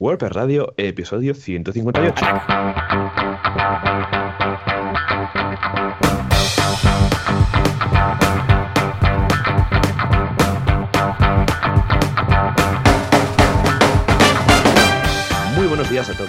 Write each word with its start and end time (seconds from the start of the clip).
WordPress 0.00 0.30
Radio, 0.30 0.74
episodio 0.76 1.34
158. 1.34 2.24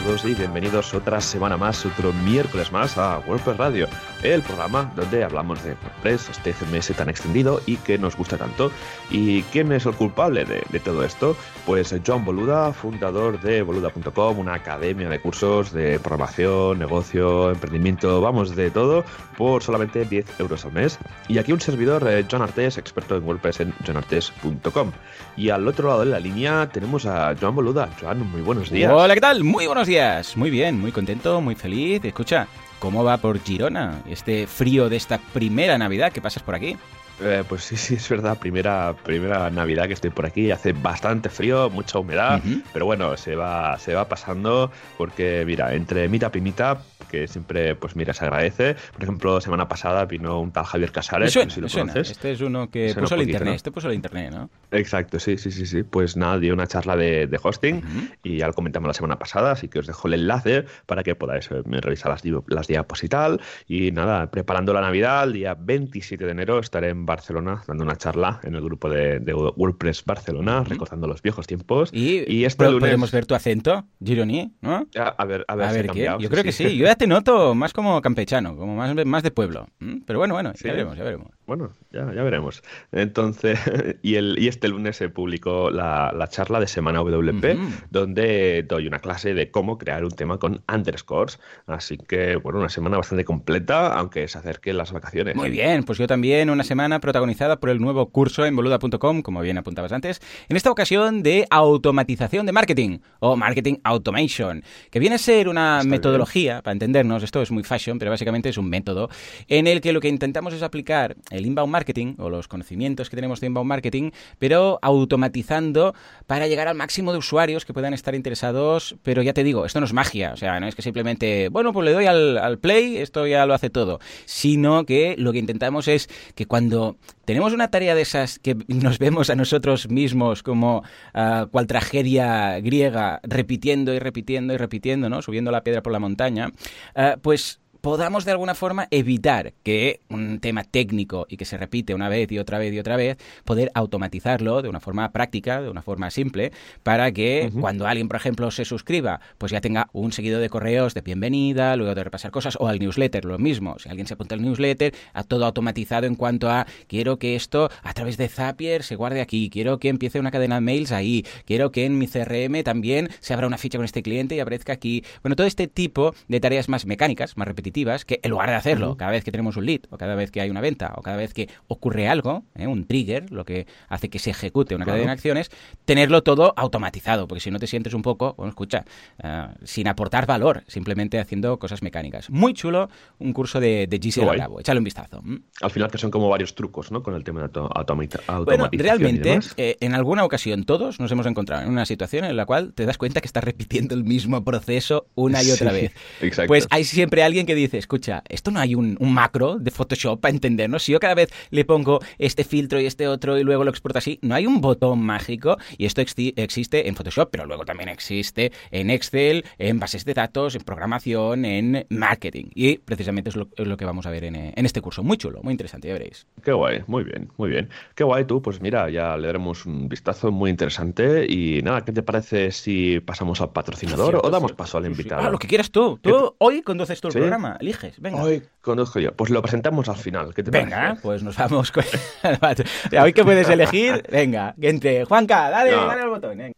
Todos 0.10 0.26
y 0.26 0.34
bienvenidos 0.34 0.96
otra 0.96 1.22
semana 1.22 1.56
más, 1.56 1.86
otro 1.86 2.12
miércoles 2.12 2.72
más 2.72 2.98
a 2.98 3.20
WordPress 3.28 3.58
Radio, 3.58 3.88
el 4.24 4.42
programa 4.42 4.92
donde 4.96 5.24
hablamos 5.24 5.64
de 5.64 5.76
WordPress, 5.84 6.30
este 6.30 6.52
CMS 6.52 6.96
tan 6.96 7.10
extendido 7.10 7.62
y 7.68 7.78
que 7.78 8.00
nos 8.00 8.18
gusta 8.18 8.36
tanto. 8.36 8.72
¿Y 9.12 9.44
quién 9.44 9.72
es 9.72 9.86
el 9.86 9.94
culpable 9.94 10.46
de, 10.46 10.64
de 10.72 10.80
todo 10.80 11.04
esto? 11.04 11.38
Pues 11.64 11.94
John 12.06 12.26
Boluda, 12.26 12.74
fundador 12.74 13.40
de 13.40 13.62
boluda.com, 13.62 14.40
una 14.40 14.56
academia 14.56 15.10
de 15.10 15.22
cursos 15.22 15.72
de 15.74 16.00
programación, 16.00 16.80
negocio, 16.80 17.52
emprendimiento, 17.52 18.20
vamos 18.20 18.56
de 18.56 18.72
todo, 18.72 19.06
por 19.38 19.62
solamente 19.62 20.06
10 20.06 20.40
euros 20.40 20.66
al 20.66 20.72
mes. 20.72 20.98
Y 21.28 21.38
aquí 21.38 21.52
un 21.52 21.62
servidor, 21.62 22.08
eh, 22.10 22.26
John 22.30 22.42
Artes, 22.42 22.80
experto 22.80 23.16
en 23.16 23.26
WordPress 23.26 23.60
en 23.60 23.76
johnartes.com. 23.86 24.92
Y 25.38 25.52
al 25.52 25.68
otro 25.68 25.88
lado 25.88 26.00
de 26.00 26.08
la 26.08 26.20
línea 26.20 26.68
tenemos 26.70 27.06
a 27.06 27.36
Joan 27.40 27.54
Boluda. 27.54 27.90
Joan, 28.02 28.28
muy 28.32 28.42
buenos 28.42 28.72
días. 28.72 28.92
Hola, 28.92 29.14
¿qué 29.14 29.22
tal? 29.22 29.44
Muy 29.44 29.68
buenos 29.68 29.88
días. 29.88 30.00
Muy 30.36 30.50
bien, 30.50 30.80
muy 30.80 30.92
contento, 30.92 31.40
muy 31.40 31.56
feliz. 31.56 32.04
Escucha, 32.04 32.48
¿cómo 32.80 33.04
va 33.04 33.18
por 33.18 33.40
Girona 33.40 34.02
este 34.10 34.48
frío 34.48 34.90
de 34.90 34.98
esta 34.98 35.20
primera 35.20 35.78
Navidad 35.78 36.12
que 36.12 36.22
pasas 36.22 36.42
por 36.42 36.56
aquí? 36.56 36.78
Eh, 37.22 37.44
pues 37.48 37.64
sí, 37.64 37.76
sí, 37.78 37.96
es 37.96 38.08
verdad. 38.10 38.38
Primera, 38.38 38.96
primera 39.04 39.50
Navidad 39.50 39.88
que 39.88 39.94
estoy 39.94 40.10
por 40.10 40.26
aquí. 40.26 40.52
Hace 40.52 40.74
bastante 40.74 41.30
frío, 41.30 41.70
mucha 41.70 42.00
humedad. 42.00 42.42
Pero 42.74 42.86
bueno, 42.86 43.16
se 43.18 43.36
va, 43.36 43.78
se 43.80 43.94
va 43.94 44.08
pasando 44.08 44.72
porque, 44.98 45.44
mira, 45.46 45.74
entre 45.74 46.08
Meetup 46.10 46.36
y 46.38 46.42
Meetup, 46.42 46.78
que 47.10 47.28
siempre, 47.28 47.76
pues 47.76 47.96
mira, 47.96 48.14
se 48.14 48.24
agradece. 48.24 48.76
Por 48.94 49.04
ejemplo, 49.04 49.42
semana 49.42 49.68
pasada 49.68 50.06
vino 50.06 50.40
un 50.40 50.52
tal 50.52 50.66
Javier 50.66 50.92
Casares, 50.92 51.34
suena, 51.34 51.46
no 51.46 51.50
sé 51.50 51.56
si 51.56 51.60
me 51.62 51.64
lo 51.64 51.70
suena. 51.70 51.94
conoces. 51.94 52.12
Este 52.12 52.32
es 52.32 52.42
uno 52.42 52.70
que 52.70 52.94
puso 52.94 53.16
el 53.16 53.22
poquito, 53.22 53.22
internet. 53.22 53.46
¿no? 53.48 53.56
Este 53.56 53.72
puso 53.72 53.88
el 53.90 53.94
internet, 53.96 54.32
¿no? 54.32 54.50
Exacto, 54.72 55.20
sí, 55.20 55.38
sí, 55.38 55.52
sí, 55.52 55.66
sí. 55.66 55.84
Pues 55.84 56.16
nada, 56.16 56.38
dio 56.38 56.54
una 56.54 56.68
charla 56.68 56.96
de, 56.96 57.26
de 57.28 57.40
hosting 57.42 57.82
y 58.24 58.38
ya 58.38 58.48
lo 58.48 58.54
comentamos 58.54 58.88
la 58.88 58.94
semana 58.94 59.18
pasada, 59.18 59.52
así 59.52 59.68
que 59.68 59.80
os 59.80 59.88
dejo 59.88 60.08
el 60.08 60.14
enlace 60.16 60.66
para 60.86 61.02
que 61.04 61.16
podáis 61.16 61.50
eh, 61.52 61.62
revisar 61.66 62.12
las, 62.12 62.24
las 62.48 62.68
diapos 62.68 63.04
y 63.04 63.10
tal. 63.10 63.42
Y 63.68 63.92
nada, 63.92 64.30
preparando 64.30 64.72
la 64.74 64.82
Navidad, 64.82 65.24
el 65.24 65.34
día 65.34 65.56
27 65.60 66.24
de 66.26 66.32
enero 66.32 66.60
estaré 66.60 66.90
en 66.90 67.06
Barcelona 67.10 67.62
dando 67.68 67.84
una 67.84 67.96
charla 67.98 68.40
en 68.44 68.56
el 68.56 68.62
grupo 68.62 68.90
de, 68.90 69.20
de 69.20 69.34
WordPress 69.34 70.06
Barcelona, 70.06 70.64
recordando 70.64 71.08
los 71.08 71.22
viejos 71.22 71.46
tiempos. 71.48 71.90
Y, 71.94 72.24
Y 72.32 72.46
este 72.46 72.66
lunes- 72.66 72.80
podemos 72.80 73.12
ver 73.12 73.26
tu 73.26 73.36
acento, 73.36 73.86
Gironi, 74.04 74.54
¿no? 74.62 74.88
A 74.96 75.26
ver, 75.26 75.44
a 75.48 75.56
ver, 75.56 75.66
A 75.68 75.70
si 75.72 75.76
ver 75.76 75.82
qué. 75.84 75.88
cambiado, 75.88 76.20
Yo 76.20 76.30
creo 76.30 76.44
que 76.44 76.52
sí. 76.52 76.78
Yo 76.78 76.86
ya 76.86 76.96
te 76.96 77.08
noto 77.08 77.54
más 77.56 77.74
como 77.74 78.02
campechano, 78.02 78.56
como 78.56 78.76
más, 78.76 78.96
más 79.06 79.24
de 79.24 79.32
pueblo. 79.32 79.68
Pero 80.06 80.20
bueno, 80.20 80.34
bueno, 80.34 80.54
Sí. 80.56 80.66
ya 80.66 80.72
veremos, 80.72 80.98
ya 80.98 81.04
veremos. 81.04 81.28
Bueno, 81.46 81.72
ya, 81.92 82.14
ya 82.14 82.22
veremos. 82.24 82.62
Entonces, 82.92 83.60
y, 84.04 84.16
el, 84.16 84.38
y 84.40 84.48
este 84.48 84.68
lunes 84.68 84.96
se 84.98 85.10
publicó 85.10 85.72
la, 85.72 86.12
la 86.16 86.28
charla 86.28 86.60
de 86.60 86.68
Semana 86.68 87.00
WP, 87.00 87.58
donde 87.90 88.64
doy 88.68 88.88
una 88.88 89.00
clase 89.00 89.34
de 89.34 89.52
cómo 89.52 89.78
crear 89.78 90.04
un 90.04 90.12
tema 90.12 90.38
con 90.38 90.62
underscores. 90.74 91.40
Así 91.66 91.98
que, 91.98 92.36
bueno, 92.36 92.60
una 92.60 92.70
semana 92.70 92.98
bastante 92.98 93.26
completa, 93.26 93.94
aunque 93.98 94.28
se 94.28 94.38
acerquen 94.38 94.78
las 94.78 94.92
vacaciones. 94.92 95.36
Muy 95.36 95.50
bien, 95.50 95.84
pues 95.84 95.98
yo 95.98 96.08
también 96.08 96.50
una 96.50 96.64
semana 96.64 96.99
protagonizada 97.00 97.60
por 97.60 97.70
el 97.70 97.80
nuevo 97.80 98.10
curso 98.10 98.46
en 98.46 98.56
boluda.com, 98.56 99.22
como 99.22 99.42
bien 99.42 99.58
apuntabas 99.58 99.92
antes, 99.92 100.22
en 100.48 100.58
esta 100.58 100.72
ocasión 100.72 101.24
de 101.24 101.48
automatización 101.50 102.46
de 102.46 102.52
marketing 102.52 103.00
o 103.20 103.36
marketing 103.36 103.76
automation, 103.84 104.64
que 104.92 105.00
viene 105.00 105.16
a 105.16 105.20
ser 105.20 105.48
una 105.48 105.78
Está 105.78 105.84
bien. 105.84 105.92
metodología, 105.92 106.62
para 106.62 106.74
entendernos, 106.74 107.24
esto 107.24 107.42
es 107.42 107.52
muy 107.52 107.64
fashion, 107.64 108.00
pero 108.00 108.12
básicamente 108.12 108.50
es 108.50 108.58
un 108.58 108.70
método 108.70 109.10
en 109.48 109.68
el 109.68 109.82
que 109.82 109.94
lo 109.94 110.02
que 110.02 110.08
intentamos 110.10 110.54
es 110.54 110.64
aplicar 110.64 111.16
el 111.32 111.46
inbound 111.46 111.72
marketing 111.72 112.16
o 112.18 112.30
los 112.30 112.48
conocimientos 112.48 113.10
que 113.10 113.16
tenemos 113.16 113.40
de 113.40 113.48
inbound 113.48 113.68
marketing, 113.68 114.12
pero 114.38 114.80
automatizando 114.82 115.94
para 116.28 116.48
llegar 116.48 116.68
al 116.68 116.76
máximo 116.76 117.12
de 117.12 117.18
usuarios 117.18 117.66
que 117.66 117.74
puedan 117.74 117.94
estar 117.94 118.16
interesados, 118.16 118.96
pero 119.04 119.22
ya 119.22 119.34
te 119.34 119.44
digo, 119.44 119.66
esto 119.66 119.80
no 119.80 119.86
es 119.86 119.94
magia, 119.94 120.32
o 120.34 120.38
sea, 120.38 120.60
no 120.60 120.68
es 120.68 120.76
que 120.76 120.82
simplemente, 120.82 121.50
bueno, 121.50 121.74
pues 121.74 121.86
le 121.86 121.94
doy 121.94 122.06
al, 122.06 122.38
al 122.38 122.60
play, 122.60 122.98
esto 122.98 123.28
ya 123.28 123.46
lo 123.46 123.54
hace 123.54 123.70
todo, 123.70 124.00
sino 124.26 124.86
que 124.86 125.16
lo 125.18 125.32
que 125.32 125.40
intentamos 125.40 125.88
es 125.88 126.10
que 126.36 126.46
cuando 126.46 126.89
tenemos 127.26 127.54
una 127.54 127.70
tarea 127.70 127.96
de 127.96 128.02
esas 128.02 128.40
que 128.40 128.56
nos 128.68 129.00
vemos 129.00 129.30
a 129.30 129.36
nosotros 129.36 129.90
mismos 129.90 130.44
como 130.44 130.84
ah, 131.14 131.48
cual 131.52 131.68
tragedia 131.68 132.60
griega, 132.60 133.20
repitiendo 133.24 133.94
y 133.94 134.00
repitiendo 134.00 134.54
y 134.54 134.58
repitiendo, 134.58 135.10
¿no? 135.10 135.22
Subiendo 135.22 135.52
la 135.52 135.64
piedra 135.64 135.82
por 135.82 135.94
la 135.94 136.00
montaña, 136.00 136.52
ah, 136.96 137.18
pues 137.22 137.59
podamos 137.82 138.26
de 138.26 138.32
alguna 138.32 138.56
forma 138.56 138.88
evitar 138.92 139.54
que 139.64 140.02
un 140.10 140.40
tema 140.40 140.64
técnico 140.64 141.26
y 141.30 141.38
que 141.38 141.46
se 141.46 141.58
repite 141.58 141.94
una 141.94 142.10
vez 142.10 142.32
y 142.32 142.40
otra 142.40 142.60
vez 142.60 142.74
y 142.74 142.80
otra 142.80 142.96
vez, 142.96 143.18
poder 143.46 143.72
automatizarlo 143.74 144.62
de 144.62 144.70
una 144.70 144.80
forma 144.80 145.12
práctica, 145.12 145.62
de 145.62 145.70
una 145.70 145.82
forma 145.82 146.10
simple, 146.12 146.52
para 146.84 147.12
que 147.12 147.52
cuando 147.60 147.88
alguien, 147.88 148.08
por 148.08 148.18
ejemplo, 148.18 148.52
se 148.52 148.66
suscriba, 148.66 149.22
pues 149.38 149.52
ya 149.52 149.62
tenga 149.62 149.90
un 149.94 150.12
seguido 150.12 150.40
de 150.40 150.50
correos 150.50 150.94
de 150.94 151.02
bienvenida, 151.02 151.76
luego 151.76 151.96
de 151.96 152.04
repasar 152.04 152.32
cosas, 152.32 152.58
o 152.60 152.68
al 152.68 152.80
newsletter, 152.80 153.26
lo 153.26 153.38
mismo. 153.38 153.78
Si 153.80 153.90
alguien 153.90 154.08
se 154.08 154.14
apunta 154.14 154.36
al 154.36 154.42
newsletter, 154.42 154.94
a 155.14 155.24
todo 155.24 155.46
automatizado 155.46 156.06
en 156.06 156.16
cuanto 156.16 156.50
a 156.50 156.68
quiero 156.88 157.18
que 157.18 157.36
esto 157.36 157.70
a 157.84 157.94
través 157.94 158.18
de 158.18 158.28
Zapier 158.28 158.84
se 158.84 158.96
guarde 158.96 159.22
aquí, 159.22 159.50
quiero 159.50 159.80
que 159.80 159.90
empiece 159.90 160.20
una 160.20 160.32
cadena 160.32 160.56
de 160.56 160.62
mails 160.62 160.92
ahí, 160.92 161.26
quiero 161.46 161.72
que 161.72 161.86
en 161.86 161.98
mi 161.98 162.08
CRM 162.08 162.64
también 162.64 163.10
se 163.20 163.34
abra 163.34 163.48
una 163.48 163.58
ficha 163.58 163.78
con 163.78 163.86
este 163.86 164.02
cliente 164.02 164.36
y 164.36 164.40
aparezca 164.40 164.74
aquí. 164.74 165.04
Bueno, 165.24 165.36
todo 165.36 165.48
este 165.48 165.68
tipo 165.68 166.14
de 166.28 166.40
tareas 166.40 166.70
más 166.70 166.86
mecánicas, 166.86 167.38
más 167.38 167.48
repetitivas, 167.48 167.69
que 168.06 168.20
en 168.24 168.32
lugar 168.32 168.50
de 168.50 168.56
hacerlo 168.56 168.96
cada 168.98 169.12
vez 169.12 169.24
que 169.24 169.32
tenemos 169.32 169.56
un 169.58 169.66
lead, 169.66 169.82
o 169.90 169.98
cada 169.98 170.16
vez 170.16 170.32
que 170.32 170.42
hay 170.42 170.50
una 170.50 170.62
venta, 170.62 170.94
o 170.96 171.02
cada 171.02 171.18
vez 171.18 171.34
que 171.34 171.50
ocurre 171.68 172.08
algo, 172.08 172.44
¿eh? 172.56 172.68
un 172.68 172.86
trigger, 172.86 173.32
lo 173.32 173.46
que 173.46 173.68
hace 173.88 174.10
que 174.10 174.20
se 174.20 174.32
ejecute 174.32 174.76
una 174.76 174.86
Claro. 174.86 174.98
cadena 174.98 175.12
de 175.12 175.16
acciones, 175.16 175.52
tenerlo 175.86 176.24
todo 176.24 176.54
automatizado, 176.58 177.28
porque 177.28 177.42
si 177.42 177.52
no 177.52 177.60
te 177.60 177.68
sientes 177.68 177.94
un 177.94 178.02
poco, 178.02 178.34
bueno, 178.38 178.50
escucha, 178.50 178.86
ah, 179.22 179.54
sin 179.64 179.88
aportar 179.88 180.26
valor, 180.26 180.64
simplemente 180.68 181.20
haciendo 181.20 181.58
cosas 181.60 181.82
mecánicas. 181.82 182.30
Muy 182.30 182.54
chulo, 182.54 182.90
un 183.20 183.34
curso 183.34 183.60
de, 183.60 183.88
de 183.88 184.00
Guay. 184.00 184.38
Bravo, 184.38 184.60
échale 184.60 184.80
un 184.80 184.84
vistazo. 184.84 185.22
¿m? 185.26 185.40
Al 185.62 185.72
final, 185.72 185.92
que 185.92 185.98
son 185.98 186.10
como 186.12 186.30
varios 186.30 186.56
trucos, 186.56 186.92
¿no? 186.92 187.04
Con 187.04 187.14
el 187.16 187.24
tema 187.24 187.40
de 187.42 187.46
auto- 187.46 187.70
Bueno, 187.70 188.66
automatización 188.66 188.72
y 188.72 188.78
realmente, 188.78 189.40
eh, 189.58 189.78
en 189.82 189.94
alguna 189.94 190.24
ocasión 190.26 190.64
todos 190.64 191.00
nos 191.00 191.12
hemos 191.12 191.26
encontrado 191.26 191.64
en 191.64 191.70
una 191.70 191.86
situación 191.86 192.26
en 192.26 192.36
la 192.36 192.46
cual 192.46 192.74
te 192.74 192.86
das 192.86 192.98
cuenta 192.98 193.22
que 193.22 193.28
estás 193.28 193.44
repitiendo 193.44 193.94
el 193.96 194.04
mismo 194.04 194.44
proceso 194.44 195.08
una 195.16 195.44
y 195.44 195.52
otra 195.52 195.72
Sí, 195.72 195.76
vez. 195.82 195.92
Exacto. 196.22 196.48
Pues 196.48 196.68
hay 196.72 196.84
siempre 196.84 197.24
alguien 197.24 197.46
que 197.46 197.56
dice, 197.60 197.78
escucha, 197.78 198.24
esto 198.30 198.52
no 198.52 198.60
hay 198.60 198.76
un, 198.76 198.98
un 199.00 199.14
macro 199.14 199.58
de 199.60 199.72
Photoshop 199.72 200.20
para 200.20 200.34
entendernos. 200.34 200.84
Si 200.84 200.92
yo 200.92 201.00
cada 201.00 201.16
vez 201.16 201.30
le 201.52 201.66
pongo 201.66 202.00
este 202.18 202.44
filtro 202.44 202.80
y 202.80 202.86
este 202.86 203.08
otro 203.08 203.38
y 203.38 203.44
luego 203.44 203.64
lo 203.64 203.70
exporto 203.72 203.98
así, 204.00 204.20
no 204.22 204.36
hay 204.36 204.46
un 204.46 204.62
botón 204.62 205.00
mágico 205.02 205.58
y 205.78 205.86
esto 205.86 206.02
exi- 206.02 206.34
existe 206.36 206.88
en 206.88 206.96
Photoshop, 206.96 207.30
pero 207.32 207.46
luego 207.46 207.66
también 207.66 207.90
existe 207.90 208.52
en 208.72 208.90
Excel, 208.90 209.46
en 209.58 209.80
bases 209.80 210.06
de 210.06 210.14
datos, 210.14 210.56
en 210.56 210.62
programación, 210.62 211.46
en 211.46 211.86
marketing. 211.90 212.46
Y 212.54 212.78
precisamente 212.78 213.30
es 213.30 213.36
lo, 213.36 213.50
es 213.56 213.68
lo 213.68 213.78
que 213.78 213.86
vamos 213.86 214.06
a 214.06 214.10
ver 214.10 214.24
en, 214.24 214.36
en 214.36 214.66
este 214.66 214.82
curso. 214.82 215.04
Muy 215.04 215.18
chulo, 215.18 215.42
muy 215.44 215.52
interesante, 215.52 215.88
ya 215.88 215.94
veréis. 215.94 216.26
Qué 216.44 216.52
guay, 216.52 216.82
muy 216.88 217.04
bien, 217.04 217.30
muy 217.38 217.50
bien. 217.50 217.70
Qué 217.96 218.04
guay 218.04 218.26
tú, 218.26 218.42
pues 218.42 218.62
mira, 218.62 218.90
ya 218.90 219.18
le 219.18 219.28
daremos 219.28 219.66
un 219.66 219.88
vistazo 219.90 220.32
muy 220.32 220.50
interesante 220.50 221.26
y 221.30 221.62
nada, 221.62 221.84
¿qué 221.86 221.92
te 221.92 222.04
parece 222.04 222.52
si 222.52 223.00
pasamos 223.00 223.42
al 223.42 223.52
patrocinador 223.52 224.20
o 224.24 224.30
damos 224.30 224.54
paso 224.54 224.78
al 224.78 224.86
invitado? 224.86 225.22
Ah, 225.22 225.30
lo 225.30 225.38
que 225.38 225.48
quieras 225.48 225.72
tú. 225.72 226.00
¿Qué 226.02 226.10
Tú 226.10 226.36
hoy 226.40 226.62
conduces 226.62 227.00
tú 227.02 227.08
el 227.08 227.14
¿Sí? 227.14 227.20
programa, 227.20 227.49
eliges. 227.60 228.00
Venga. 228.02 228.22
Hoy 228.24 228.44
conozco 228.62 229.00
yo. 229.00 229.14
Pues 229.14 229.30
lo 229.30 229.42
presentamos 229.42 229.90
al 229.90 229.96
final. 229.98 230.34
¿Qué 230.34 230.44
te 230.44 230.52
Venga, 230.52 230.78
parece? 230.78 231.02
pues 231.02 231.24
nos 231.24 231.38
vamos 231.38 231.72
con... 231.72 231.84
Hoy 233.02 233.14
que 233.14 233.24
puedes 233.24 233.50
elegir, 233.50 234.04
venga, 234.12 234.54
gente. 234.60 235.06
Juanca, 235.06 235.50
dale, 235.50 235.72
No. 235.72 235.86
dale 235.88 236.02
al 236.02 236.10
botón. 236.10 236.38
venga. 236.38 236.54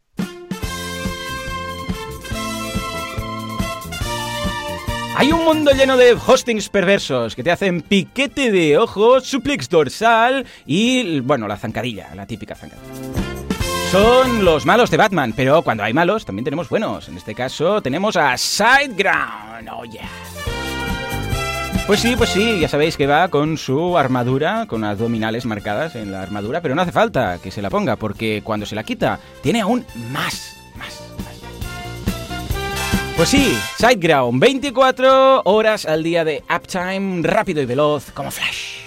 Hay 5.18 5.32
un 5.32 5.44
mundo 5.44 5.72
lleno 5.72 5.98
de 5.98 6.14
hostings 6.14 6.70
perversos 6.70 7.36
que 7.36 7.44
te 7.44 7.52
hacen 7.52 7.82
piquete 7.82 8.50
de 8.52 8.78
ojo, 8.78 9.20
suplex 9.20 9.70
dorsal 9.70 10.48
y, 10.66 11.20
bueno, 11.20 11.48
la 11.48 11.58
zancadilla, 11.58 12.16
la 12.16 12.26
típica 12.26 12.56
zancadilla. 12.56 12.88
Son 13.92 14.46
los 14.46 14.66
malos 14.66 14.90
de 14.90 14.98
Batman, 14.98 15.34
pero 15.36 15.62
cuando 15.64 15.84
hay 15.84 15.94
malos 15.94 16.26
también 16.26 16.46
tenemos 16.46 16.70
buenos. 16.70 17.10
En 17.10 17.18
este 17.18 17.36
caso 17.36 17.82
tenemos 17.82 18.16
a 18.16 18.36
Sideground. 18.38 19.70
Oh 19.70 19.84
yeah. 19.84 20.10
Pues 21.92 22.00
sí, 22.00 22.16
pues 22.16 22.30
sí, 22.30 22.58
ya 22.58 22.70
sabéis 22.70 22.96
que 22.96 23.06
va 23.06 23.28
con 23.28 23.58
su 23.58 23.98
armadura, 23.98 24.66
con 24.66 24.86
abdominales 24.86 25.46
marcadas 25.46 25.96
en 25.96 26.10
la 26.10 26.22
armadura, 26.22 26.62
pero 26.62 26.74
no 26.74 26.82
hace 26.82 26.94
falta 26.94 27.38
que 27.44 27.52
se 27.52 27.62
la 27.62 27.70
ponga, 27.70 27.98
porque 27.98 28.42
cuando 28.46 28.66
se 28.66 28.76
la 28.76 28.84
quita, 28.84 29.20
tiene 29.42 29.60
aún 29.60 29.86
más, 30.10 30.56
más, 30.78 31.04
más. 31.22 31.42
Pues 33.18 33.28
sí, 33.28 33.58
Sideground, 33.78 34.40
24 34.40 35.42
horas 35.44 35.86
al 35.86 36.02
día 36.02 36.24
de 36.24 36.42
uptime, 36.50 37.24
rápido 37.24 37.62
y 37.62 37.66
veloz, 37.66 38.10
como 38.12 38.32
Flash. 38.32 38.84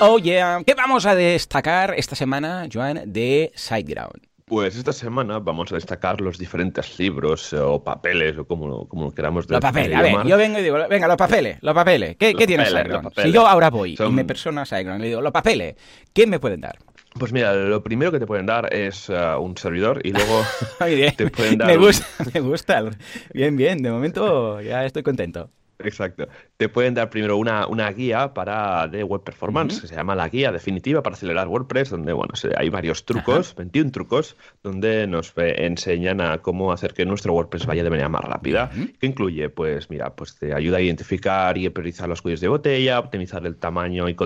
Oh 0.00 0.18
yeah, 0.18 0.62
¿qué 0.64 0.72
vamos 0.72 1.04
a 1.04 1.14
destacar 1.14 1.92
esta 1.98 2.16
semana, 2.16 2.66
Joan, 2.72 3.02
de 3.04 3.52
Sideground? 3.54 4.29
Pues 4.50 4.74
esta 4.74 4.92
semana 4.92 5.38
vamos 5.38 5.70
a 5.70 5.76
destacar 5.76 6.20
los 6.20 6.36
diferentes 6.36 6.98
libros 6.98 7.52
eh, 7.52 7.56
o 7.56 7.84
papeles 7.84 8.36
o 8.36 8.44
como, 8.44 8.88
como 8.88 9.12
queramos 9.12 9.48
Los 9.48 9.60
papeles, 9.60 9.96
a 9.96 10.02
ver, 10.02 10.26
yo 10.26 10.36
vengo 10.36 10.58
y 10.58 10.62
digo, 10.64 10.76
venga, 10.88 11.06
los 11.06 11.16
papeles, 11.16 11.58
los 11.60 11.72
papeles, 11.72 12.16
¿qué, 12.16 12.34
¿qué 12.34 12.48
tienes 12.48 12.74
Si 13.22 13.30
yo 13.30 13.46
ahora 13.46 13.70
voy 13.70 13.94
y 13.96 14.10
me 14.10 14.24
persona 14.24 14.64
a 14.68 14.80
y 14.80 14.84
le 14.84 15.06
digo, 15.06 15.20
los 15.20 15.30
papeles, 15.30 15.76
¿qué 16.12 16.26
me 16.26 16.40
pueden 16.40 16.62
dar? 16.62 16.80
Pues 17.16 17.32
mira, 17.32 17.54
lo 17.54 17.80
primero 17.84 18.10
que 18.10 18.18
te 18.18 18.26
pueden 18.26 18.46
dar 18.46 18.74
es 18.74 19.08
uh, 19.08 19.40
un 19.40 19.56
servidor 19.56 20.00
y 20.02 20.10
luego 20.10 20.42
te 21.16 21.30
pueden 21.30 21.58
dar. 21.58 21.68
Me 21.68 21.76
gusta, 21.76 22.04
me 22.34 22.40
gusta. 22.40 22.90
Bien, 23.32 23.56
bien, 23.56 23.80
de 23.80 23.92
momento 23.92 24.60
ya 24.60 24.84
estoy 24.84 25.04
contento. 25.04 25.48
Exacto. 25.84 26.28
Te 26.56 26.68
pueden 26.68 26.94
dar 26.94 27.10
primero 27.10 27.36
una, 27.36 27.66
una 27.66 27.90
guía 27.90 28.34
para 28.34 28.88
de 28.88 29.04
web 29.04 29.22
performance, 29.22 29.80
que 29.80 29.86
se 29.86 29.94
llama 29.94 30.14
la 30.14 30.28
guía 30.28 30.52
definitiva 30.52 31.02
para 31.02 31.14
acelerar 31.14 31.48
WordPress, 31.48 31.90
donde 31.90 32.12
bueno, 32.12 32.34
hay 32.56 32.68
varios 32.68 33.04
trucos, 33.04 33.54
21 33.56 33.90
trucos, 33.90 34.36
donde 34.62 35.06
nos 35.06 35.32
enseñan 35.36 36.20
a 36.20 36.38
cómo 36.38 36.72
hacer 36.72 36.94
que 36.94 37.04
nuestro 37.04 37.32
WordPress 37.32 37.66
vaya 37.66 37.82
de 37.82 37.90
manera 37.90 38.08
más 38.08 38.22
rápida. 38.22 38.70
Que 38.98 39.06
incluye, 39.06 39.48
pues 39.48 39.90
mira, 39.90 40.14
pues 40.14 40.36
te 40.36 40.54
ayuda 40.54 40.78
a 40.78 40.80
identificar 40.80 41.56
y 41.56 41.68
priorizar 41.70 42.08
los 42.08 42.22
cuellos 42.22 42.40
de 42.40 42.48
botella, 42.48 42.98
optimizar 42.98 43.44
el 43.46 43.56
tamaño 43.56 44.08
y, 44.08 44.16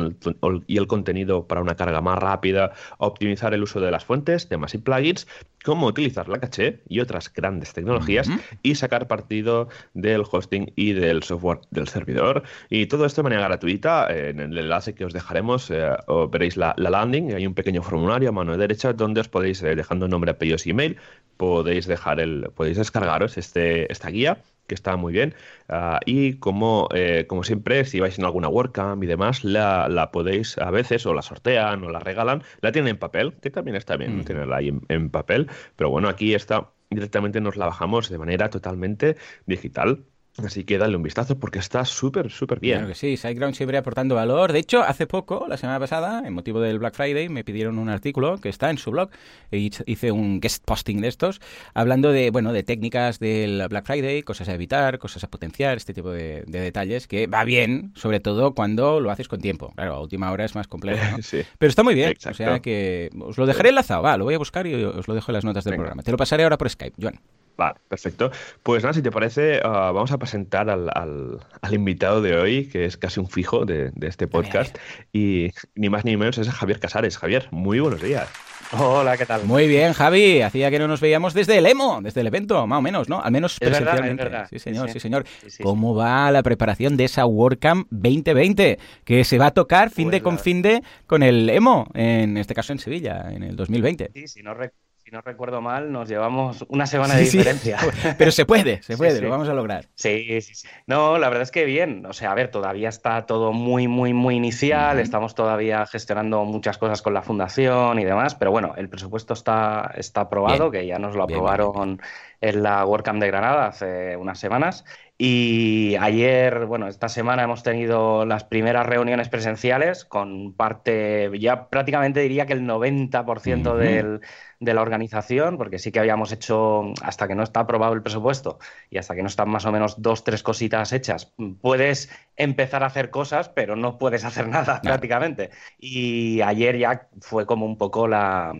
y 0.66 0.76
el 0.76 0.86
contenido 0.86 1.46
para 1.46 1.60
una 1.60 1.74
carga 1.74 2.00
más 2.00 2.18
rápida, 2.18 2.72
optimizar 2.98 3.54
el 3.54 3.62
uso 3.62 3.80
de 3.80 3.90
las 3.90 4.04
fuentes, 4.04 4.48
temas 4.48 4.74
y 4.74 4.78
plugins, 4.78 5.26
cómo 5.64 5.86
utilizar 5.86 6.28
la 6.28 6.38
caché 6.38 6.82
y 6.88 7.00
otras 7.00 7.32
grandes 7.32 7.72
tecnologías 7.72 8.28
y 8.62 8.74
sacar 8.74 9.08
partido 9.08 9.68
del 9.94 10.22
hosting 10.30 10.72
y 10.76 10.92
del 10.92 11.22
software 11.22 11.60
del 11.70 11.88
servidor. 11.88 12.42
Y 12.68 12.86
todo 12.86 13.06
esto 13.06 13.22
de 13.22 13.30
manera 13.30 13.48
gratuita. 13.48 14.06
En 14.14 14.40
el 14.40 14.58
enlace 14.58 14.94
que 14.94 15.06
os 15.06 15.14
dejaremos 15.14 15.70
eh, 15.70 15.90
veréis 16.30 16.56
la, 16.56 16.74
landing. 16.76 17.34
Hay 17.34 17.46
un 17.46 17.54
pequeño 17.54 17.82
formulario 17.82 18.28
a 18.28 18.32
mano 18.32 18.56
derecha 18.56 18.92
donde 18.92 19.22
os 19.22 19.28
podéis, 19.28 19.62
eh, 19.62 19.74
dejando 19.74 20.06
nombre, 20.06 20.32
apellidos 20.32 20.66
y 20.66 20.70
email, 20.70 20.98
podéis 21.38 21.86
dejar 21.86 22.20
el, 22.20 22.50
podéis 22.54 22.76
descargaros 22.76 23.38
este, 23.38 23.90
esta 23.90 24.10
guía 24.10 24.38
que 24.66 24.74
está 24.74 24.96
muy 24.96 25.12
bien. 25.12 25.34
Ah, 25.68 26.00
y 26.04 26.34
como, 26.34 26.88
eh, 26.94 27.26
como 27.28 27.44
siempre, 27.44 27.84
si 27.84 28.00
vais 28.00 28.18
en 28.18 28.24
alguna 28.24 28.48
WordCamp 28.48 29.02
y 29.02 29.06
demás, 29.06 29.44
la, 29.44 29.88
la, 29.88 30.10
podéis 30.10 30.58
a 30.58 30.70
veces 30.70 31.06
o 31.06 31.14
la 31.14 31.22
sortean 31.22 31.84
o 31.84 31.90
la 31.90 32.00
regalan, 32.00 32.42
la 32.60 32.72
tienen 32.72 32.92
en 32.92 32.98
papel, 32.98 33.34
que 33.40 33.50
también 33.50 33.76
está 33.76 33.96
bien 33.96 34.18
mm. 34.18 34.24
tenerla 34.24 34.56
ahí 34.56 34.72
en, 34.88 35.10
papel, 35.10 35.48
pero 35.76 35.90
bueno, 35.90 36.08
aquí 36.08 36.34
está 36.34 36.70
directamente 36.90 37.40
nos 37.40 37.56
la 37.56 37.66
bajamos 37.66 38.08
de 38.08 38.18
manera 38.18 38.50
totalmente 38.50 39.16
digital. 39.46 40.04
Así 40.42 40.64
que 40.64 40.78
dale 40.78 40.96
un 40.96 41.02
vistazo 41.02 41.38
porque 41.38 41.60
está 41.60 41.84
súper, 41.84 42.28
súper 42.28 42.58
bien. 42.58 42.78
Claro 42.78 42.88
que 42.88 42.94
sí, 42.96 43.16
SiteGround 43.16 43.54
siempre 43.54 43.78
aportando 43.78 44.16
valor. 44.16 44.52
De 44.52 44.58
hecho, 44.58 44.82
hace 44.82 45.06
poco, 45.06 45.46
la 45.48 45.56
semana 45.56 45.78
pasada, 45.78 46.26
en 46.26 46.32
motivo 46.32 46.60
del 46.60 46.80
Black 46.80 46.94
Friday, 46.94 47.28
me 47.28 47.44
pidieron 47.44 47.78
un 47.78 47.88
artículo 47.88 48.38
que 48.38 48.48
está 48.48 48.70
en 48.70 48.78
su 48.78 48.90
blog. 48.90 49.10
E 49.52 49.70
hice 49.86 50.10
un 50.10 50.40
guest 50.40 50.64
posting 50.64 51.00
de 51.00 51.08
estos, 51.08 51.40
hablando 51.72 52.10
de, 52.10 52.30
bueno, 52.30 52.52
de 52.52 52.64
técnicas 52.64 53.20
del 53.20 53.64
Black 53.68 53.86
Friday, 53.86 54.22
cosas 54.22 54.48
a 54.48 54.54
evitar, 54.54 54.98
cosas 54.98 55.22
a 55.22 55.28
potenciar, 55.28 55.76
este 55.76 55.94
tipo 55.94 56.10
de, 56.10 56.42
detalles, 56.46 57.06
que 57.06 57.28
va 57.28 57.44
bien, 57.44 57.92
sobre 57.94 58.18
todo 58.18 58.54
cuando 58.54 58.98
lo 58.98 59.12
haces 59.12 59.28
con 59.28 59.40
tiempo. 59.40 59.72
Claro, 59.76 59.94
a 59.94 60.00
última 60.00 60.32
hora 60.32 60.44
es 60.44 60.56
más 60.56 60.66
complejo. 60.66 61.16
Pero 61.58 61.70
está 61.70 61.84
muy 61.84 61.94
bien. 61.94 62.12
O 62.28 62.34
sea 62.34 62.58
que 62.58 63.10
os 63.20 63.38
lo 63.38 63.46
dejaré 63.46 63.68
enlazado. 63.68 64.02
Va, 64.02 64.16
lo 64.16 64.24
voy 64.24 64.34
a 64.34 64.38
buscar 64.38 64.66
y 64.66 64.74
os 64.74 65.06
lo 65.06 65.14
dejo 65.14 65.30
en 65.30 65.34
las 65.34 65.44
notas 65.44 65.62
del 65.62 65.76
programa. 65.76 66.02
Te 66.02 66.10
lo 66.10 66.16
pasaré 66.16 66.42
ahora 66.42 66.58
por 66.58 66.68
Skype, 66.68 66.96
Joan. 67.00 67.20
Vale, 67.56 67.76
perfecto. 67.88 68.30
Pues 68.62 68.82
nada, 68.82 68.94
si 68.94 69.02
te 69.02 69.10
parece, 69.10 69.60
ah, 69.62 69.92
vamos 69.92 70.10
a 70.12 70.18
presentar 70.18 70.68
al, 70.70 70.90
al, 70.92 71.74
invitado 71.74 72.20
de 72.20 72.36
hoy, 72.36 72.68
que 72.68 72.84
es 72.84 72.96
casi 72.96 73.20
un 73.20 73.28
fijo 73.28 73.64
de, 73.64 73.90
de 73.94 74.08
este 74.08 74.26
podcast, 74.26 74.76
y 75.12 75.50
ni 75.74 75.88
más 75.88 76.04
ni 76.04 76.16
menos 76.16 76.38
es 76.38 76.48
Javier 76.48 76.80
Casares. 76.80 77.16
Javier, 77.16 77.48
muy 77.50 77.80
buenos 77.80 78.02
días. 78.02 78.28
Hola, 78.72 79.16
¿qué 79.16 79.26
tal? 79.26 79.44
Muy 79.44 79.68
bien, 79.68 79.92
Javi. 79.92 80.40
Hacía 80.40 80.70
que 80.70 80.78
no 80.78 80.88
nos 80.88 81.00
veíamos 81.00 81.34
desde 81.34 81.58
el 81.58 81.66
EMO, 81.66 82.00
desde 82.02 82.22
el 82.22 82.26
evento, 82.26 82.66
más 82.66 82.78
o 82.78 82.82
menos, 82.82 83.08
¿no? 83.08 83.20
Al 83.20 83.30
menos 83.30 83.58
presencialmente. 83.60 84.30
Sí, 84.50 84.58
señor, 84.58 84.90
sí, 84.90 85.00
señor. 85.00 85.24
¿Cómo 85.62 85.94
va 85.94 86.30
la 86.30 86.42
preparación 86.42 86.96
de 86.96 87.04
esa 87.04 87.26
WordCamp 87.26 87.86
2020? 87.90 88.78
Que 89.04 89.24
se 89.24 89.38
va 89.38 89.46
a 89.46 89.50
tocar 89.52 89.90
fin 89.90 90.10
de 90.10 90.20
pues 90.20 90.22
con 90.22 90.38
fin 90.38 90.62
de 90.62 90.82
con 91.06 91.22
el 91.22 91.48
EMO, 91.50 91.88
en 91.94 92.36
este 92.36 92.54
caso 92.54 92.72
en 92.72 92.78
Sevilla, 92.78 93.30
en 93.30 93.42
el 93.44 93.54
2020. 93.54 94.10
Sí, 94.12 94.26
si 94.26 94.42
no 94.42 94.54
recuerdo 94.54 94.83
no 95.10 95.20
recuerdo 95.20 95.60
mal, 95.60 95.92
nos 95.92 96.08
llevamos 96.08 96.64
una 96.68 96.86
semana 96.86 97.14
de 97.14 97.22
diferencia. 97.22 97.78
Pero 98.18 98.30
se 98.30 98.44
puede, 98.46 98.82
se 98.82 98.96
puede, 98.96 99.20
lo 99.20 99.30
vamos 99.30 99.48
a 99.48 99.54
lograr. 99.54 99.86
Sí, 99.94 100.40
sí, 100.40 100.54
sí. 100.54 100.68
No, 100.86 101.18
la 101.18 101.28
verdad 101.28 101.42
es 101.42 101.50
que 101.50 101.64
bien. 101.64 102.06
O 102.06 102.12
sea, 102.12 102.32
a 102.32 102.34
ver, 102.34 102.50
todavía 102.50 102.88
está 102.88 103.26
todo 103.26 103.52
muy, 103.52 103.88
muy, 103.88 104.12
muy 104.12 104.36
inicial. 104.36 104.98
Estamos 104.98 105.34
todavía 105.34 105.86
gestionando 105.86 106.44
muchas 106.44 106.78
cosas 106.78 107.02
con 107.02 107.14
la 107.14 107.22
fundación 107.22 107.98
y 107.98 108.04
demás. 108.04 108.34
Pero 108.34 108.50
bueno, 108.50 108.74
el 108.76 108.88
presupuesto 108.88 109.34
está, 109.34 109.92
está 109.96 110.22
aprobado, 110.22 110.70
que 110.70 110.86
ya 110.86 110.98
nos 110.98 111.14
lo 111.14 111.24
aprobaron 111.24 112.00
en 112.44 112.62
la 112.62 112.84
WordCamp 112.84 113.20
de 113.22 113.28
Granada 113.28 113.66
hace 113.68 114.16
unas 114.16 114.38
semanas. 114.38 114.84
Y 115.16 115.96
ayer, 115.98 116.66
bueno, 116.66 116.88
esta 116.88 117.08
semana 117.08 117.44
hemos 117.44 117.62
tenido 117.62 118.26
las 118.26 118.44
primeras 118.44 118.84
reuniones 118.84 119.30
presenciales 119.30 120.04
con 120.04 120.52
parte, 120.52 121.30
ya 121.38 121.68
prácticamente 121.68 122.20
diría 122.20 122.44
que 122.44 122.52
el 122.52 122.66
90% 122.66 123.76
del 123.76 124.20
de 124.60 124.74
la 124.74 124.82
organización, 124.82 125.56
porque 125.56 125.78
sí 125.78 125.92
que 125.92 126.00
habíamos 126.00 126.32
hecho, 126.32 126.92
hasta 127.02 127.28
que 127.28 127.34
no 127.34 127.42
está 127.42 127.60
aprobado 127.60 127.92
el 127.92 128.02
presupuesto 128.02 128.58
y 128.90 128.98
hasta 128.98 129.14
que 129.14 129.22
no 129.22 129.28
están 129.28 129.48
más 129.48 129.66
o 129.66 129.72
menos 129.72 130.00
dos, 130.00 130.24
tres 130.24 130.42
cositas 130.42 130.92
hechas, 130.92 131.32
puedes 131.60 132.10
empezar 132.36 132.82
a 132.82 132.86
hacer 132.86 133.10
cosas, 133.10 133.48
pero 133.48 133.76
no 133.76 133.98
puedes 133.98 134.24
hacer 134.24 134.48
nada 134.48 134.80
prácticamente. 134.82 135.50
Y 135.78 136.40
ayer 136.40 136.78
ya 136.78 137.08
fue 137.20 137.46
como 137.46 137.66
un 137.66 137.78
poco 137.78 138.08
la, 138.08 138.54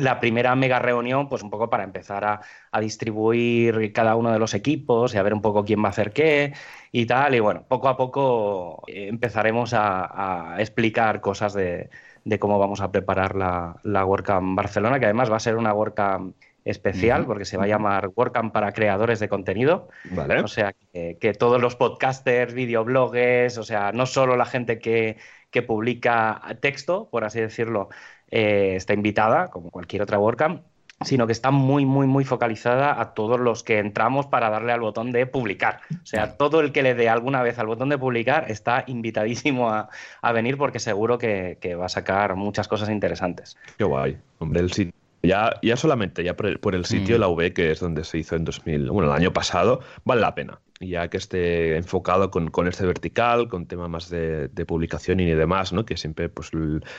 la 0.00 0.20
primera 0.20 0.54
mega 0.54 0.78
reunión, 0.78 1.28
pues 1.28 1.42
un 1.42 1.50
poco 1.50 1.70
para 1.70 1.84
empezar 1.84 2.24
a, 2.24 2.40
distribuir 2.80 3.92
cada 3.92 4.14
uno 4.14 4.32
de 4.32 4.38
los 4.38 4.54
equipos 4.54 5.14
y 5.14 5.18
a 5.18 5.22
ver 5.22 5.34
un 5.34 5.42
poco 5.42 5.64
quién 5.64 5.82
va 5.82 5.88
a 5.88 5.90
hacer 5.90 6.12
qué 6.12 6.52
y 6.92 7.06
tal. 7.06 7.34
Y 7.34 7.40
bueno, 7.40 7.64
poco 7.68 7.88
a 7.88 7.96
poco 7.96 8.82
empezaremos 8.86 9.72
a 9.74 10.56
explicar 10.58 11.20
cosas 11.20 11.54
de, 11.54 11.90
de 12.28 12.38
cómo 12.38 12.58
vamos 12.58 12.80
a 12.80 12.92
preparar 12.92 13.34
la, 13.34 13.76
la 13.82 14.04
WordCamp 14.04 14.56
Barcelona, 14.56 14.98
que 14.98 15.06
además 15.06 15.30
va 15.30 15.36
a 15.36 15.40
ser 15.40 15.56
una 15.56 15.72
WordCamp 15.72 16.36
especial 16.64 17.24
porque 17.24 17.46
se 17.46 17.56
va 17.56 17.64
a 17.64 17.68
llamar 17.68 18.10
WordCamp 18.14 18.52
para 18.52 18.72
creadores 18.72 19.18
de 19.20 19.28
contenido. 19.28 19.88
Vale. 20.10 20.40
O 20.40 20.48
sea, 20.48 20.74
que, 20.92 21.32
todos 21.38 21.60
los 21.60 21.76
podcasters, 21.76 22.52
videobloggers, 22.52 23.56
o 23.56 23.62
sea, 23.62 23.92
no 23.92 24.04
solo 24.04 24.36
la 24.36 24.44
gente 24.44 24.78
que, 24.78 25.16
que 25.50 25.62
publica 25.62 26.42
texto, 26.60 27.08
por 27.10 27.24
así 27.24 27.40
decirlo, 27.40 27.88
eh, 28.30 28.74
está 28.76 28.94
invitada, 28.94 29.48
como 29.48 29.70
cualquier 29.70 30.02
otra 30.02 30.18
WordCamp, 30.18 30.62
sino 31.04 31.26
que 31.26 31.32
está 31.32 31.50
muy, 31.50 31.86
muy, 31.86 32.06
muy 32.06 32.24
focalizada 32.24 33.00
a 33.00 33.14
todos 33.14 33.38
los 33.38 33.62
que 33.62 33.78
entramos 33.78 34.26
para 34.26 34.50
darle 34.50 34.72
al 34.72 34.80
botón 34.80 35.12
de 35.12 35.26
publicar. 35.26 35.80
O 36.02 36.06
sea, 36.06 36.36
todo 36.36 36.60
el 36.60 36.72
que 36.72 36.82
le 36.82 36.94
dé 36.94 37.08
alguna 37.08 37.42
vez 37.42 37.58
al 37.58 37.66
botón 37.66 37.88
de 37.88 37.98
publicar 37.98 38.50
está 38.50 38.84
invitadísimo 38.86 39.70
a, 39.70 39.88
venir 40.32 40.56
porque 40.56 40.80
seguro 40.80 41.18
que, 41.18 41.76
va 41.78 41.86
a 41.86 41.88
sacar 41.88 42.34
muchas 42.34 42.66
cosas 42.66 42.90
interesantes. 42.90 43.56
Qué 43.76 43.84
guay. 43.84 44.18
Hombre, 44.38 44.60
el 44.60 44.72
sitio. 44.72 44.92
Ya, 45.22 45.58
ya 45.62 45.76
solamente 45.76 46.22
ya 46.22 46.36
por 46.36 46.46
el, 46.46 46.84
sitio 46.84 47.14
de 47.14 47.18
mm. 47.18 47.20
la 47.20 47.28
V, 47.28 47.52
que 47.52 47.72
es 47.72 47.80
donde 47.80 48.04
se 48.04 48.18
hizo 48.18 48.36
en 48.36 48.44
2000, 48.44 48.90
bueno, 48.90 49.10
el 49.10 49.16
año 49.16 49.32
pasado, 49.32 49.80
vale 50.04 50.20
la 50.20 50.34
pena. 50.34 50.60
Ya 50.80 51.08
que 51.08 51.16
esté 51.16 51.76
enfocado 51.76 52.30
con, 52.30 52.68
este 52.68 52.86
vertical, 52.86 53.48
con 53.48 53.66
tema 53.66 53.88
más 53.88 54.10
de, 54.10 54.48
publicación 54.66 55.20
y 55.20 55.26
demás, 55.26 55.72
¿no? 55.72 55.84
Que 55.84 55.96
siempre 55.96 56.28
pues, 56.28 56.50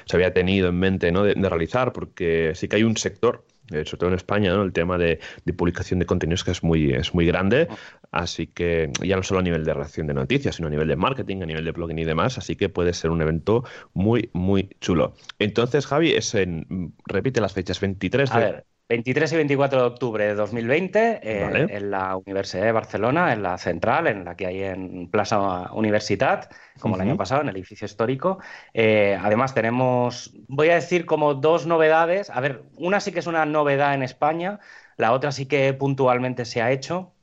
se 0.05 0.15
había 0.15 0.33
tenido 0.33 0.69
en 0.69 0.79
mente 0.79 1.12
¿no? 1.12 1.24
de 1.24 1.50
realizar, 1.50 1.93
porque 1.93 2.51
sí 2.55 2.67
que 2.67 2.77
hay 2.77 2.83
un 2.83 2.98
sector 2.98 3.45
eh, 3.71 3.86
sobre 3.86 4.00
todo 4.00 4.09
en 4.09 4.15
España, 4.15 4.53
¿no? 4.53 4.63
el 4.63 4.74
tema 4.74 4.98
de, 4.98 5.19
publicación 5.55 6.00
de 6.00 6.05
contenidos 6.05 6.43
que 6.43 6.51
es 6.51 6.63
muy, 6.63 6.91
es 6.91 7.13
muy 7.13 7.25
grande, 7.25 7.67
así 8.12 8.48
que 8.48 8.91
ya 9.01 9.15
no 9.15 9.24
solo 9.24 9.41
a 9.41 9.43
nivel 9.43 9.63
de 9.63 9.74
redacción 9.74 10.07
de 10.07 10.13
noticias, 10.13 10.55
sino 10.55 10.67
a 10.67 10.71
nivel 10.71 10.88
de 10.88 10.95
marketing, 10.95 11.41
a 11.43 11.45
nivel 11.45 11.65
de 11.65 11.71
blogging 11.71 12.00
y 12.00 12.05
demás, 12.05 12.38
así 12.38 12.55
que 12.55 12.69
puede 12.69 12.93
ser 12.93 13.12
un 13.12 13.21
evento 13.21 13.63
muy, 13.93 14.29
muy 14.33 14.69
chulo. 14.81 15.13
Entonces, 15.38 15.86
Javi, 15.86 16.12
es 16.13 16.33
en, 16.33 16.93
repite 17.05 17.41
las 17.41 17.53
fechas, 17.53 17.79
23 17.79 18.29
de... 18.31 18.63
23 18.89 19.31
y 19.31 19.36
24 19.36 19.81
de 19.81 19.86
octubre 19.86 20.25
de 20.25 20.34
2020 20.34 21.19
eh, 21.22 21.67
en 21.69 21.91
la 21.91 22.17
Universidad 22.17 22.63
de 22.63 22.72
Barcelona, 22.72 23.34
en 23.34 23.43
la 23.43 23.60
central, 23.60 24.08
en 24.08 24.25
la 24.25 24.36
que 24.36 24.48
hay 24.48 24.63
en 24.63 25.08
Plaza 25.12 25.72
Universitat, 25.74 26.51
como 26.79 26.96
el 26.96 27.01
año 27.01 27.15
pasado, 27.15 27.41
en 27.41 27.50
el 27.50 27.55
edificio 27.55 27.86
histórico. 27.86 28.39
Eh, 28.74 29.15
además 29.22 29.53
tenemos, 29.53 30.34
voy 30.48 30.69
a 30.69 30.75
decir 30.75 31.05
como 31.05 31.36
dos 31.36 31.67
novedades. 31.67 32.31
A 32.31 32.39
ver, 32.41 32.63
una 32.77 33.00
sí 33.00 33.12
que 33.12 33.19
es 33.19 33.27
una 33.27 33.46
novedad 33.46 33.93
en 33.93 34.01
España, 34.01 34.60
la 34.98 35.12
otra 35.13 35.31
sí 35.31 35.46
que 35.46 35.72
puntualmente 35.74 36.43
se 36.46 36.63
ha 36.63 36.72
hecho. 36.72 37.13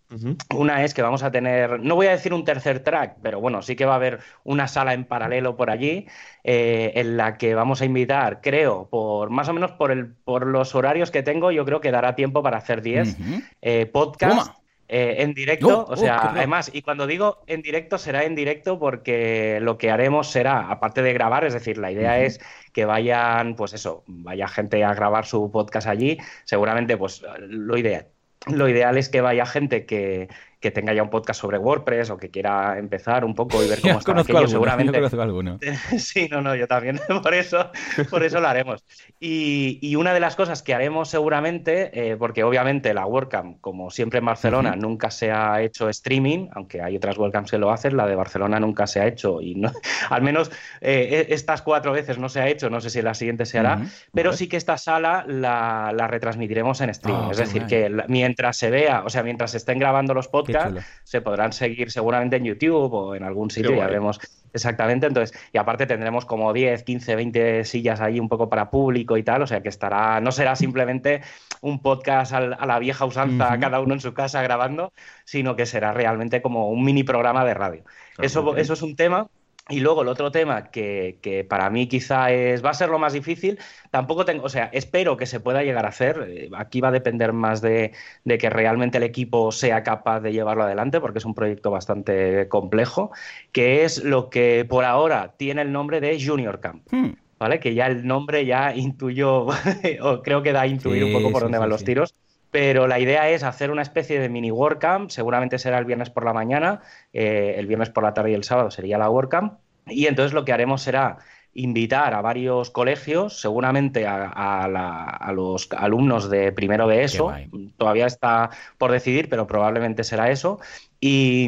Una 0.55 0.85
es 0.85 0.95
que 0.95 1.03
vamos 1.03 1.23
a 1.23 1.31
tener, 1.33 1.81
no 1.81 1.97
voy 1.97 2.07
a 2.07 2.13
decir 2.13 2.33
un 2.33 2.45
tercer 2.45 2.81
track, 2.81 3.17
pero 3.23 3.41
bueno, 3.41 3.63
sí 3.63 3.75
que 3.75 3.85
va 3.85 3.95
a 3.95 3.97
haber 3.97 4.21
una 4.45 4.69
sala 4.69 4.95
en 4.95 5.05
paralelo 5.05 5.57
por 5.57 5.69
allí 5.71 6.07
eh, 6.45 6.93
en 6.95 7.17
la 7.17 7.37
que 7.37 7.55
vamos 7.55 7.81
a 7.81 7.85
invitar, 7.85 8.41
creo, 8.41 8.89
por 8.89 9.31
más 9.31 9.49
o 9.49 9.53
menos 9.53 9.73
por, 9.73 9.91
el, 9.91 10.15
por 10.15 10.47
los 10.47 10.75
horarios 10.75 11.11
que 11.11 11.23
tengo, 11.23 11.51
yo 11.51 11.65
creo 11.65 11.81
que 11.81 11.91
dará 11.91 12.15
tiempo 12.15 12.43
para 12.43 12.59
hacer 12.59 12.83
10 12.83 13.17
eh, 13.63 13.87
podcasts 13.87 14.53
Eh, 14.89 15.23
en 15.25 15.35
directo, 15.35 15.81
oh, 15.81 15.93
o 15.93 15.97
sea, 15.97 16.17
oh, 16.17 16.29
además, 16.29 16.71
y 16.73 16.83
cuando 16.83 17.09
digo 17.09 17.43
en 17.49 17.61
directo, 17.61 17.99
será 17.99 18.23
en 18.23 18.37
directo 18.37 18.79
porque 18.79 19.59
lo 19.61 19.79
que 19.79 19.91
haremos 19.91 20.31
será, 20.31 20.71
aparte 20.71 21.03
de 21.03 21.13
grabar, 21.13 21.45
es 21.45 21.55
decir, 21.55 21.77
la 21.77 21.91
idea 21.91 22.21
es 22.21 22.39
que 22.73 22.85
vayan, 22.85 23.57
pues 23.57 23.73
eso, 23.73 24.05
vaya 24.07 24.47
gente 24.47 24.85
a 24.85 24.95
grabar 24.95 25.27
su 25.27 25.51
podcast 25.51 25.89
allí, 25.89 26.19
seguramente, 26.45 26.97
pues 26.97 27.25
lo 27.49 27.77
ideal, 27.77 28.07
lo 28.47 28.69
ideal 28.69 28.97
es 28.99 29.09
que 29.09 29.21
vaya 29.21 29.47
gente 29.47 29.87
que, 29.87 30.29
que 30.67 30.73
tenga 30.73 30.93
ya 30.93 31.01
un 31.05 31.11
podcast 31.11 31.41
sobre 31.41 31.59
WordPress 31.59 32.11
o 32.11 32.17
que 32.17 32.29
quiera 32.29 32.77
empezar 32.77 33.25
un 33.25 33.37
poco 33.37 33.63
y 33.63 33.69
ver 33.69 33.81
cómo 33.83 34.01
está 34.01 34.21
aquello, 34.21 34.49
seguramente. 34.49 35.01
Yo 35.01 35.23
alguno. 35.23 35.59
sí, 35.99 36.29
no, 36.29 36.41
no, 36.41 36.57
yo 36.57 36.67
también, 36.67 37.01
por 37.23 37.35
eso, 37.35 37.71
por 38.11 38.25
eso 38.25 38.41
lo 38.41 38.49
haremos. 38.49 38.85
Y, 39.21 39.95
una 39.95 40.13
de 40.13 40.21
las 40.21 40.35
cosas 40.37 40.63
que 40.63 40.75
haremos 40.75 41.09
seguramente, 41.09 41.91
eh, 41.95 42.17
porque 42.17 42.43
obviamente 42.43 42.93
la 42.93 43.07
WordCamp, 43.07 43.61
como 43.61 43.91
siempre 43.91 44.19
en 44.19 44.27
Barcelona, 44.27 44.75
nunca 44.77 45.11
se 45.11 45.31
ha 45.31 45.63
hecho 45.63 45.89
streaming, 45.89 46.49
aunque 46.53 46.83
hay 46.83 46.97
otras 46.97 47.17
WordCamps 47.17 47.53
que 47.53 47.59
lo 47.59 47.71
hacen, 47.71 47.97
la 47.97 48.07
de 48.07 48.15
Barcelona 48.17 48.61
nunca 48.61 48.87
se 48.87 49.01
ha 49.01 49.07
hecho 49.07 49.41
y 49.41 49.55
no, 49.55 49.73
al 50.11 50.21
menos 50.21 50.51
eh, 50.83 51.27
e, 51.31 51.35
estas 51.35 51.63
cuatro 51.63 51.93
veces 51.93 52.19
no 52.19 52.29
se 52.29 52.41
ha 52.41 52.49
hecho, 52.49 52.69
no 52.69 52.81
sé 52.81 52.91
si 52.91 53.01
la 53.01 53.15
siguiente 53.15 53.47
se 53.47 53.59
hará, 53.59 53.87
pero 54.13 54.35
sí 54.35 54.49
que 54.49 54.59
esta 54.59 54.77
sala 54.77 55.25
la, 55.27 55.93
retransmitiremos 56.09 56.81
en 56.83 56.91
streaming, 56.91 57.29
ah, 57.29 57.33
es 57.33 57.39
decir, 57.39 57.65
que 57.67 57.91
mientras 58.09 58.59
se 58.59 58.69
vea, 58.69 59.03
o 59.05 59.09
sea, 59.09 59.23
mientras 59.23 59.53
se 59.53 59.57
estén 59.57 59.79
grabando 59.79 60.13
los 60.13 60.29
podcasts, 60.29 60.56
se 61.05 61.21
podrán 61.21 61.53
seguir 61.53 61.91
seguramente 61.91 62.37
en 62.37 62.45
YouTube 62.45 62.93
o 62.93 63.15
en 63.15 63.23
algún 63.23 63.51
sitio, 63.51 63.75
ya 63.75 63.87
veremos 63.87 64.21
exactamente. 64.53 65.07
Entonces, 65.07 65.39
y 65.53 65.59
aparte 65.59 65.87
tendremos 65.87 66.25
como 66.25 66.53
10, 66.53 66.83
15, 66.83 67.17
20 67.17 67.65
sillas 67.65 68.01
ahí 68.01 68.19
un 68.19 68.29
poco 68.29 68.49
para 68.49 68.71
público 68.71 69.17
y 69.17 69.23
tal, 69.23 69.43
o 69.43 69.47
sea 69.47 69.63
que 69.63 69.69
estará, 69.69 70.21
no 70.21 70.33
será 70.33 70.57
simplemente 70.57 71.23
un 71.61 71.81
podcast 71.81 72.33
a 72.33 72.67
la 72.67 72.79
vieja 72.79 73.05
usanza, 73.05 73.59
cada 73.59 73.81
uno 73.81 73.95
en 73.95 74.01
su 74.01 74.15
casa 74.15 74.43
grabando, 74.43 74.93
sino 75.25 75.57
que 75.57 75.67
será 75.67 75.93
realmente 75.93 76.43
como 76.43 76.71
un 76.71 76.85
mini 76.85 77.05
programa 77.05 77.45
de 77.45 77.55
radio. 77.55 77.85
Eso, 78.19 78.57
eso 78.57 78.73
es 78.73 78.83
un 78.83 78.97
tema 78.97 79.29
y 79.69 79.81
luego 79.81 80.03
el 80.03 80.09
otro 80.09 80.31
tema 80.31 80.71
que, 80.71 81.47
para 81.49 81.71
mí 81.71 81.89
quizá 81.89 82.31
es, 82.31 82.65
va 82.65 82.71
a 82.71 82.75
ser 82.75 82.89
lo 82.89 83.01
más 83.01 83.13
difícil, 83.13 83.59
tampoco 83.91 84.25
tengo, 84.25 84.45
o 84.45 84.49
sea, 84.49 84.71
espero 84.73 85.17
que 85.17 85.27
se 85.27 85.41
pueda 85.41 85.65
llegar 85.65 85.87
a 85.87 85.89
hacer. 85.89 86.25
Eh, 86.29 86.51
aquí 86.57 86.81
va 86.81 86.89
a 86.89 86.93
depender 86.93 87.33
más 87.33 87.61
de, 87.61 87.93
que 88.25 88.51
realmente 88.51 88.99
el 88.99 89.05
equipo 89.05 89.51
sea 89.51 89.83
capaz 89.83 90.21
de 90.21 90.33
llevarlo 90.33 90.63
adelante, 90.63 91.01
porque 91.01 91.19
es 91.19 91.25
un 91.25 91.35
proyecto 91.35 91.71
bastante 91.73 92.49
complejo, 92.49 93.11
que 93.51 93.85
es 93.85 94.05
lo 94.05 94.31
que 94.31 94.65
por 94.69 94.85
ahora 94.85 95.35
tiene 95.37 95.63
el 95.63 95.73
nombre 95.73 96.01
de 96.01 96.25
Junior 96.25 96.61
Camp. 96.61 96.87
Hmm. 96.91 97.15
¿Vale? 97.39 97.61
Que 97.61 97.75
ya 97.75 97.87
el 97.89 98.07
nombre 98.07 98.47
ya 98.47 98.75
intuyó, 98.77 99.47
o 100.03 100.23
creo 100.23 100.43
que 100.43 100.53
da 100.53 100.63
a 100.63 100.67
intuir 100.69 101.05
un 101.05 101.13
poco 101.13 101.33
por 101.33 101.43
dónde 101.43 101.59
van 101.59 101.69
los 101.69 101.85
tiros 101.85 102.15
pero 102.57 102.87
la 102.87 102.99
idea 102.99 103.29
es 103.29 103.43
hacer 103.43 103.71
una 103.71 103.83
especie 103.83 104.19
de 104.19 104.31
mini 104.31 104.51
WordCamp, 104.51 105.11
seguramente 105.11 105.59
será 105.59 105.77
el 105.77 105.85
viernes 105.85 106.09
por 106.09 106.25
la 106.25 106.33
mañana, 106.33 106.81
eh, 107.13 107.57
el 107.59 107.67
viernes 107.67 107.91
por 107.91 108.03
la 108.03 108.15
tarde 108.15 108.31
y 108.31 108.35
el 108.35 108.45
sábado 108.45 108.71
sería 108.71 108.97
la 108.97 109.11
WordCamp, 109.11 109.59
y 109.87 110.07
entonces 110.07 110.33
lo 110.33 110.47
que 110.47 110.55
haremos 110.55 110.81
será 110.81 111.19
invitar 111.57 112.15
a 112.15 112.21
varios 112.21 112.71
colegios, 112.71 113.41
seguramente 113.41 114.07
a, 114.07 115.33
los 115.35 115.69
alumnos 115.77 116.31
de 116.31 116.53
primero 116.53 116.87
de 116.87 117.05
eso, 117.05 117.33
todavía 117.77 118.07
está 118.07 118.51
por 118.79 118.93
decidir, 118.93 119.29
pero 119.29 119.47
probablemente 119.47 120.05
será 120.05 120.31
eso. 120.31 120.61
Y, 120.99 121.47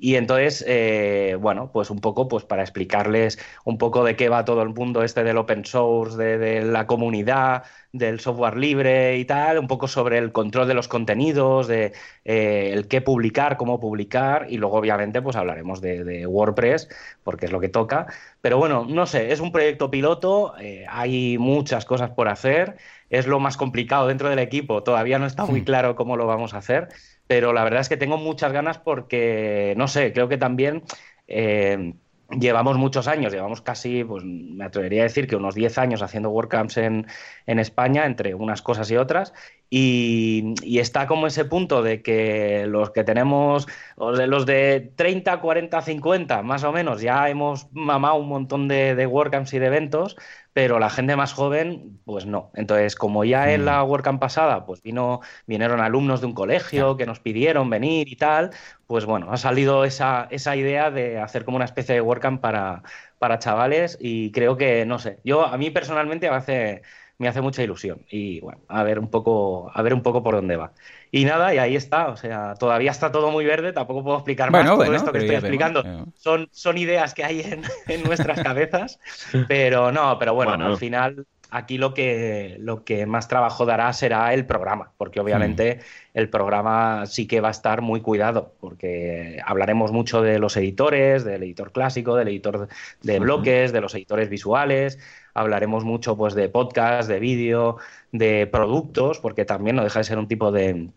entonces, 0.00 0.64
eh, 0.66 1.36
bueno, 1.40 1.70
pues 1.72 1.90
un 1.90 2.00
poco 2.00 2.28
pues 2.28 2.44
para 2.44 2.62
explicarles 2.62 3.38
un 3.64 3.78
poco 3.78 4.04
de 4.04 4.16
qué 4.16 4.28
va 4.28 4.44
todo 4.44 4.62
el 4.62 4.70
mundo 4.70 5.02
este 5.02 5.24
del 5.24 5.38
open 5.38 5.64
source, 5.64 6.16
de 6.16 6.62
la 6.62 6.86
comunidad, 6.86 7.64
del 7.96 8.20
software 8.20 8.56
libre 8.56 9.18
y 9.18 9.24
tal, 9.24 9.58
un 9.58 9.66
poco 9.66 9.88
sobre 9.88 10.18
el 10.18 10.32
control 10.32 10.68
de 10.68 10.74
los 10.74 10.88
contenidos, 10.88 11.66
de 11.66 11.92
eh, 12.24 12.70
el 12.72 12.88
qué 12.88 13.00
publicar, 13.00 13.56
cómo 13.56 13.80
publicar, 13.80 14.46
y 14.48 14.58
luego 14.58 14.76
obviamente 14.76 15.22
pues 15.22 15.36
hablaremos 15.36 15.80
de, 15.80 16.26
WordPress, 16.26 16.88
porque 17.22 17.46
es 17.46 17.52
lo 17.52 17.60
que 17.60 17.68
toca. 17.68 18.06
Pero 18.46 18.58
bueno, 18.58 18.86
no 18.88 19.06
sé, 19.06 19.32
es 19.32 19.40
un 19.40 19.50
proyecto 19.50 19.90
piloto, 19.90 20.54
eh, 20.60 20.86
hay 20.88 21.36
muchas 21.36 21.84
cosas 21.84 22.10
por 22.10 22.28
hacer, 22.28 22.76
es 23.10 23.26
lo 23.26 23.40
más 23.40 23.56
complicado 23.56 24.06
dentro 24.06 24.28
del 24.28 24.38
equipo, 24.38 24.84
todavía 24.84 25.18
no 25.18 25.26
está 25.26 25.44
muy 25.44 25.64
claro 25.64 25.96
cómo 25.96 26.16
lo 26.16 26.28
vamos 26.28 26.54
a 26.54 26.58
hacer, 26.58 26.86
pero 27.26 27.52
la 27.52 27.64
verdad 27.64 27.80
es 27.80 27.88
que 27.88 27.96
tengo 27.96 28.18
muchas 28.18 28.52
ganas 28.52 28.78
porque, 28.78 29.74
no 29.76 29.88
sé, 29.88 30.12
creo 30.12 30.28
que 30.28 30.38
también... 30.38 30.84
Eh, 31.26 31.94
llevamos 32.30 32.76
muchos 32.76 33.06
años, 33.06 33.32
llevamos 33.32 33.60
casi, 33.62 34.02
pues 34.02 34.24
me 34.24 34.64
atrevería 34.64 35.02
a 35.02 35.04
decir 35.04 35.28
que 35.28 35.36
unos 35.36 35.54
10 35.54 35.78
años 35.78 36.02
haciendo 36.02 36.30
WordCamps 36.30 36.76
en, 36.78 37.06
en 37.46 37.58
España, 37.60 38.04
entre 38.04 38.34
unas 38.34 38.62
cosas 38.62 38.90
y 38.90 38.96
otras, 38.96 39.32
y, 39.68 40.54
está 40.78 41.06
como 41.06 41.26
ese 41.26 41.44
punto 41.44 41.82
de 41.82 42.02
que 42.02 42.66
los 42.68 42.90
que 42.90 43.04
tenemos, 43.04 43.66
los 43.96 44.46
de 44.46 44.92
30, 44.96 45.40
40, 45.40 45.82
50, 45.82 46.42
más 46.42 46.64
o 46.64 46.72
menos, 46.72 47.00
ya 47.00 47.28
hemos 47.28 47.68
mamado 47.72 48.16
un 48.16 48.28
montón 48.28 48.68
de, 48.68 48.94
de 48.94 49.06
WordCamps 49.06 49.54
y 49.54 49.58
de 49.58 49.66
eventos, 49.66 50.16
pero 50.56 50.78
la 50.78 50.88
gente 50.88 51.16
más 51.16 51.34
joven, 51.34 52.00
pues 52.06 52.24
no. 52.24 52.50
Entonces, 52.54 52.96
como 52.96 53.24
ya 53.24 53.52
en 53.52 53.66
la 53.66 53.84
mm. 53.84 53.90
WordCamp 53.90 54.18
pasada, 54.18 54.64
pues 54.64 54.82
vino, 54.82 55.20
vinieron 55.46 55.80
alumnos 55.80 56.22
de 56.22 56.28
un 56.28 56.32
colegio 56.32 56.96
que 56.96 57.04
nos 57.04 57.20
pidieron 57.20 57.68
venir 57.68 58.08
y 58.08 58.16
tal, 58.16 58.52
pues 58.86 59.04
bueno, 59.04 59.30
ha 59.32 59.36
salido 59.36 59.84
esa, 59.84 60.28
esa 60.30 60.56
idea 60.56 60.90
de 60.90 61.20
hacer 61.20 61.44
como 61.44 61.56
una 61.56 61.66
especie 61.66 61.94
de 61.94 62.00
WordCamp 62.00 62.40
para, 62.40 62.82
para 63.18 63.38
chavales 63.38 63.98
y 64.00 64.32
creo 64.32 64.56
que, 64.56 64.86
no 64.86 64.98
sé, 64.98 65.18
yo 65.24 65.44
a 65.44 65.58
mí 65.58 65.70
personalmente 65.70 66.30
me 66.30 66.36
hace, 66.36 66.82
me 67.18 67.28
hace 67.28 67.40
mucha 67.40 67.62
ilusión. 67.62 68.02
Y 68.10 68.40
bueno, 68.40 68.60
a 68.68 68.82
ver 68.82 68.98
un 68.98 69.08
poco, 69.08 69.70
a 69.72 69.82
ver 69.82 69.94
un 69.94 70.02
poco 70.02 70.22
por 70.22 70.34
dónde 70.34 70.56
va. 70.56 70.72
Y 71.10 71.24
nada, 71.24 71.54
y 71.54 71.58
ahí 71.58 71.76
está, 71.76 72.08
o 72.08 72.16
sea, 72.16 72.54
todavía 72.54 72.90
está 72.90 73.10
todo 73.10 73.30
muy 73.30 73.44
verde, 73.44 73.72
tampoco 73.72 74.02
puedo 74.02 74.16
explicar 74.16 74.50
más 74.50 74.66
todo 74.66 74.92
esto 74.92 75.12
que 75.12 75.18
estoy 75.18 75.36
explicando. 75.36 75.82
son, 76.14 76.48
son 76.52 76.78
ideas 76.78 77.14
que 77.14 77.24
hay 77.24 77.40
en, 77.40 77.62
en 77.86 78.02
nuestras 78.02 78.42
cabezas, 78.42 79.00
pero 79.48 79.92
no, 79.92 80.18
pero 80.18 80.34
bueno, 80.34 80.52
al 80.52 80.76
final 80.76 81.26
aquí 81.50 81.78
lo 81.78 81.94
que, 81.94 82.56
lo 82.60 82.84
que 82.84 83.06
más 83.06 83.28
trabajo 83.28 83.66
dará 83.66 83.92
será 83.92 84.34
el 84.34 84.46
programa, 84.46 84.92
porque 84.96 85.20
obviamente 85.20 85.76
mm. 85.76 86.18
el 86.18 86.28
programa 86.28 87.06
sí 87.06 87.26
que 87.26 87.40
va 87.40 87.48
a 87.48 87.52
estar 87.52 87.82
muy 87.82 88.00
cuidado, 88.00 88.54
porque 88.60 89.40
hablaremos 89.44 89.92
mucho 89.92 90.22
de 90.22 90.38
los 90.38 90.56
editores, 90.56 91.24
del 91.24 91.42
editor 91.42 91.72
clásico, 91.72 92.16
del 92.16 92.28
editor 92.28 92.68
de 93.02 93.18
bloques, 93.18 93.72
de 93.72 93.80
los 93.80 93.94
editores 93.94 94.28
visuales, 94.28 94.98
hablaremos 95.34 95.84
mucho 95.84 96.16
pues 96.16 96.34
de 96.34 96.48
podcast, 96.48 97.08
de 97.08 97.20
vídeo, 97.20 97.76
de 98.12 98.46
productos, 98.46 99.20
porque 99.20 99.44
también 99.44 99.76
no 99.76 99.84
deja 99.84 100.00
de 100.00 100.04
ser 100.04 100.18
un 100.18 100.28
tipo 100.28 100.50
de, 100.50 100.90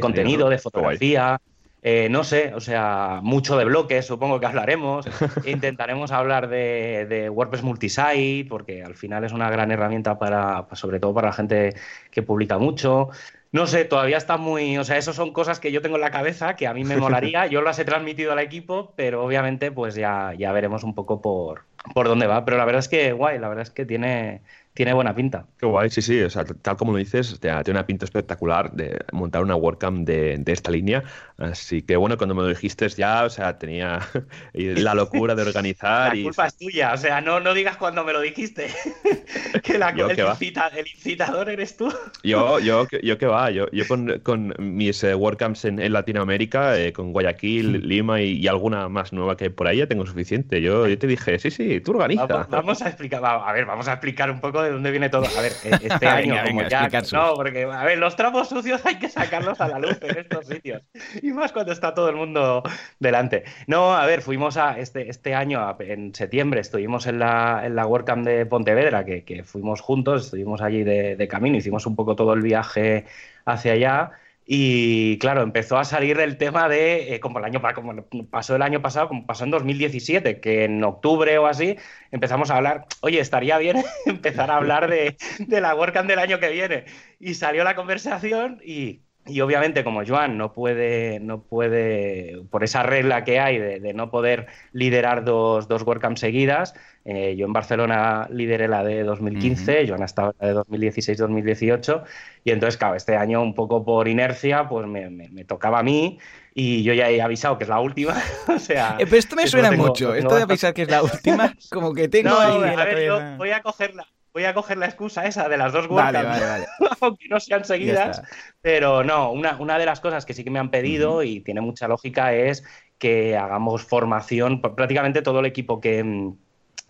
contenido, 0.00 0.48
de 0.48 0.58
fotografía. 0.58 1.40
Eh, 1.86 2.08
no 2.08 2.24
sé, 2.24 2.54
o 2.54 2.60
sea, 2.60 3.20
mucho 3.22 3.58
de 3.58 3.66
bloques, 3.66 4.06
supongo 4.06 4.40
que 4.40 4.46
hablaremos. 4.46 5.04
Intentaremos 5.44 6.12
hablar 6.12 6.48
de, 6.48 7.28
WordPress 7.30 7.62
multisite, 7.62 8.46
porque 8.48 8.82
al 8.82 8.94
final 8.94 9.22
es 9.22 9.32
una 9.32 9.50
gran 9.50 9.70
herramienta 9.70 10.18
para, 10.18 10.66
sobre 10.72 10.98
todo 10.98 11.12
para 11.12 11.28
la 11.28 11.34
gente 11.34 11.74
que 12.10 12.22
publica 12.22 12.56
mucho. 12.56 13.10
No 13.52 13.66
sé, 13.66 13.84
todavía 13.84 14.16
está 14.16 14.38
muy. 14.38 14.78
O 14.78 14.84
sea, 14.84 14.96
eso 14.96 15.12
son 15.12 15.34
cosas 15.34 15.60
que 15.60 15.72
yo 15.72 15.82
tengo 15.82 15.96
en 15.96 16.00
la 16.00 16.10
cabeza 16.10 16.56
que 16.56 16.66
a 16.66 16.72
mí 16.72 16.84
me 16.84 16.96
molaría. 16.96 17.46
Yo 17.48 17.60
las 17.60 17.78
he 17.78 17.84
transmitido 17.84 18.32
al 18.32 18.38
equipo, 18.38 18.94
pero 18.96 19.22
obviamente, 19.22 19.70
pues 19.70 19.94
ya, 19.94 20.32
ya 20.36 20.52
veremos 20.52 20.84
un 20.84 20.94
poco 20.94 21.20
por, 21.20 21.64
por 21.92 22.08
dónde 22.08 22.26
va. 22.26 22.44
Pero 22.44 22.56
la 22.56 22.64
verdad 22.64 22.80
es 22.80 22.88
que 22.88 23.12
guay, 23.12 23.38
la 23.38 23.48
verdad 23.48 23.62
es 23.62 23.70
que 23.70 23.84
tiene, 23.84 24.42
tiene 24.74 24.92
buena 24.92 25.14
pinta. 25.14 25.46
Qué 25.58 25.66
guay, 25.66 25.88
sí, 25.90 26.02
sí. 26.02 26.20
O 26.22 26.30
sea, 26.30 26.44
tal 26.44 26.76
como 26.76 26.92
lo 26.92 26.98
dices, 26.98 27.38
tiene 27.40 27.62
una 27.68 27.86
pinta 27.86 28.04
espectacular 28.04 28.72
de 28.72 29.04
montar 29.12 29.42
una 29.42 29.54
WordCamp 29.54 30.06
de, 30.06 30.36
de, 30.38 30.52
esta 30.52 30.70
línea. 30.70 31.04
Así 31.38 31.82
que 31.82 31.96
bueno, 31.96 32.16
cuando 32.16 32.34
me 32.34 32.42
lo 32.42 32.48
dijiste 32.48 32.88
ya, 32.88 33.24
o 33.24 33.30
sea, 33.30 33.58
tenía 33.58 34.00
la 34.52 34.94
locura 34.94 35.34
de 35.34 35.42
organizar. 35.42 36.16
la 36.16 36.22
culpa 36.22 36.46
es 36.46 36.56
tuya, 36.56 36.92
o 36.92 36.96
sea, 36.96 37.20
no, 37.20 37.40
no 37.40 37.54
digas 37.54 37.76
cuando 37.76 38.04
me 38.04 38.12
lo 38.12 38.20
dijiste. 38.20 38.68
que 39.62 39.78
la, 39.78 39.90
el, 39.90 40.10
el, 40.10 40.86
incitador 40.86 41.48
eres 41.48 41.76
tú. 41.76 41.92
yo, 42.22 42.58
yo, 42.58 42.86
yo 43.02 43.18
que 43.18 43.26
va, 43.26 43.50
yo, 43.50 43.70
yo 43.70 43.86
con, 43.86 44.20
con 44.20 44.54
mis 44.58 45.04
eh, 45.04 45.14
WordCamps 45.14 45.64
en, 45.66 45.78
en 45.78 45.92
Latinoamérica, 45.92 46.78
eh, 46.78 46.92
con 46.92 47.12
Guayaquil, 47.12 47.86
Lima 47.88 48.20
y, 48.20 48.46
alguna 48.48 48.88
más 48.88 49.12
nueva 49.12 49.36
que 49.36 49.50
por 49.50 49.68
ahí 49.68 49.78
ya 49.78 49.86
tengo 49.86 50.04
suficiente. 50.04 50.60
Yo, 50.60 50.86
yo 50.86 50.98
te 50.98 51.06
dije, 51.06 51.38
sí, 51.38 51.50
sí, 51.50 51.73
tú 51.80 51.92
organiza. 51.92 52.26
Vamos, 52.26 52.48
vamos 52.48 52.82
a 52.82 52.88
explicar, 52.88 53.20
a 53.24 53.52
ver, 53.52 53.64
vamos 53.64 53.88
a 53.88 53.92
explicar 53.92 54.30
un 54.30 54.40
poco 54.40 54.62
de 54.62 54.70
dónde 54.70 54.90
viene 54.90 55.08
todo. 55.08 55.26
A 55.26 55.40
ver, 55.40 55.52
e-, 55.64 55.86
este 55.86 56.06
año, 56.06 56.36
como 56.46 56.62
ya. 56.62 56.88
No, 57.12 57.34
porque, 57.34 57.64
a 57.64 57.84
ver, 57.84 57.98
los 57.98 58.16
trapos 58.16 58.48
sucios 58.48 58.84
hay 58.84 58.98
que 58.98 59.08
sacarlos 59.08 59.60
a 59.60 59.68
la 59.68 59.78
luz 59.78 59.98
en 60.02 60.18
estos 60.18 60.46
sitios. 60.46 60.82
Y 61.22 61.32
más 61.32 61.52
cuando 61.52 61.72
está 61.72 61.94
todo 61.94 62.08
el 62.08 62.16
mundo 62.16 62.62
delante. 62.98 63.44
No, 63.66 63.94
a 63.94 64.06
ver, 64.06 64.22
fuimos 64.22 64.56
a. 64.56 64.78
Este, 64.78 65.08
este 65.08 65.34
año, 65.34 65.76
en 65.80 66.14
septiembre, 66.14 66.60
estuvimos 66.60 67.06
en 67.06 67.18
la, 67.18 67.62
en 67.64 67.76
la 67.76 67.86
WordCamp 67.86 68.24
de 68.24 68.46
Pontevedra, 68.46 69.04
que, 69.04 69.24
que 69.24 69.44
fuimos 69.44 69.80
juntos, 69.80 70.26
estuvimos 70.26 70.60
allí 70.60 70.84
de, 70.84 71.16
de 71.16 71.28
camino, 71.28 71.56
hicimos 71.56 71.86
un 71.86 71.96
poco 71.96 72.16
todo 72.16 72.32
el 72.34 72.42
viaje 72.42 73.06
hacia 73.44 73.72
allá. 73.72 74.12
Y 74.46 75.18
claro, 75.18 75.42
empezó 75.42 75.78
a 75.78 75.84
salir 75.84 76.20
el 76.20 76.36
tema 76.36 76.68
de, 76.68 77.14
eh, 77.14 77.20
como 77.20 77.38
el 77.38 77.44
año 77.46 77.62
como 77.74 77.94
pasó 78.30 78.54
el 78.56 78.62
año 78.62 78.82
pasado, 78.82 79.08
como 79.08 79.26
pasó 79.26 79.44
en 79.44 79.50
2017, 79.50 80.40
que 80.40 80.64
en 80.64 80.84
octubre 80.84 81.38
o 81.38 81.46
así 81.46 81.76
empezamos 82.10 82.50
a 82.50 82.56
hablar, 82.56 82.86
oye, 83.00 83.20
estaría 83.20 83.56
bien 83.58 83.82
empezar 84.06 84.50
a 84.50 84.56
hablar 84.56 84.90
de, 84.90 85.16
de 85.38 85.60
la 85.60 85.74
WordCamp 85.74 86.08
del 86.08 86.18
año 86.18 86.40
que 86.40 86.50
viene. 86.50 86.84
Y 87.18 87.34
salió 87.34 87.64
la 87.64 87.74
conversación 87.74 88.60
y 88.64 89.02
y 89.26 89.40
obviamente 89.40 89.84
como 89.84 90.04
Joan 90.06 90.36
no 90.36 90.52
puede, 90.52 91.18
no 91.20 91.40
puede 91.40 92.42
por 92.50 92.62
esa 92.62 92.82
regla 92.82 93.24
que 93.24 93.40
hay 93.40 93.58
de, 93.58 93.94
no 93.94 94.10
poder 94.10 94.46
liderar 94.72 95.24
dos, 95.24 95.66
dos 95.66 95.82
WordCamps 95.82 96.20
seguidas, 96.20 96.74
eh, 97.04 97.34
yo 97.36 97.46
en 97.46 97.52
Barcelona 97.52 98.28
lideré 98.30 98.68
la 98.68 98.84
de 98.84 99.02
2015, 99.02 99.88
Joan 99.88 100.02
ha 100.02 100.06
estado 100.06 100.34
en 100.40 100.54
la 100.54 100.54
de 100.54 100.60
2016-2018 100.68 102.02
y 102.44 102.50
entonces, 102.50 102.76
claro, 102.76 102.96
este 102.96 103.16
año 103.16 103.42
un 103.42 103.54
poco 103.54 103.84
por 103.84 104.08
inercia, 104.08 104.68
pues 104.68 104.86
me, 104.86 105.08
me, 105.08 105.44
tocaba 105.44 105.78
a 105.78 105.82
mí 105.82 106.18
y 106.54 106.82
yo 106.82 106.92
ya 106.92 107.10
he 107.10 107.22
avisado 107.22 107.56
que 107.56 107.64
es 107.64 107.70
la 107.70 107.80
última. 107.80 108.14
o 108.48 108.58
sea, 108.58 108.96
eh, 108.98 109.04
pero 109.04 109.16
esto 109.16 109.36
me 109.36 109.46
suena 109.46 109.70
mucho, 109.72 110.14
esto 110.14 110.34
de 110.34 110.42
avisar 110.42 110.74
que 110.74 110.82
es 110.82 110.90
la 110.90 111.02
última, 111.02 111.54
como 111.70 111.94
que 111.94 112.08
tengo 112.08 112.38
ahí 112.38 112.62
a 112.62 112.84
ver, 112.84 113.06
yo 113.06 113.20
voy 113.38 113.50
a 113.50 113.62
cogerla 113.62 114.06
voy 114.34 114.44
a 114.44 114.52
coger 114.52 114.76
la 114.78 114.86
excusa 114.86 115.26
esa 115.26 115.48
de 115.48 115.56
las 115.56 115.72
dos 115.72 115.88
WordCamps, 115.88 116.66
aunque 117.00 117.28
no 117.28 117.38
sean 117.38 117.64
seguidas, 117.64 118.20
pero 118.60 119.04
no, 119.04 119.30
una, 119.30 119.56
una, 119.58 119.78
de 119.78 119.86
las 119.86 120.00
cosas 120.00 120.26
que 120.26 120.34
sí 120.34 120.42
que 120.42 120.50
me 120.50 120.58
han 120.58 120.70
pedido 120.70 121.22
y 121.22 121.40
tiene 121.40 121.60
mucha 121.60 121.86
lógica 121.86 122.34
es 122.34 122.64
que 122.98 123.36
hagamos 123.36 123.84
formación, 123.84 124.60
prácticamente 124.60 125.22
todo 125.22 125.38
el 125.38 125.46
equipo 125.46 125.80
que, 125.80 126.32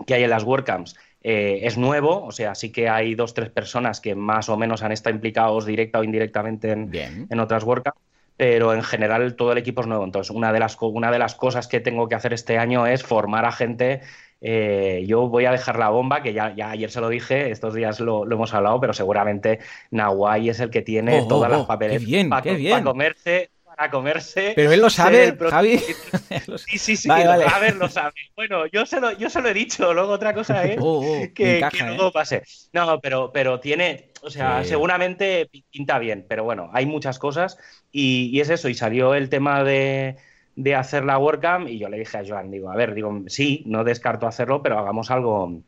que 0.07 0.15
hay 0.15 0.25
en 0.25 0.31
las 0.31 0.45
WordCamps 0.45 0.97
eh, 1.21 1.61
es 1.63 1.77
nuevo, 1.77 2.25
o 2.25 2.33
sea, 2.33 2.55
sí 2.55 2.73
que 2.73 2.89
hay 2.89 3.15
dos, 3.15 3.35
tres 3.35 3.51
personas 3.51 4.01
que 4.01 4.15
más 4.15 4.49
o 4.49 4.57
menos 4.57 4.83
han 4.83 4.93
estado 4.93 5.15
implicados 5.15 5.67
directa 5.67 5.99
o 5.99 6.05
indirectamente 6.05 6.71
en, 6.71 6.91
en 7.29 7.41
otras 7.41 7.65
WordCamps, 7.65 8.01
pero 8.37 8.75
en 8.75 8.83
general 8.83 9.37
todo 9.37 9.53
el 9.53 9.59
equipo 9.59 9.83
es 9.83 9.87
nuevo. 9.87 10.05
Entonces, 10.05 10.35
una 10.35 10.53
de, 10.53 10.61
las, 10.61 10.77
una 10.81 11.11
de 11.11 11.19
las 11.19 11.35
cosas 11.35 11.69
que 11.69 11.81
tengo 11.81 12.09
que 12.09 12.15
hacer 12.15 12.33
este 12.33 12.59
año 12.59 12.87
es 12.87 13.03
formar 13.03 13.45
a 13.45 13.53
gente 13.53 14.01
eh, 14.47 15.05
yo 15.07 15.27
voy 15.27 15.47
a 15.47 15.53
dejar 15.53 15.79
la 15.79 15.89
bomba, 15.89 16.23
que 16.23 16.35
ya, 16.35 16.53
ayer 16.69 16.91
se 16.91 17.01
lo 17.01 17.09
dije, 17.09 17.51
estos 17.51 17.73
días 17.73 17.99
lo, 18.01 18.31
hemos 18.31 18.53
hablado, 18.53 18.79
pero 18.79 18.93
seguramente 18.93 19.59
Nahuay 19.91 20.51
es 20.51 20.61
el 20.61 20.69
que 20.69 20.83
tiene 20.83 21.23
oh, 21.23 21.29
todas 21.29 21.51
las 21.51 21.63
oh, 21.63 21.67
papeles 21.67 22.05
para, 22.29 22.83
comerse 22.83 23.49
para 23.65 23.91
comerse. 23.91 24.53
Pero 24.55 24.71
él 24.71 24.83
lo 24.83 24.91
sabe, 24.91 25.35
Javi. 25.49 25.79
sí, 26.69 26.79
sí, 26.79 26.95
sí, 26.95 27.09
a 27.11 27.59
ver, 27.59 27.77
lo 27.77 27.89
sabe. 27.89 28.13
Bueno, 28.37 28.67
yo 28.67 28.85
se 28.85 29.01
lo, 29.01 29.13
yo 29.13 29.31
se 29.31 29.41
lo 29.41 29.49
he 29.49 29.55
dicho, 29.55 29.95
luego 29.95 30.13
otra 30.13 30.35
cosa 30.35 30.63
es 30.65 30.77
oh, 30.81 31.23
que, 31.35 31.67
luego 31.81 32.09
¿eh? 32.09 32.13
pase. 32.13 32.43
No, 32.75 33.01
pero, 33.01 33.33
pero 33.33 33.61
tiene, 33.61 34.11
o 34.21 34.29
sea, 34.29 34.63
seguramente 34.63 35.49
pinta 35.71 35.99
bien, 35.99 36.27
pero 36.29 36.45
bueno, 36.45 36.69
hay 36.75 36.85
muchas 36.85 37.19
cosas 37.19 37.57
y 37.91 38.39
es 38.41 38.51
eso, 38.51 38.69
y 38.69 38.75
salió 38.75 39.15
el 39.15 39.31
tema 39.31 39.65
de 39.65 40.17
de 40.57 40.75
hacer 40.75 41.05
la 41.05 41.19
WordCamp 41.19 41.69
y 41.69 41.79
yo 41.79 41.89
le 41.89 41.99
dije 41.99 42.19
a 42.19 42.25
Joan, 42.27 42.51
digo, 42.51 42.71
a 42.71 42.77
ver, 42.77 42.95
digo, 42.95 43.23
sí, 43.27 43.63
no 43.67 43.85
descarto 43.85 44.27
hacerlo, 44.27 44.63
pero 44.63 44.79
hagamos 44.79 45.11
algo, 45.11 45.61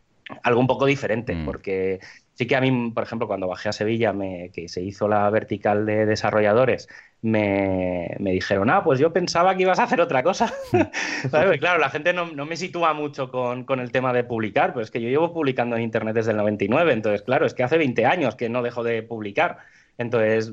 algo 0.42 0.60
un 0.60 0.66
poco 0.66 0.86
diferente, 0.86 1.34
mm. 1.34 1.44
porque 1.44 2.00
sí 2.34 2.46
que 2.46 2.56
a 2.56 2.60
mí, 2.60 2.90
por 2.90 3.02
ejemplo, 3.02 3.26
cuando 3.26 3.48
bajé 3.48 3.70
a 3.70 3.72
Sevilla, 3.72 4.12
me, 4.12 4.50
que 4.52 4.68
se 4.68 4.82
hizo 4.82 5.08
la 5.08 5.28
vertical 5.30 5.86
de 5.86 6.06
desarrolladores, 6.06 6.88
me, 7.22 8.14
dijeron, 8.20 8.70
ah, 8.70 8.84
pues 8.84 9.00
yo 9.00 9.12
pensaba 9.12 9.56
que 9.56 9.62
ibas 9.62 9.78
a 9.78 9.84
hacer 9.84 10.00
otra 10.00 10.22
cosa. 10.22 10.52
claro, 11.58 11.78
la 11.78 11.90
gente 11.90 12.12
no, 12.12 12.26
no 12.26 12.46
me 12.46 12.56
sitúa 12.56 12.92
mucho 12.92 13.30
con, 13.30 13.64
con, 13.64 13.80
el 13.80 13.90
tema 13.90 14.12
de 14.12 14.22
publicar, 14.22 14.72
pues 14.72 14.86
es 14.86 14.90
que 14.90 15.00
yo 15.00 15.08
llevo 15.08 15.32
publicando 15.32 15.76
en 15.76 15.82
Internet 15.82 16.14
desde 16.14 16.30
el 16.30 16.36
99, 16.36 16.92
entonces, 16.92 17.22
claro, 17.22 17.46
es 17.46 17.54
que 17.54 17.62
hace 17.62 17.78
20 17.78 18.06
años 18.06 18.36
que 18.36 18.48
no 18.48 18.62
dejo 18.62 18.84
de 18.84 19.02
publicar. 19.02 19.58
Entonces, 19.98 20.52